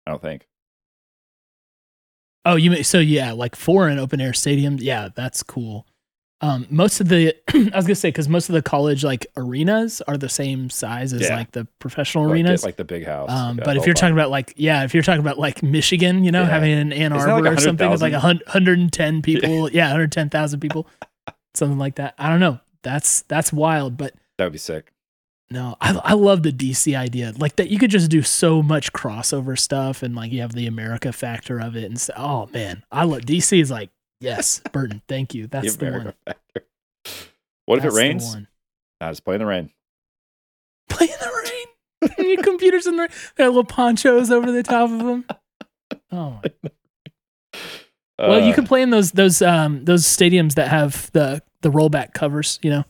[0.08, 0.48] don't think.
[2.46, 5.86] Oh, you mean so yeah, like for an open air stadium, Yeah, that's cool.
[6.40, 10.02] Um, most of the I was gonna say because most of the college like arenas
[10.08, 11.36] are the same size as Yeah.
[11.36, 12.64] like the professional Like, arenas.
[12.64, 13.30] like the big house.
[13.32, 16.24] um, a but if you're talking about like yeah, if you're talking about like Michigan,
[16.24, 16.50] you know, Yeah.
[16.50, 20.88] having an Ann Arbor like or something with like a 110 people, yeah, 110,000 people,
[21.56, 22.14] something like that.
[22.18, 22.60] I don't know.
[22.84, 24.92] That's that's wild, but that would be sick.
[25.50, 27.34] No, I I love the DC idea.
[27.38, 30.68] Like that you could just do so much crossover stuff and like you have the
[30.68, 33.90] America factor of it and so, oh man, I love DC is like,
[34.20, 35.48] yes, Burton, thank you.
[35.48, 36.36] That's The the, America one.
[36.36, 36.68] factor.
[37.66, 38.36] What if it rains?
[39.00, 39.70] Nah, just play in the rain.
[40.90, 42.28] Play in the rain.
[42.30, 43.10] Your computers in the rain.
[43.36, 45.26] They have little ponchos over the top of them.
[46.12, 46.72] Oh my
[48.20, 51.70] Well, you Uh, can play in those those um those stadiums that have the the
[51.70, 52.60] rollback covers.
[52.64, 52.84] You know,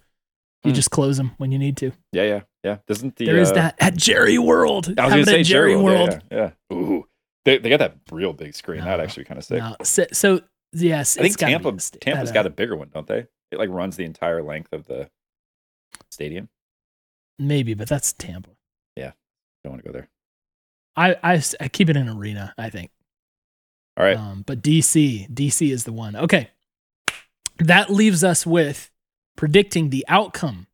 [0.68, 0.76] you Hmm.
[0.76, 1.92] just close them when you need to.
[2.12, 2.78] Yeah, yeah, yeah.
[2.88, 4.94] Doesn't the There is uh, that at Jerry World.
[5.00, 6.10] I was gonna say Jerry World.
[6.10, 6.22] World.
[6.32, 6.76] Yeah, yeah.
[6.78, 7.08] Ooh,
[7.46, 8.82] they they got that real big screen.
[8.84, 9.60] That No, actually kind of sick.
[9.60, 10.42] No, so, so
[10.74, 13.08] yes, I think it's gotta be Tampa a sta- Tampa's got a bigger one, don't
[13.08, 13.26] they?
[13.52, 15.10] It like runs the entire length of the
[16.12, 16.50] stadium.
[17.40, 18.50] maybe, but that's Tampa.
[18.96, 19.12] Yeah,
[19.64, 20.10] don't want to go there.
[20.96, 21.16] I
[21.62, 22.54] I keep it in arena.
[22.58, 22.92] I think.
[23.96, 24.18] All right.
[24.18, 26.16] Um, but DC, DC is the one.
[26.16, 26.50] Okay.
[27.60, 28.92] That leaves us with
[29.38, 30.68] predicting the outcome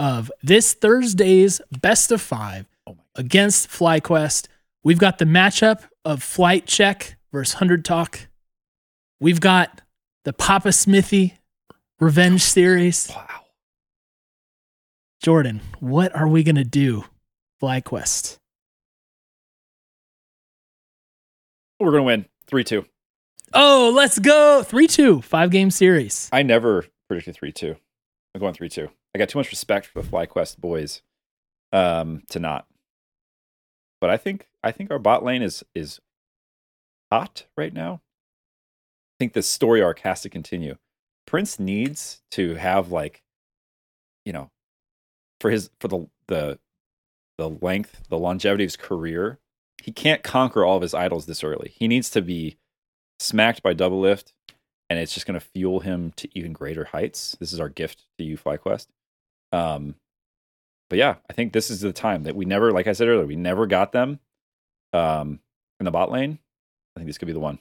[0.00, 4.48] of this Thursday's best of five Oh against FlyQuest.
[4.82, 8.28] We've got the matchup of Flight Check versus 100 Talk.
[9.20, 9.82] We've got
[10.24, 11.34] the PapaSmithy
[12.00, 13.08] Revenge Series.
[13.14, 13.26] Wow.
[15.22, 17.04] Jordan, what are we going to do,
[17.60, 18.38] FlyQuest?
[21.80, 22.86] We're gonna win three two.
[23.54, 24.62] Oh, let's go.
[24.62, 26.28] 3 2, five game series.
[26.32, 27.76] I never predicted three two.
[28.38, 28.88] I'm going three two.
[29.14, 31.02] I got too much respect for the FlyQuest boys,
[31.72, 32.66] um, to not.
[34.00, 35.98] But I think I think our bot lane is is
[37.10, 37.94] hot right now.
[37.94, 40.76] I think the story arc has to continue.
[41.26, 43.24] Prince needs to have like,
[44.24, 44.52] you know,
[45.40, 46.60] for his for the the
[47.38, 49.40] the length, the longevity of his career.
[49.82, 51.72] He can't conquer all of his idols this early.
[51.76, 52.56] He needs to be
[53.18, 54.32] smacked by Doublelift
[54.90, 57.36] and it's just going to fuel him to even greater heights.
[57.40, 58.86] This is our gift to you, FlyQuest.
[59.52, 59.94] Um,
[60.88, 63.26] but yeah, I think this is the time that we never, like I said earlier,
[63.26, 64.20] we never got them
[64.92, 65.40] um,
[65.78, 66.38] in the bot lane.
[66.96, 67.58] I think this could be the one.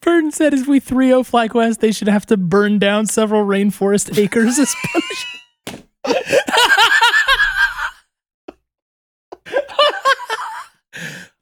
[0.00, 4.18] Burton said if we 3 0 FlyQuest, they should have to burn down several rainforest
[4.22, 5.86] acres as punishment.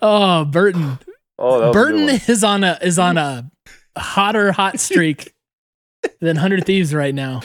[0.01, 0.99] oh, Burton.
[1.39, 3.51] Oh, Burton is on a is on a
[3.97, 5.33] hotter hot streak
[6.21, 7.41] than Hundred Thieves right now.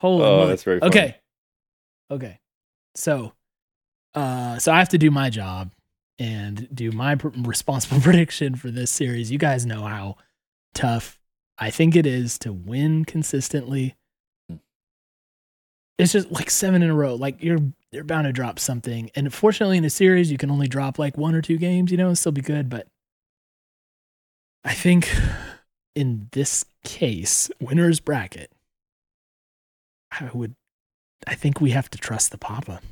[0.00, 0.48] Holy Oh, moly.
[0.48, 0.88] that's very funny.
[0.90, 1.16] Okay.
[2.10, 2.40] Okay.
[2.94, 3.32] So
[4.14, 5.70] uh so I have to do my job
[6.18, 9.30] and do my pr- responsible prediction for this series.
[9.30, 10.16] You guys know how
[10.74, 11.18] tough
[11.58, 13.96] I think it is to win consistently.
[15.98, 17.14] It's just like seven in a row.
[17.14, 17.58] Like you're
[17.90, 19.10] you're bound to drop something.
[19.14, 21.96] And fortunately in a series you can only drop like one or two games, you
[21.96, 22.86] know, and still be good, but
[24.64, 25.10] I think
[25.96, 28.52] in this case, winner's bracket,
[30.12, 30.54] I would,
[31.26, 32.82] I think we have to trust the Papa.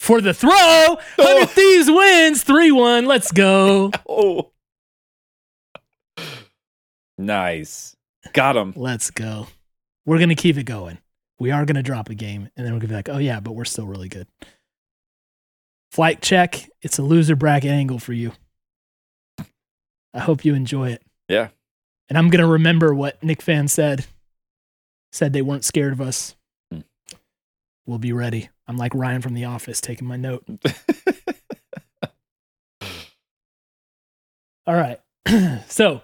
[0.00, 3.06] For the throw, 100 Thieves wins 3 1.
[3.06, 3.90] Let's go.
[4.06, 4.50] Oh,
[7.16, 7.96] nice.
[8.32, 8.72] Got him.
[8.76, 9.46] Let's go.
[10.04, 10.98] We're going to keep it going.
[11.38, 13.18] We are going to drop a game, and then we're going to be like, oh,
[13.18, 14.26] yeah, but we're still really good.
[15.92, 16.68] Flight check.
[16.82, 18.32] It's a loser bracket angle for you.
[20.12, 21.02] I hope you enjoy it.
[21.28, 21.48] Yeah.
[22.08, 24.06] And I'm going to remember what Nick Fan said.
[25.12, 26.34] Said they weren't scared of us.
[26.70, 26.80] Hmm.
[27.86, 28.48] We'll be ready.
[28.66, 30.44] I'm like Ryan from The Office taking my note.
[34.66, 34.98] All right.
[35.68, 36.02] so,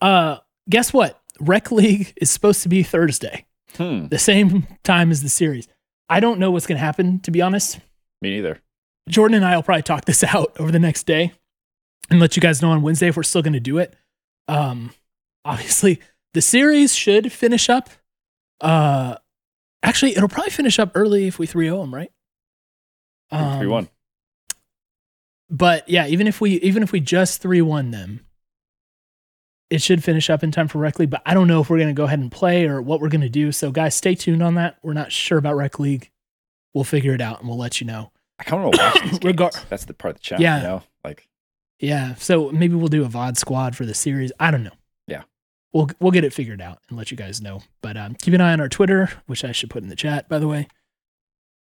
[0.00, 0.38] uh,
[0.68, 1.20] guess what?
[1.38, 3.46] Rec League is supposed to be Thursday,
[3.76, 4.08] hmm.
[4.08, 5.68] the same time as the series.
[6.08, 7.78] I don't know what's going to happen, to be honest.
[8.20, 8.60] Me neither.
[9.08, 11.32] Jordan and I will probably talk this out over the next day
[12.10, 13.94] and let you guys know on Wednesday if we're still going to do it.
[14.50, 14.90] Um,
[15.44, 16.00] obviously,
[16.34, 17.90] the series should finish up.
[18.60, 19.16] Uh,
[19.82, 22.10] actually, it'll probably finish up early if we 3 0 them, right?
[23.30, 23.88] Um, Three one.
[25.48, 28.26] But yeah, even if we even if we just 3 1 them,
[29.68, 31.10] it should finish up in time for Rec League.
[31.10, 33.08] But I don't know if we're going to go ahead and play or what we're
[33.08, 33.52] going to do.
[33.52, 34.78] So, guys, stay tuned on that.
[34.82, 36.10] We're not sure about Rec League.
[36.74, 38.12] We'll figure it out and we'll let you know.
[38.38, 39.36] I kind of want to watch these games.
[39.36, 40.40] Regar- That's the part of the chat.
[40.40, 40.56] Yeah.
[40.58, 40.82] You know?
[41.04, 41.28] Like,
[41.80, 44.32] Yeah, so maybe we'll do a VOD squad for the series.
[44.38, 44.76] I don't know.
[45.06, 45.22] Yeah.
[45.72, 47.62] We'll we'll get it figured out and let you guys know.
[47.80, 50.28] But um, keep an eye on our Twitter, which I should put in the chat,
[50.28, 50.68] by the way.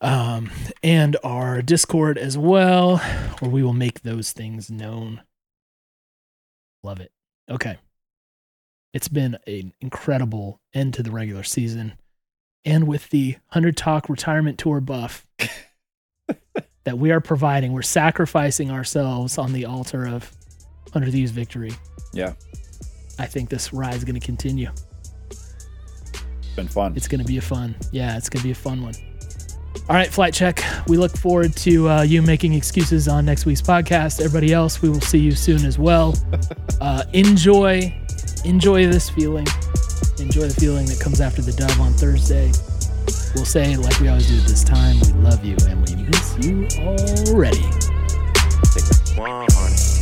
[0.01, 0.51] Um,
[0.83, 2.99] and our Discord as well,
[3.41, 5.23] where we will make those things known.
[6.83, 7.11] Love it.
[7.51, 7.79] Okay.
[8.93, 11.95] It's been an incredible end to the regular season.
[12.65, 15.27] And with the 100 Talk retirement tour buff
[16.85, 20.31] that we are providing, we're sacrificing ourselves on the altar of
[20.93, 21.73] Hundred Thieves victory.
[22.13, 22.35] yeah,
[23.19, 24.71] I think this ride is going to continue.
[25.31, 26.95] it's been fun.
[26.97, 27.75] It's going to be a fun.
[27.93, 28.95] Yeah, it's going to be a fun one.
[29.89, 30.65] All right, flight check.
[30.87, 34.21] We look forward to uh, you making excuses on next week's podcast.
[34.21, 36.15] Everybody else, we will see you soon as well.
[36.81, 37.97] Uh, enjoy,
[38.45, 39.47] enjoy this feeling.
[40.19, 42.53] Enjoy the feeling that comes after the dub on Thursday.
[43.35, 46.69] We'll say, like we always do this time, we love you and we miss you
[46.79, 47.65] already.
[49.17, 49.95] 100.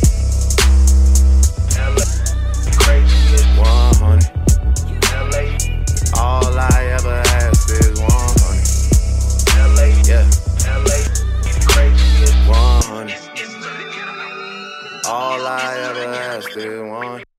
[3.57, 4.33] 100.
[6.15, 8.23] All I ever ask is 100.
[10.07, 10.29] Yeah.
[12.47, 13.13] 100.
[15.05, 17.32] All I ever ask is 100.